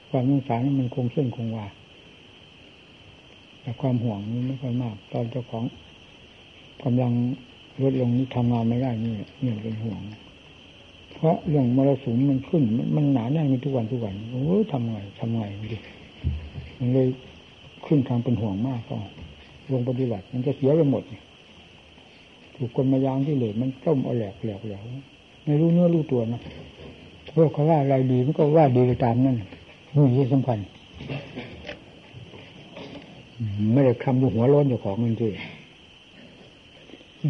[0.10, 1.68] ความสงสารมันคงเส้นคงวา
[3.62, 5.64] แต่ความห่วงนี่ไม่ค่อยมาก ตอนเจ้าของ
[6.84, 7.12] กำลัง
[7.82, 10.00] ลดลงนี่ทำงานไม่ได้นี่เนี่ยเป็นห่วง
[11.16, 12.64] เพราะเรื่องมรสุมมันขึ้น
[12.96, 15.42] มันหนาแน่นทุกวันทุกวันโอ้ทำไงทำไง
[15.74, 15.78] ดิ
[16.80, 17.08] มันเลย
[17.86, 18.98] ขึ้นทางเป็นห่วงมากก็
[19.72, 21.04] ลงปฏิบัติ มันจะเสียไปหมด
[22.56, 24.82] ถูกคนมายางที่เหลือมันต้มเอาแหลกแหลกแหลก
[25.46, 26.42] ไม่รู้เนื้อรู้ตัวนะ
[27.32, 29.38] เพราะเขาว่าอะไรดีมันก็ว่าดีไปตามนั่น
[29.96, 30.60] นี่ที่สำคัญ
[33.74, 35.34] ไม่ได้คำดูหัวร้อนอยู่ของมันด้วย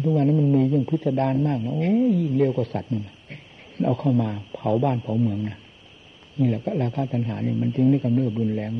[0.04, 1.88] ทุกวันนี้มันมียิ่งพิสดารมากนะโอ้
[2.20, 3.00] ยิ่งเร็วกว่าสัตว์นี่
[3.84, 5.56] เอาเข้ามาเผาบ้านเผาเมืองนะ
[6.38, 8.70] นี่แหละก็ราคาตัญหานี่มันจึงได้กำเริบรุนแรง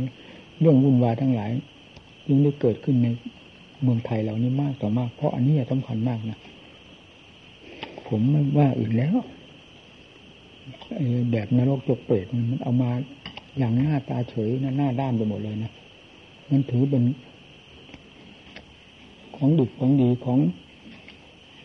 [0.61, 1.51] เรื่องวุ่นวายทั้งหลาย
[2.27, 3.09] จึงได้เกิดขึ้นใน
[3.83, 6.39] เมืองไทยเรานี่มากต่อมาก เพราะอันนี้สำคัญมากนะ
[8.09, 9.17] ผมไม่ว่าอื่นแล้ว
[11.33, 12.91] แบบนรกจกเปรตมันเอามา
[13.59, 15.73] อย่างหน้าตาเฉยนะหน้าด้านไปหมดเลยนะ
[16.51, 17.03] มันถือเป็น
[19.37, 20.39] ของดุของดีของ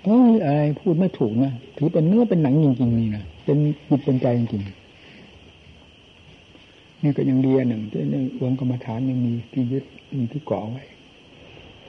[0.04, 3.58] เอ้ยอะไรพูดไม่ถูกนะถือเป็นเนื้อเป็นหนังจริงๆนี่นะเป็น
[3.90, 4.72] จิตเป็นใจจริงๆ
[7.04, 9.84] นี่ก็ยังเดียหนึ่งที่ในวงกรรมฐานยังมีที่ยึด
[10.18, 10.84] มีที่เกาะไว้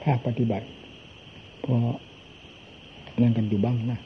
[0.03, 0.65] ภาคปฏิบัติ
[1.63, 1.73] พอ
[3.21, 3.99] นั่งกันอยู่บ้างนะ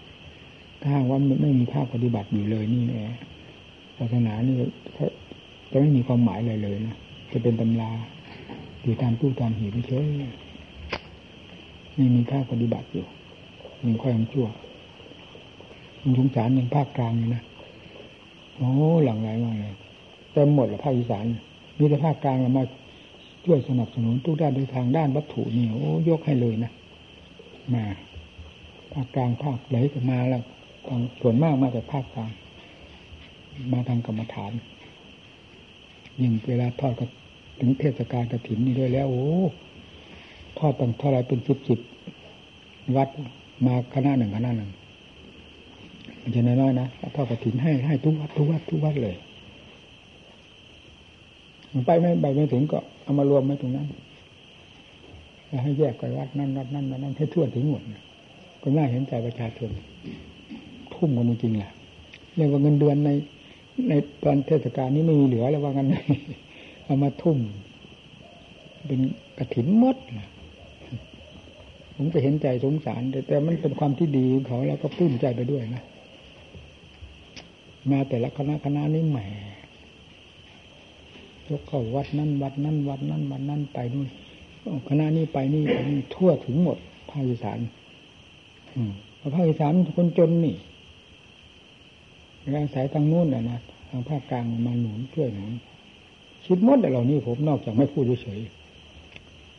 [0.82, 3.04] ถ้าว่าไม่มีภาคปฏิบัติอยู่เลยนี่แหละ
[3.98, 4.56] ศาสนานี่
[5.72, 6.96] จะไม่มีความหมายอะไรเลยนะ
[7.32, 7.92] จะเป็นตำรา
[8.84, 10.06] อยู่ตามตู้ตามหีบเฉย
[11.98, 13.06] นี่มีภาคปฏิบัติอยู่
[13.84, 14.48] ยังค่อยยังชั่ว
[16.02, 17.44] มันสงสารยังภาคกลางอยู่นะ
[18.58, 18.70] โอ้
[19.06, 19.74] หลังไหลมากเลย
[20.34, 21.26] เต็มหมดล้วภาคอีสาน
[21.78, 22.64] มีแต่ภาคกลางมา
[23.46, 26.72] ช่วยสนับสนุนทุกด้านโดยทางด้านวัตถุนี่โอ้ยกให้เลยนะ
[27.74, 27.84] มา
[28.94, 30.42] ภาคกลางภาคไหลก็มาแล้ว
[31.22, 32.32] ส่วนมากมาจากภาคกลาง
[33.74, 34.52] มาทางกรรมฐาน
[36.22, 37.06] ยิ่งเวลาทอดก็
[37.60, 39.28] ถึงเทศกาลกระถินนี่ด้วยแล้ว โอ้
[40.58, 41.80] ทอดตั้งเท่าไรเป็นสิบสิบ
[42.98, 43.10] วัด
[43.66, 44.70] มาคณะหนึ่งคณะหนึ่ง
[46.22, 49.16] มันจะน้อยๆนะทอดกระถินให้ให้ทุกวัดทุกวัดทุกวัดเลย
[51.86, 53.88] ไปไม่ไปไม่ถึงก็เอามารวมไว้ตรงนั้น
[55.48, 57.84] แล้วให้แยกกันวัดนั่นวัดนั่นวัดนั่นให้ทั่วถึงหมด
[58.62, 59.70] ก็น่าเห็นใจประชาชน
[60.94, 61.72] ทุ่มกันจริงๆแหละ
[62.36, 63.10] เรียกว่าเงินเดือนใน
[63.90, 63.94] ใน
[64.24, 65.88] ตอนเทศกาลนี้ไม่มีเหลือแล้วว่างั้น
[66.84, 67.38] เอามาทุ่ม
[68.86, 69.00] เป็น
[69.38, 69.98] กระถินมด
[71.96, 75.84] ผมก็เห็นใจสงสาร แต่แต่มันเป็นความที่ดีของเขาแล้วก็ปลื้มใจไปด้วยนะ
[77.92, 79.20] มาแต่ละคณะคณะนี้แหม
[81.50, 84.08] ยกเข้าวัดนั้นวัดนั้นวัดนั้นวัดนั้นไปนู่น
[84.90, 86.78] คณะนี้ไปนี่ไปนี่ทั่วถึงหมด
[87.10, 87.60] ภาคอีสาน
[88.76, 88.92] อืม
[89.34, 90.56] ภาคอีสานคนจนนี่
[92.52, 93.60] แรงสายทางนู้นนะนะ
[93.90, 95.52] ทางภาคกลางมาหนุนช่วยหนุน
[96.46, 98.40] คิดมดแต่เหล่านี้ผมนอกจากไม่พูดเฉย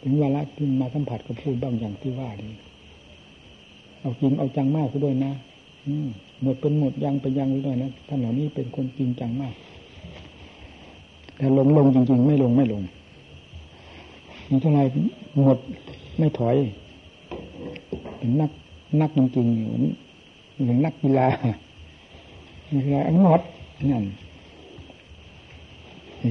[0.02, 2.50] ถึงเวลาที่มาสัมผัสก็พูดบ้างอย่างที่ว่าดี
[4.00, 5.32] เอาจริงเอาจังมากก็ด้วยนะ
[5.86, 5.94] อื
[6.42, 9.54] หมดเป็นหมดยังเป็นยังด้วยนะท่านเหล่านี้เป็นคนจริงจังมาก
[11.36, 12.82] แต่ลงลงจริง ๆ ไม่ลงไม่ลง
[14.48, 14.80] มีเท่าไร
[15.40, 15.58] หมด
[16.18, 16.56] ไม่ถอย
[18.18, 18.50] เป็นนัก
[19.00, 19.82] นักจริงๆเหมือน
[20.60, 21.26] เหมือนนักกีฬา
[22.70, 23.40] กีฬาอันหมด
[23.90, 24.04] นั่น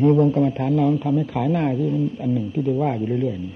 [0.02, 3.56] ที่วงกรรมฐานเราทำให้ขายหน้าที่มันอันหนึ่งที่ได้ว่าอยู่เรื่อยๆนี่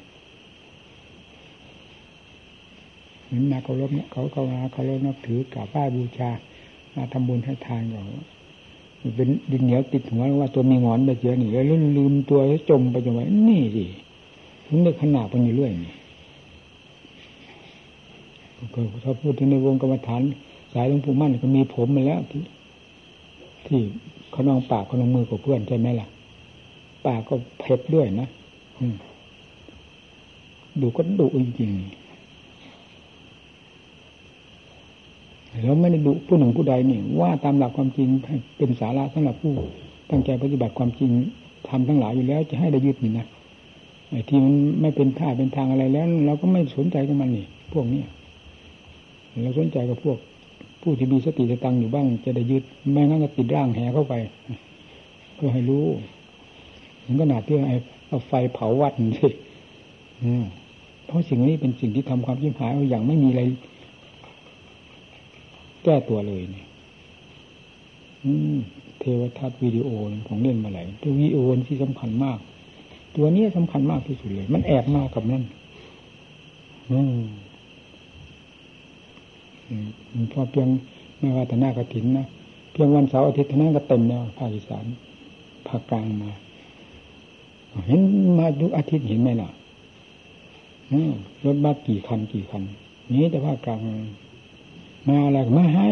[3.27, 6.30] เห็นมาเคารพเนี่ยเขาเขามาเคารพนับถือกราบไหว้บูชา
[6.95, 8.05] มาทำบุญให้ทานก่อน
[9.15, 11.64] เป็นดินเหนียวติดหัวว่าตัวมีงอนไปเจอหนีแล้ว
[11.97, 13.85] ลืมตัวแล้วจมไปจนไว้นี่สิ
[14.65, 15.93] ถึงได้ขนาดไปอยู่เรื่อยนี่
[19.03, 20.22] ถ้าพูดถึงในวงกรรมฐาน
[20.73, 22.41] สายหลวงปู่มั่นก็มีผมมาแล้วที่
[23.68, 23.80] ที่
[24.31, 26.07] เขานองปากเขานองมือกับเพื่อนใช่ไหมล่ะ
[27.07, 28.27] ปากก็เผ็ดด้วยนะ
[30.81, 31.81] ดูก็ดุจริงๆ
[35.63, 38.07] แล้วไม่ได้ดุผู้หนึ่งผู้ใดนี่ ว่าตามหลักความจริง
[38.57, 39.53] เป็นสาระสำหรับผู้
[40.09, 41.11] ตั้งใจปฏิบัติความจริง
[41.69, 43.25] ทำทั้งหลายอยู่แล้วจะให้ได้ยึดนี่นะ
[44.11, 48.01] ไอ้ที่มันไม่เป็นท่าเป็นทางอะไรแล้วเราก็ไม่สนใจกับมันนี่ พวกนี้
[49.43, 50.17] เราสนใจกับพวก
[50.81, 54.13] ผู้ที่มีสติสตังอยู่บ้าง จะได้ยึดไม่งั้นก็ติดร่างแหเข้าไป
[55.39, 55.85] ก็ให้รู้
[57.07, 57.77] ถึงขนาดที่ไอ้
[58.07, 59.31] เอาไฟเผาวัดนี่
[61.05, 63.43] เพราะสิ่งนี้เป็นสิ่งที่ทำความชิบหายเอาอย่างไม่มีอะไร
[65.84, 66.65] แก้ตัวเลยเนี่ย
[68.99, 69.88] เทวทัศน์วิดีโอ
[70.27, 72.39] ของเล่นมาไหลตัววิดีโอที่สำคัญมาก
[73.15, 75.43] ตัวนี้สำคัญมากที่สุดเลย มันแอบมากับนั่น
[76.91, 77.19] อืม
[80.31, 80.67] พอเพียง
[81.19, 82.25] ไม่ว่าแต่หน้ากระถินนะ
[82.71, 84.85] เพียงวันเสาร์อาทิตย์เท่านั้นก็เต็มแล้วภาคอีสาน
[85.67, 86.31] ภาคกลางมา
[87.88, 88.02] เห็น
[88.39, 89.49] มาทุกอาทิตย์เห็นไหมล่ะ
[91.45, 92.64] รถบัสกี่คันกี่คัน
[93.14, 93.80] นี้แต่ภาคกลาง
[95.07, 95.89] มาอะไรม่ให้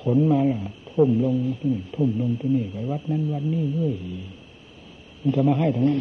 [0.00, 0.60] ขนมาล่ะ
[0.90, 3.94] ทุ่มลงที่นี่ทุ่มลงที่นี่ไปวัดนั้นวัดนี้เฮ้ย
[5.20, 6.00] มันจะมาให้ทั้งนั้น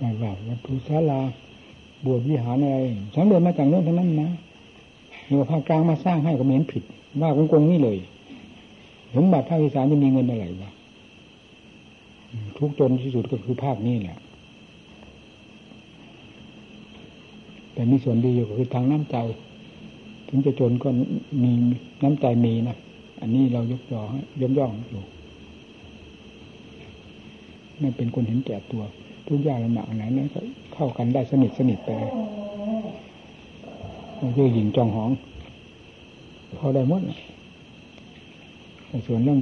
[0.00, 1.20] ว่าว่าวัดทุศาลา
[2.04, 2.78] บวชวิหารอะไร
[3.14, 4.30] สังเดือนมาจากโน้นทั้งนั้นนะ
[5.26, 6.82] หรือภาคกลางมาสร้างให้ก็เหม็นผิด
[7.20, 7.98] ว่ากงกงนี่เลย
[9.14, 10.72] สมบัติภาคอีสานจะมีเงินอะไรวะ
[12.58, 14.18] ทุกจนที่สุดก็คือภาคนี้แหละ
[17.72, 19.16] แต่มีส่วนดีอยู่ก็คือทางน้ำใจ
[20.28, 20.88] ถึงจะจนก็
[21.42, 21.52] มี
[22.02, 22.76] น้ำใจมีนะ
[23.20, 24.02] อันนี้เรายกย่อ
[24.42, 25.02] ยกย่องอยู่
[27.78, 28.82] ไม่เป็นคนเห็นแก่ตัว
[29.28, 30.40] ทุกอย่างลำบากไหนนั้นก็
[30.74, 32.12] เข้ากันได้สนิทสนิทไปเลย
[34.16, 35.10] เราเจอหญิงจองหอง
[36.58, 37.14] พอได้หมดแต่
[39.06, 39.38] ส่วนเรื่อง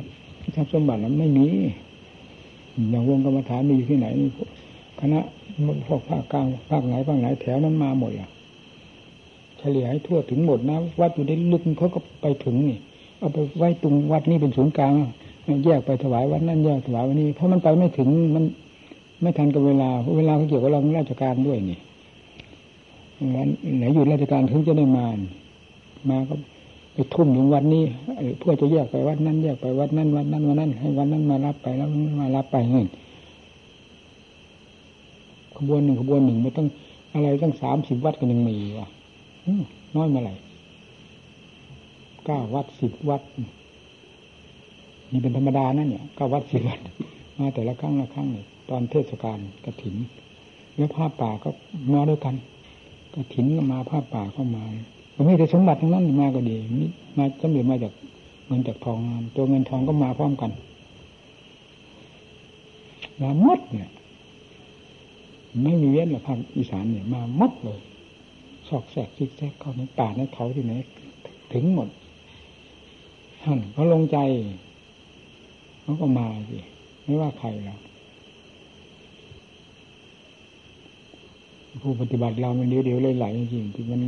[0.54, 1.46] ทรัพย์สมบัตินั้นไม่มี
[2.90, 4.06] อย่างวงกรรมฐานมีอยู่ที่ไหน
[5.00, 5.20] คณะ
[5.86, 8.28] พวกภาคกลางภาคไหนภาคไหนแถวนั้นมาหมดอะ
[9.58, 12.78] เฉลี่ยให้ทั่วถึงหมดนะวัดอยู่ในลึกเขาก็ไปถึงนี่
[13.18, 14.92] เอาไปไว้ตรงวัดนี้เป็นศูนย์กลาง
[15.64, 18.44] แยกไปถวายวัดนั่นแยกถวายวันนี้เพราะมันไปไม่ถึงมัน
[19.22, 21.78] ไม่ทันกับเวลาเวลาเขาเกี่ยวกับเราราชการด้วยนี่
[23.78, 25.06] ไหนอยู่ราชการถึงจะได้มา
[26.10, 26.34] มาก็
[27.14, 27.84] ทุ่มอยู่วัดนี้
[28.38, 31.88] เพื่อจะแยกไปวัดนั้นแยกไปวัดนั้นวัดนั้นวันนั้น ให้วันนั้นมารับไปแล้ว
[32.20, 32.88] มารับไปเงี้ย
[35.56, 36.66] ขบวนหนึ่งขบวนหนึ่งไม่ต้อง
[37.14, 38.88] อะไรตั้งสามสิบวัดกันยังมีวะ
[39.96, 40.34] น้อยมาไหร่
[42.24, 43.22] เก้าวัดสิบวัด
[45.12, 46.80] นี่เป็นธรรมดานั่นเนี่ยเก้าวัดสิบวัด
[47.38, 49.94] มาแต่ละครั้งละครั้งเนี่ยตอนเทศกาลกระถิน
[50.76, 51.48] แล้วผ้าป่าก็
[51.92, 52.34] มาด้วยกัน
[53.14, 54.64] กระถินก็มาผ้าป่าก็มา
[55.24, 56.56] ไม่แต่สมบัติทั้งนั้นมาก็ดี
[57.18, 57.92] มาจำเร็จมาจาก
[58.46, 58.98] เงินจากทอง
[59.36, 60.50] ตัวเงินทองก็มาพร้อมกัน
[63.20, 63.90] มาหมดเนี่ย
[65.62, 67.80] ไม่มีเว้นหรอกภาคอีสานเนี่ย มาหมดเลย
[68.68, 70.72] ซอกแซกซิกแซกเข้าในป่าในเขาที่ไหน
[71.52, 71.88] ถึงหมด
[73.42, 74.18] ท่านเขาลงใจ
[75.82, 76.58] เขาก็มาสิ
[77.04, 77.80] ไม่ว่าใครหรอก
[81.82, 84.00] ผู้ปฏิบัติเรามันเดียวๆเลยไหลจริงๆที่มัน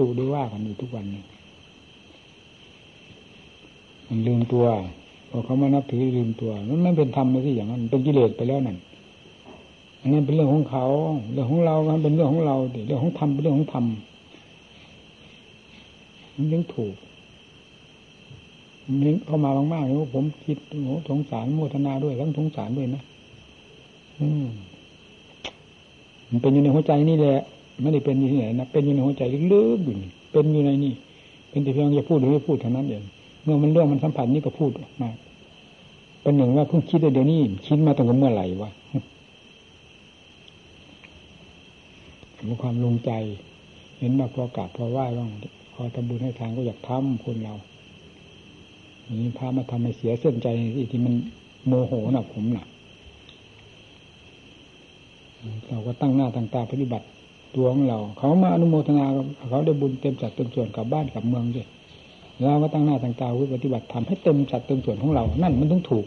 [0.00, 1.22] ดูได้ว่ากันอยู่ทุกวันนี้
[4.08, 4.64] มันลืมตัว
[5.30, 8.78] พอเขามานับถือลืมตัวมันไม่เป็นธรรมเลยที่อย่างนั้นเป็นกิเลสไปแล้วนั่น
[10.00, 10.84] อันนั้นเป็นเรื่องของเขา
[11.32, 12.56] เรื่องของเราเป็นเรื่องของเรา
[12.86, 13.84] เรื่องของธรรมเป็นเรื่องของธรรม
[16.36, 16.94] มันยังถูก
[19.02, 23.02] นี่เข้ามามากๆเลยผมคิดโอ้สงสารโมทนาด้วยทั้งสงสารด้วยนะ
[24.20, 24.46] อืม
[26.28, 27.38] มันเป็นอยู่ในหัวใจนี่แหละ
[27.82, 29.22] ไม่ได้เป็นอยู่ที่ไหนนะเป็นอยู่ในหัวใจ
[29.52, 29.94] ลึกๆอยู่
[30.32, 30.92] เป็นอยู่ในนี่
[31.50, 33.02] เป็นแต่เพียงจะพูดหรือไม่พูดเท่านั้นเอง
[33.44, 35.10] เมื่อมันเรื่องมันสัมผัสนี่ก็พูดออกมา
[36.22, 38.70] เป็นหนึ่งว่าเพิ่งคิดได้เดี๋ยวนี้คิดมาตั้งแต่เมื่อไหร่วะ
[42.48, 43.10] มีความลงใจ
[43.98, 45.28] เห็นว่าพอกราบพอไหว้บ้าง
[45.72, 47.54] พอทำบุญให้ทานก็อยากทำคนเรา
[49.20, 50.48] นี่พามาทำให้เสียเส้นใจ
[50.92, 51.14] ที่มัน
[51.66, 52.64] โมโหนะผมน่ะ
[55.68, 57.06] เราก็ตั้งหน้าตั้งตาปฏิบัติ
[57.56, 59.04] ตัวของเรา เขามาอนุโมทนา
[59.48, 61.66] เขาได้บุญเต็มจัดเต็มส่วนกับบ้านกับเมืองด้วย
[62.40, 66.06] เราก็ตั้งหน้าตั้งตาปฏิบัติทำให้เต็มจัดเต็มส่วนของเรา นั่นมันต้องถูก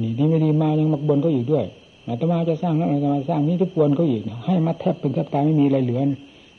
[0.00, 1.64] นี่ดีไม่ดีมายังมักบนก็อีกด้วย
[2.06, 6.00] อาตมาจะสร้างแล้วอาตมาสร้างนี้ทุกวนเขาอีกให้มาแทบเป็นแทบตายไม่มีอะไรเหลือ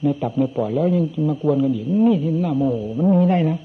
[0.03, 3.57] ในตับในปอดแล้วยังมากวนกันอีกนี่ที่หน้าโมโหมันมีได้นะ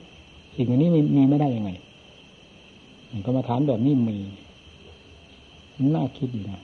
[0.56, 1.70] สิ่งนี้มีไม่ได้ยังไง
[3.24, 4.16] ก็มาถามแบบนี้มี
[5.94, 6.60] น่าคิดอยู่นะ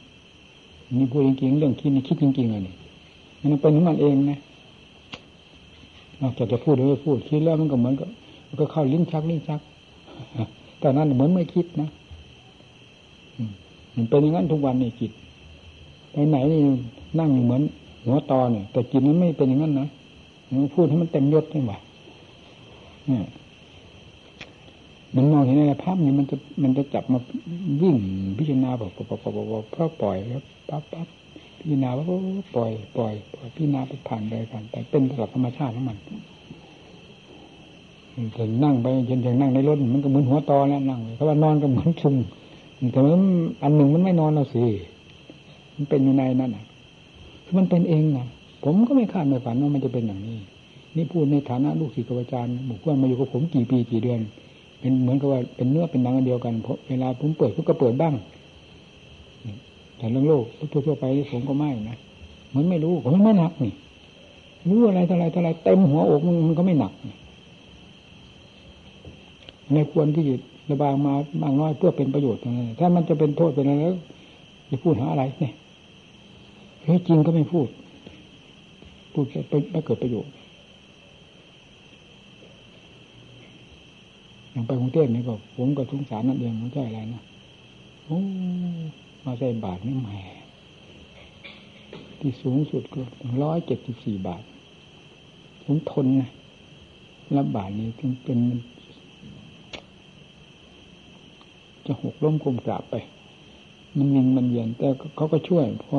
[0.99, 2.75] นี่พูดจริงๆเรื่องคิดนี่คิดจริงๆเลยนี่
[3.53, 4.39] มันเป็นของมันเองนะ
[6.21, 8.09] นอกจากจะพูดหรือไม่พูดคิดแล้วมันก็เหมือนกับ
[8.49, 9.61] มันก็เข้าลิ้นชักลิ้นชัก
[10.79, 11.89] แต่นั้นเหมือนไม่คิดนะ
[13.97, 15.13] มันเป็นอย่างนั้นทุกวันนี่จิต
[16.13, 16.61] ไปไหนนี่
[17.19, 17.63] นั่งเหมือน
[18.05, 19.89] หัวตอเนี่ยแต่จิตมันไม่เป็นอย่างนั้นนะ
[20.61, 21.73] มันพูดให้มันเต็มยศใช่ไหม
[23.07, 23.25] เนี่ย
[25.17, 27.19] มันมองเห็นอะไรภาพนี้มันจะมันจะจับมา
[27.83, 27.97] วิ่ง
[28.39, 29.25] พิจารณาแบบปปป
[29.71, 31.09] เพราะปล่อยแล้วปั๊บปั๊บ
[31.59, 32.05] พิจารณาว่า
[32.55, 35.99] ปล่อยปล่อยปล่อยพิจารณาไปผ่านไปผ่านไปเป็นหลักธรรมชาติของมัน
[38.37, 42.15] ถึงนั่งไปเย็นๆนั่งในรถมันก็เหมือนหัวตอแล้วนั่งเขาว่านอนก็เหมือนชุม
[42.93, 43.15] แต่ว่า
[43.63, 44.65] อันหนึ่งมันไม่นอนเราสิ
[45.77, 46.65] มันเป็นอยู่ในนั้นอะ
[47.45, 48.27] คือมันเป็นเองนะ
[48.65, 50.39] ผมก็ไม่คาดไม่ฝันว่ามันจะเป็นอย่างนี้
[50.97, 54.21] นี่พูดในฐานะลูกศิษย์อาจารย์บุคคลมาอยู่กับผมกี่ปีกี่เดือน
[54.85, 58.15] เป็นเหมือนกับว่าเป็นเนื้อเป็นหนังอันเดียวกันเพราะเวลาผมเปิดก็เปิดบ้าง
[59.97, 60.45] แต่เรื่องโลก
[60.87, 61.97] ทั่วๆไปผมก็ไม่นะ
[62.51, 63.73] เหมือนไม่รู้ผมไม่หนักนี่
[64.69, 66.93] รู้อะไรเท่าไรเท่าไรเต็มหัวอกมันมันก็ไม่หนัก
[69.73, 70.37] ไม่ควรที่จะ
[70.71, 73.97] ระบายมาบางน้อยเพื่อเป็นประโยชน์นะถ้ามันจะเป็นโทษเป็นอะไรแล้ว
[74.71, 75.53] จะพูดหาอะไรเนี่ย
[76.85, 77.69] เฮ้ยจริงก็ไม่พูด
[79.13, 79.25] พูด
[79.73, 80.33] ไม่เกิดประโยชน์
[84.55, 87.23] อย่างไปกรุงเทพนี่ก็ผมก็สงสารนั่นเองไม่ใช่อะไรนะ
[88.05, 88.21] โอ้
[89.25, 90.11] มาใส่บาทนี่แหม
[92.21, 93.01] ที่สูงสุดก็
[93.43, 94.43] ร้อยเจ็ดสิบสี่บาท
[95.65, 96.31] ผมทนนะ
[97.37, 98.39] รับบาทนี้จึงเป็น
[101.87, 102.95] จะหกล้มกลมกราบไป
[103.97, 105.99] มันมิงมันเวียนแต่เขาก็ช่วยพอ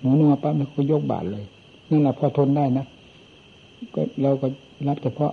[0.00, 1.44] หมูนัวปั๊บเขาก็ยกบาทเลย
[1.90, 2.84] นั่นแหละพอทนได้นะ
[3.94, 4.46] ก็เราก็
[4.88, 5.32] รับเฉพาะ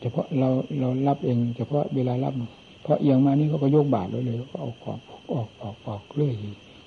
[0.00, 0.48] เฉพาะเรา
[0.80, 2.34] เรารับเองเฉพาะเวลารับ
[2.82, 4.98] เพอเอียงมานี่เขาก็ยกบาทเลยเลยก็เอาของ
[5.32, 6.34] ออกออกออกเรื่อย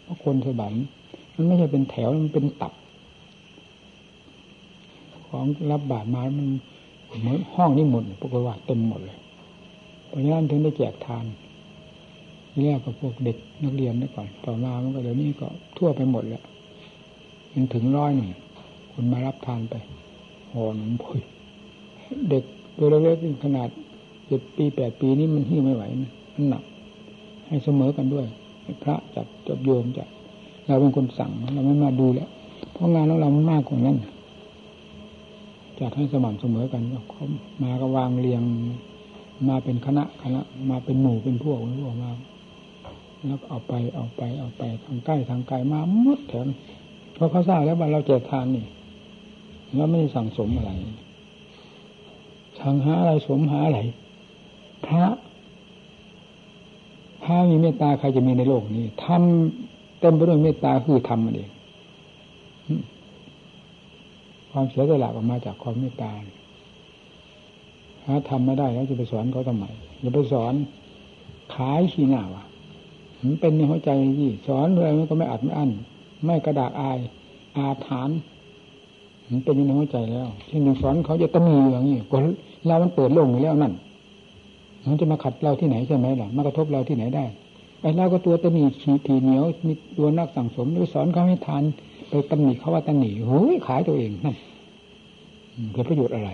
[0.04, 0.74] เพราะคนสบัน
[1.36, 2.74] มันไม่ใช่เป็นแถวมันเป็นตับ
[5.28, 6.48] ของรับบาทมามัน
[7.20, 9.18] เหมือนห้องนี่หมดปรากฏว่าเต็มหมดเลย
[10.08, 11.26] เพราะฉะนั้นถึงได้แจกทาน
[12.62, 16.44] แยกกับพวกเด็กนักเรียนนี่ก่อน ต่อมามันก็เดี๋ยวนี้ก็ทั่วไปหมดแล้ว
[17.54, 18.30] มันถึงร้อยหนึ่ง
[18.92, 19.76] คนมารับทานไป
[20.54, 21.22] หอนพุย
[22.30, 22.44] เด็ก
[22.78, 23.70] ตัวเล็กๆขนาด
[24.28, 26.64] เจ็ดปีแปดปีนี้มันหิ้วไม่ไหวนะมันหนัก
[27.48, 28.26] ให้เสมอกันด้วย
[28.84, 30.08] พระจัดจับโยมจัด
[30.68, 32.30] เราเป็นคนสั่งเราไม่มาดูแล้ว
[32.74, 33.98] เพราะงานของเรามันมากกว่านั้น
[35.80, 37.26] จัดให้สม่ำเสมอกันเขา
[37.64, 38.42] มาก็วางเรียง
[39.50, 42.12] มาเป็นคณะคณะ มาเป็นหมู่เป็นพวกเป็นพวกมา
[43.26, 46.48] แล้วเอาไปเอาไปเอาไปทางใกล้ทางไกลมาหมดแถม
[47.14, 48.66] เพราะเขาทราบแล้วว่าเราเจทานนี่
[49.76, 50.72] แล้วไม่ได้สั่งสมอะไร
[52.64, 53.80] สังหาอะไรสมหาอะไร
[54.86, 55.06] พระ
[57.24, 61.50] พระมีเมตตาใครจะมีในโลกนี้ทำเต็มไปด้วยเมตตาคือทำมันเอง
[64.52, 66.12] ความเสียสละออกมาจากความเมตตา
[68.06, 69.66] ถ้าทำไม่ได้แล้วจะไปสอนเขาทำไม
[70.02, 70.54] อย่าไปสอน
[71.56, 72.44] ขายขี้หน้าวะ
[73.24, 75.72] มันเป็นในหัวใจที่สอนอะไรมันก็ไม่อัดไม่อั้น
[76.26, 76.98] ไม่กระดากอาย
[77.58, 78.10] อาถาน
[79.30, 82.18] มันเป็นในหัวใจแล้วเช่นอย่งสอนเขาจะตะมีอย่างนี้ก็
[82.68, 83.74] เรามันเปิดโล่งอยู่แล้วนั่น
[84.88, 87.26] มันจะมาขัดเราที่ไหนใช่ไหมล่ะมากระทบเราที่ไหนได้
[87.82, 91.64] ไอ้เราก็ตัวตะมีขีทีเหนียวมีตัวนักสั่งสมหรือสอนเขาให้ทาน
[92.10, 94.36] ไปตำหนิเขาว่าตำหนิโอ้ยขายตัวเองนั่น
[95.74, 96.30] เกิดประโยชน์อะไร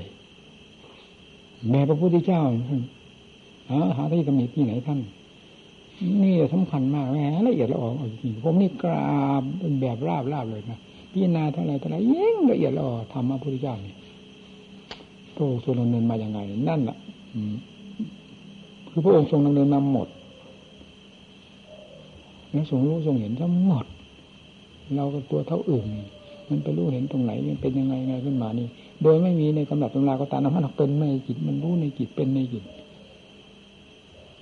[1.70, 2.42] แม่พระพุทธเจ้า
[3.70, 5.00] หาหาที่ตำหนิที่ไหนท่าน
[6.24, 10.80] นี่สำคัญมากแหมละเอียดละออจริงผมนี่กราบเป็นแบบราบราบเลยนะ
[11.12, 14.09] พิจารณาเท่าไรเท่าไรยิ่งละเอียดละออธรรมพระพุทธเจ้านี่พ
[15.40, 16.40] ระองค์ทรงดำเนินมาอย่างไง
[16.70, 16.98] นั่นแหละ
[18.90, 20.08] คือพระองค์ทรงดำเนินมาหมด
[22.52, 23.86] แล้วทรงรู้ทรงเห็นทั้งหมด
[24.96, 25.86] เราก็ตัวเท่าอื่น
[26.50, 28.68] มันไปรู้เห็นตรงไหนมันเป็นยังไงไงขึ้นมานี่
[29.04, 32.64] โดยไม่มีในกำลับตำราก็ตามมันเป็นในจิตมันรู้ในจิตเป็นในจิต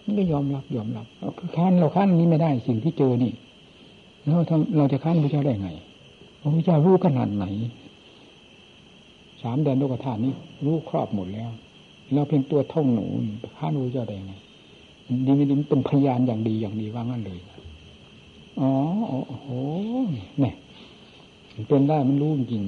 [0.03, 1.05] มันก็ยอมรับยอมรับ
[1.37, 3.31] คือค้านเราค้านนี้ไม่ได้สิ่งที่เจอนี่
[4.23, 5.69] แล้วทำเราจะค้านพระเจ้าได้ไง
[6.41, 7.45] พระเจ้ารู้ขนาดไหน
[9.41, 10.33] สามแดนโลกธาตุนี้
[10.65, 11.49] รู้ครอบหมดแล้ว
[12.13, 13.05] เราเพียงตัวท่องหนู
[13.57, 14.33] ค้านพระเจ้าได้ไง
[15.25, 17.39] ดีไม่ดีเป็นพยานอย่างดีอย่างดีว่างั้นเลย
[18.59, 18.69] อ๋อ
[19.27, 19.47] โอ้โห
[20.39, 20.53] เนี่ย
[21.67, 22.63] เป็นได้มันรู้จริง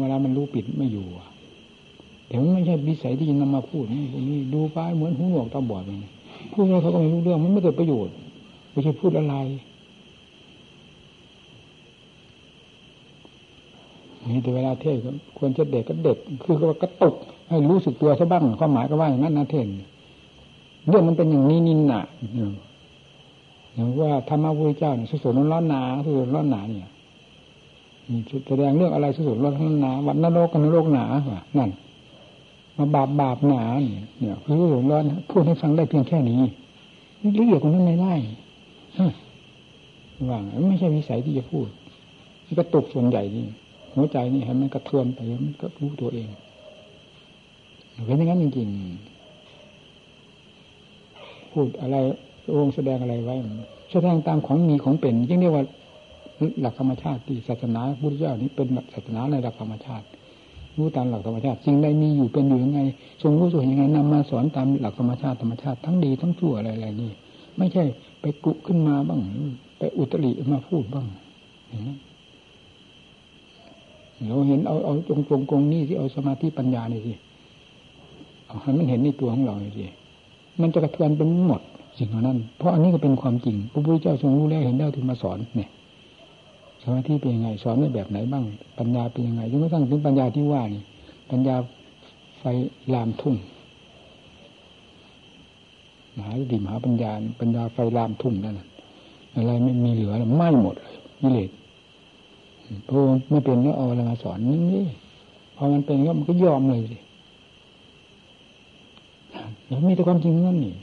[0.00, 1.06] เวลามันรู้ปิดไม่อยู่
[2.26, 5.98] แต่มันไม่ใช่วิสัยที่จะนำมาพูดนี่นี้ดูไปเหมือนหูหนวกตาบอดเลย
[6.52, 8.14] พูดแล้วเขาก็ไม่รู้เรื่องมันไม่เกิดประโยชน์
[8.70, 9.34] ไม่ใช่พูดอะไร
[14.34, 14.96] นี่แต่เวลาเทศ
[15.38, 17.14] ควรจะเด็กก็เด็กคือก็กระตุก
[17.48, 19.66] ให้รู้สึกตัวซะบ้างความหมายก็ว่าอย่างนั้นนะเทศ
[20.88, 22.02] เรื่องมันเป็นอย่างนี้นินน่ะ
[23.74, 26.90] อย่างว่าธรรมะพุทธเจ้าเนี่ยสุดๆร้อนหนาสุดๆร้อนหนาเนี่ย
[28.48, 31.70] แสดงเรื่องอะไรสุดๆร้อนหนาวันนรกกันนรกหนาว่ะนั่น
[32.76, 33.62] มาบาปบาปหนา
[34.20, 36.38] เนี่ยคือสุดๆร้อนพูดให้ฟังได้เพียงแค่นี้
[37.38, 38.14] ละเอียดกว่านั้นไม่ได้
[40.30, 41.68] ว่างไม่ใช่วิสัยที่จะพูด
[42.44, 43.44] มันก็ตกส่วนใหญ่นี่
[43.96, 46.28] หัวใจนี่ให้มันกระเทือนไปมันก็รู้ตัวเอง
[48.06, 51.96] เป็นอย่างนั้นจริงๆพูดอะไร
[52.54, 53.36] องค์แสดงอะไรไว้
[53.92, 55.64] แสดงตามของมีของเป็นยิ่งเรียกว่า
[56.60, 60.06] หลักธรรมชาติที่ศาสนาพุทธเจ้านี้เป็นศาสนาในหลักธรรมชาติ
[60.76, 62.80] รู้ตามหลักธรรมชาติสิ่งใดมีอยู่เป็นอยู่ยังไง
[63.22, 67.10] ทรงรู้ส่วนยังไงนำมาสอนตามหลักธรรมชาติธรรมชาติทั้งดีทั้งชั่วอะไรอะไรนี่
[67.58, 67.84] ไม่ใช่
[68.20, 69.20] ไปกุขึ้นมาบ้าง
[69.78, 71.06] ไปอุตริมาพูดบ้าง
[74.28, 77.12] เราเห็นเอาเอาตรงตรงกงนี่ที่เอาสมาธิปัญญานี่สิ
[78.46, 79.84] เอาให้มันเห็นในตัวของเราสิ
[80.60, 81.60] มันจะกระเทือนเป็นหมด
[81.98, 85.70] สิ่งเหล่านั้น เพราะอันนี้ก็เป็นความจริงพระพุทธเจ้าทรงรู้แล้วเห็นแล้วถึงมาสอนเนี่ย
[86.82, 88.44] สมาธิเป็นยังไง สอนในแบบไหนบ้าง
[88.78, 90.82] ปัญญาเป็นยังไงจนกระทั่งถึงปัญญาที่ว่านี่
[91.30, 91.56] ปัญญา
[92.38, 92.44] ไฟ
[92.94, 93.36] ลามทุ่ง
[96.16, 97.10] มหาสติมหาปัญญา
[97.40, 98.60] ปัญญาไฟลามทุ่งนั่น
[99.34, 101.50] อะไรไม่มีเหลือไหม้หมดเลยกิเลส
[102.88, 102.98] พอ
[103.30, 104.84] ไม่เป็นก็เอาอะไรมาสอนนี่นี่
[105.56, 106.98] พอมันเป็นก็มันก็ยอมเลยสิ
[109.66, 110.74] แล้วมีแต่ความจริงนั่นนี่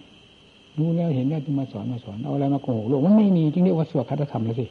[0.77, 4.65] รู้แล้วเห็นแล้วจะมาสอนมาสอนเอาอะไรมาโกหกโลกมันไม่มีจึงเรียกว่าสวดคาถาธรรมแล้วสิ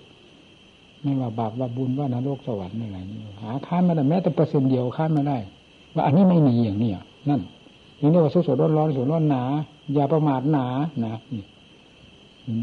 [1.02, 5.38] ไม่ว่าบาปว่าบุญว่านรกสวรรค์อะไรนี่หาค้านมาได้แม้แต่เปอร์เซ็นต์เดียวค้านมาได้
[5.94, 6.90] ว่าอันนี้ไม่มีอย่างนี้
[7.28, 7.40] นั่น
[7.98, 9.42] ถึงเรียกว่าสดร้อนร้อนสดร้อนหนา
[9.94, 10.66] อย่าประมาทหนา
[11.04, 11.44] นะนี่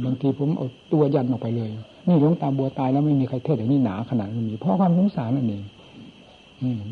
[0.06, 1.70] บางทีผมเอาตัวยันออกไปเลย
[2.08, 5.64] นี่หลวงตาบัวตายแล้วไม่มีใครเทศอย่างนี้หนาขนาดนี้เพราะความสงสารนั่นเอง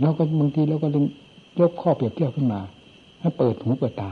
[0.01, 1.05] แล้วก็บางทีเราก็ต้อง
[1.59, 2.59] ยกข้อเปรียบเทียบขึ้นมา
[3.21, 4.09] ให้เปิดหูเปิดตา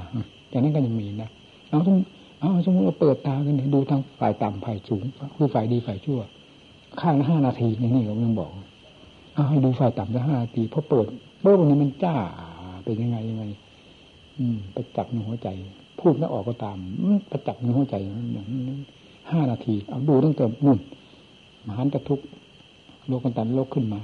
[0.50, 1.30] อย่างนี้ก็ยังมีนะ
[1.70, 1.96] เอาสม
[2.40, 5.04] เอาสมมติเราเปิดตากันดูทางฝ่ายต่ำฝ่ายสูง
[5.36, 6.20] คือฝ่ายดีฝ่ายชั่ว
[7.02, 8.52] ข้างละห้านาทีนี่นี่ผมยังบอก
[9.34, 11.08] เอาให้ดูฝ่ายต่ำละห้านาทีพอเปิด
[11.42, 12.16] เมื่อวันนี้มันจ้า
[12.86, 13.44] เป็นยังไงยังไง
[14.40, 15.48] อืมไปจับในหัวใจ
[16.06, 16.78] พูดแล้วออกก็ตาม
[17.30, 18.46] ไปจับในหัวใจอย่างนั้
[18.78, 18.82] น
[19.32, 20.80] ห้านาที เอาดูตั้งแต่นุ่น
[21.66, 22.22] มหันตทุก
[23.08, 24.02] โลกันตันโลกขึ้นมา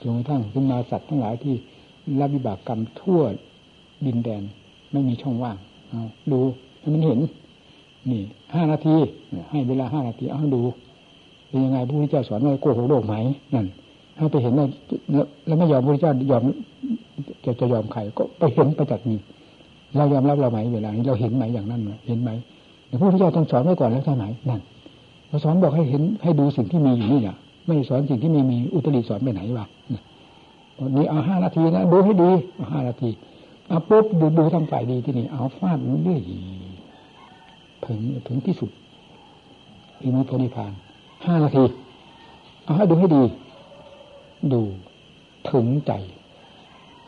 [0.00, 1.54] จนกระทั่งขึ้นมาสัตว์ทั้งหลายที่
[2.20, 3.20] รับวิบากกรรมทั่ว
[4.06, 4.42] ดินแดน
[4.92, 5.56] ไม่มีช่องว่าง
[5.88, 6.02] เอา
[6.32, 6.40] ดู
[6.80, 7.20] ให้มันเห็น
[8.10, 8.22] นี่
[8.54, 8.96] ห้านาที
[9.50, 10.62] ให้เวลาห้านาทีเอาดู
[11.48, 13.14] เป็นยังไงพระพุทธเจ้าสอนว่าโกหกโลกไหม
[13.54, 13.66] นั่น
[14.16, 14.68] ถ้าไปเห็นแล้ว
[15.46, 16.42] แล้วไม่ยอมพระพุทธเจ้ายอม
[17.44, 19.18] จะจะยอมใครก็ไปเห็นประจักษ์นี้
[19.96, 22.30] เรายอมรับเราไหมเวลานี้เราเห็นไหมอย่างนั้นเห็นไหม
[22.88, 24.60] พระพุทธเจ้าต้องสอนไว้ก่อนแล้วใช่ไหมนั่น
[25.28, 27.36] เราสอนบอกให้เห็นให้ดูสิ่งที่มีอยู่นี่เนี่ย
[27.66, 29.66] ไม่สอนสิ่งที่ไม่มีอุตริสอนไปไหนวะ
[30.78, 33.10] วันนี้เอาห้านาทีนะดูให้ดีเอาห้านาที
[33.68, 36.20] เอาปุ๊บดูดูทางฝ่ายดีที่นี่เอาฟาดเรื่อย
[37.84, 38.70] ถึงถึงที่สุด
[40.02, 40.72] อิมุพนิพาน
[41.26, 41.64] ห้านาที
[42.64, 43.22] เอาให้ดูให้ดี
[44.52, 44.60] ดู
[45.50, 45.92] ถึงใจ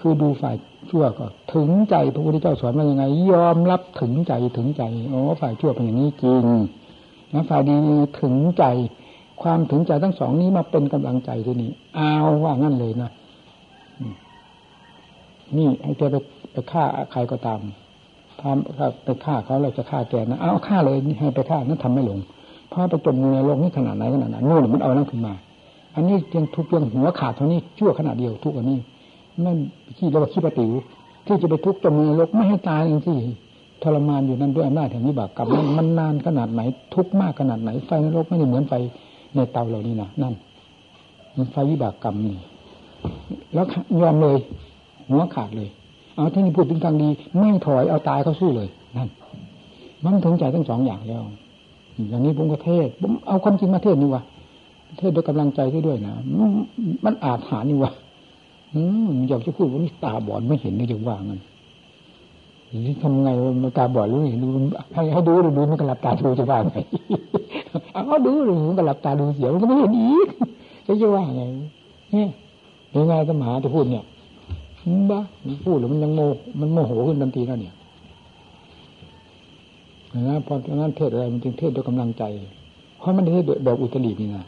[0.06, 0.56] คือดูฝ่าย
[0.90, 4.82] ชั่วก็ถึงใจพระพุทธเจ้าสอนว่ายังไง ยอมรับถึงใจถึงใจ
[5.12, 6.42] อ๋อฝ่ายชั่วเป็นอย่างนี้จริง
[7.30, 7.74] แล้วฝ่ายดี
[8.20, 8.64] ถึงใจ
[9.42, 12.12] ความถึงใจทั้งสองนี้มาเป็นกำลังใจที่นี่เอา
[12.44, 13.10] ว่างั้นเลยนะ
[15.56, 16.16] นี่ให้แกไป
[16.52, 17.60] ไปฆ่าใครก็ตาม
[18.40, 22.18] ทำไปฆ่าเขาเราจะฆ่าแกนะเอาฆ่าเลยให้ไปฆ่านั้นทำไม่ลง
[22.68, 25.32] เพราะไปจมอยู่ในโลกนี้ขนาดไหนขนาดไหนนู่นมันเอานั่นขึ้นมา
[25.94, 28.78] อันนี้เพียงทุกเพียงหัวขาดเท่านี้ชั่วขนาดเดียวทุกอันนี้
[29.44, 29.56] นั่น
[29.96, 30.72] ขี้เราขี้ปฏิว
[31.26, 33.16] ที่จะไปทุกจมในโลกไม่ให้ตายอย่างที่
[33.82, 35.48] ทรมานอยู่นั่นด้วยอำนาจแห่งวิบากกรรม
[35.78, 36.60] มันนานขนาดไหน
[36.94, 38.74] ทุกข์มากขนาดไหน ไฟในโลกไม่ได้เหมือนไฟ
[39.34, 40.34] ในเตาเหล่านี้นะนั่น
[41.36, 42.36] มันไฟวิบากกรรมนี่
[43.54, 43.66] แล้ว
[44.00, 44.36] ยอมเลย
[45.10, 45.68] หัวขาดเลย
[46.16, 47.08] เอาท่านี้พูดถึงทางดี
[47.38, 49.08] ไม่ถอยเอาตายเขาสู้เลยนั่น
[50.04, 51.22] มันถึงใจทั้งสองอย่างแล้ว
[52.08, 54.22] อย่างนี้ผมก็เทศผมเอาความจริงมาเทศนี่วะ
[54.98, 56.14] เทศด้วยกำลังใจด้วยนะ
[57.04, 57.92] มันอาจหานี่วะ
[58.74, 61.40] อืมอยากจะพูดว่านี่ตาบอดไม่เห็นนี่จะว่างัน
[62.86, 63.28] นี่ทำไง
[63.64, 64.48] มันตาบอดรู้เห็นดู
[64.94, 66.76] ให้ให้ดูดูมันก็หลับตาดูจะว่าไง
[67.92, 70.28] เอาดูดูมันก็หลับตาดูเสียมันก็ไม่เห็นอีก
[71.02, 71.42] จะว่าไง
[72.12, 72.28] เนี่ย
[72.94, 74.04] ยังไงก็หมาจะพูดเนี่ย
[75.10, 75.20] บ้า
[75.64, 76.20] พูดแล้วมันยังโม
[76.60, 77.74] มันโมโหขึ้นทันทีแล้วเนี่ย
[80.28, 82.22] นะพอตอนนั้นเทศอะไรมันจึงเทศด้วยกำลังใจ
[82.98, 84.44] เพราะมันเทศแบบอุตรินี่นะ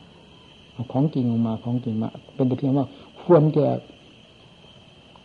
[0.93, 2.86] ของจริงออกมาของจริงมา เป็นแต่เพียงว่า
[3.23, 3.66] ควรแก่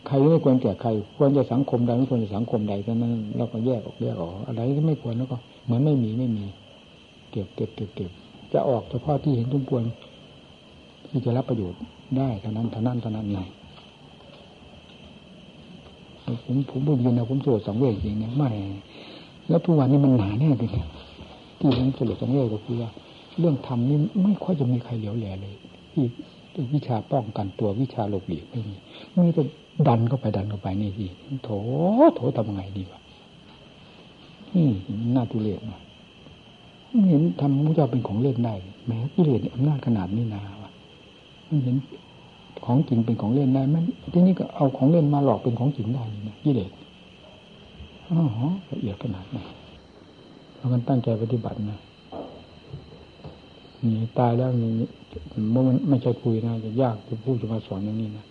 [0.07, 6.45] ใครไม่ควรแก่ใคร ควรจะสังคมใดไม่ควรจะสังคมใดแต่านั้นเราก็แยกออกแยกออกอะไรที่ไม่ควรแล้วก็ เหมือนไม่มีไม่มี
[7.32, 8.11] เก็บเก็บเก็บเก็บ
[8.53, 9.84] จะออกเฉพาะที่เห็นทุกควร
[11.10, 11.82] ที่จะรับประโยชน์
[12.18, 13.40] ได้เท่านั้นเท่านั้นเท่านั้นไง
[16.45, 18.49] ผมผมพูดยืนนะผมโสดสองเวทจริงเนี่ยไม่
[19.48, 20.72] แล้วทุกวันนี้มันหนาแน่จริง
[21.60, 22.90] ที่ผมสลดสองเวทก็คือว่า
[23.40, 25.56] เรื่องธรรมนี่ไม่ค่อยจะมีใครเหลียวแลเลย
[25.94, 26.06] ที่
[26.73, 28.76] วิชาป้องกันตัววิชาหลบหลีกไม่มี
[29.26, 29.44] มีแต่
[29.88, 31.06] ดันเข้าไปดันเข้าไปนี่สิ
[31.44, 31.49] โถ
[32.15, 32.99] โถทำไงดีวะ
[34.56, 34.68] นี่
[35.15, 35.78] น่าทุเรศมา
[37.10, 38.53] เห็นทำมุจาเป็นของเล่นได้
[38.88, 40.72] แม้กิเลสอำนาจขนาดนี้นาวะ
[41.48, 41.76] มันเห็น
[42.65, 43.84] ของจริงเป็นของเล่นได้มัน
[44.14, 46.72] ที่นี่ก็เอาของเล่นมาหลอกเป็นของจริงได้นะกิเลส
[48.10, 48.19] อ๋อ
[48.72, 49.44] ละเอียดขนาดนี้
[50.56, 51.80] เรากันตั้งใจปฏิบัตินะ
[53.84, 54.72] นี่ตายแล้วนี่
[55.89, 58.25] ไม่ใช่คุยนะจะยากจะพูดจะมาสอนอย่างนี้นะ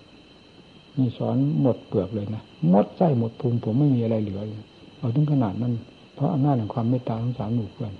[0.98, 4.62] นี่สอนหมดเปลือกเลยนะหมดใจหมดภูมิผมไม่มีอะไรเหลือเลย
[4.98, 5.72] เอาถึงขนาดนั้น
[6.14, 7.92] เพราะอำนาจแห่งความเมตตาของสารหมู่เพื่อน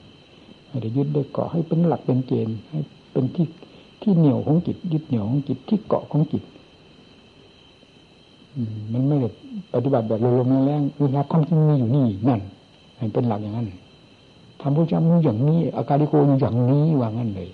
[0.69, 2.78] ให้ได้ยึดได้เกาะให้เป็นหลักเป็นเกณฑ์ให้
[3.12, 3.47] เป็นที่
[4.02, 6.43] ที่เหนี่ยวของจิตยึดเหนี่ยวของจิตที่เกาะของจิต
[8.93, 9.28] มันไม่ได้
[9.74, 12.40] ปฏิบัติแบบลงๆแรงๆคือรับความจริงมีอยู่นี่นั่น
[13.15, 13.66] เป็นหลักอย่างนั้น
[14.61, 17.48] ทำพระเจ้ามีอย่างนี้อาการิโกมีอย่างนี้ว่างั้นเลย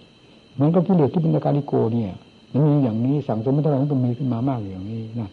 [0.57, 2.11] เหมือนกับกิเลสที่เป็นอาการิโกเนี่ย
[2.53, 5.29] มันมีอย่างนี้สั่งสมมติอะไหร่มันก็มีขึ้นมามากอย่างนี้นะ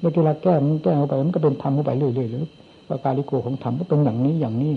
[0.00, 2.48] แล้วเวลาแก้มันแก้เข้าไปมันก็เป็นธรรมเข้าไปเรื่อยๆแล้ว
[2.92, 4.72] อาการิโกของธรรมก็เป็นอย่างนี้อย่างนี้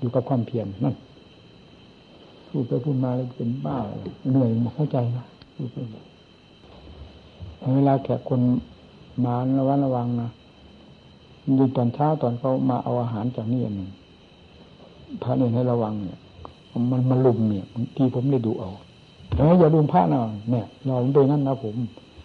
[0.00, 0.94] อยู่กับความเพียรนั่น
[2.48, 3.76] พูดไปพูดมาเลยเป็นบ้า
[4.30, 5.24] เหนื่อยหมดเข้าใจนะ
[5.56, 5.76] พูดไป
[7.76, 8.40] เวลาแขกคน
[9.24, 10.30] มาระวังระวังนะ
[11.58, 13.90] ยืนตอนเช้าตอนเขามาเอาอาหารจากนี่อันหนึ่ง
[15.22, 16.18] พระเนี่ยให้ระวังเนี่ย
[16.92, 18.70] มันมันลุมเนี่ยบางทีผมเลยดูเอา
[19.36, 20.20] เฮ้ยอย่าลุมพระนะ
[20.50, 21.74] เนี่ยเราเป็นงั้นนะผม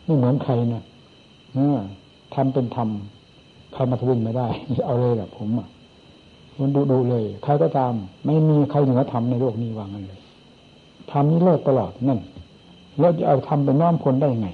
[0.06, 0.84] ไม่เหมือนใครนะ
[1.56, 1.80] เออ
[2.36, 4.48] ทำเป็นทำใครมาทวินไม่ได้
[4.86, 5.68] เอาเลยแหละผมอะ
[6.60, 7.94] มันดูดูเลยใครก็ตาม
[8.26, 10.22] ไม่มีใครเหนือทำในโลกนี้วางกันเลย
[11.12, 12.20] ทำนี้เลิศตลอดนั่น
[13.00, 14.50] แล้วจะเอาทำเป็นน้อมคนได้ยังไง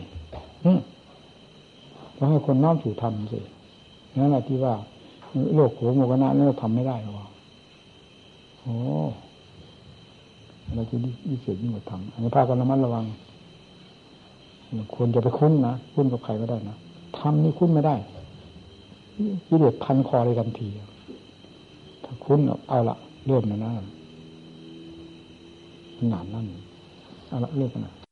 [2.18, 3.40] ต้องให้คนน้อมสู่ธรรมสิ
[4.18, 4.74] นั่นแหละที่ว่า
[5.56, 7.26] โลกโหโมกนะนี่เราทำไม่ได้หรอ
[8.62, 8.76] โอ้
[10.74, 13.06] เราจะยิ่งเสียยิ่งกว่าทำอันนี้พากันระมัดระวัง
[14.96, 16.76] ควรจะไปคุ้นนะคุ้นกับใครก็ได้นะ
[17.18, 17.96] ทำนี่คุ้นไม่ได้
[19.48, 20.68] กิเลสพันคอเลยทันที
[22.04, 22.40] ถ้าคุ้น
[22.70, 22.96] เอาละ
[23.28, 23.72] เริ่มนะนะ
[25.98, 26.46] ขนาดนั้น
[27.30, 28.05] เอาละเลิกกันนะ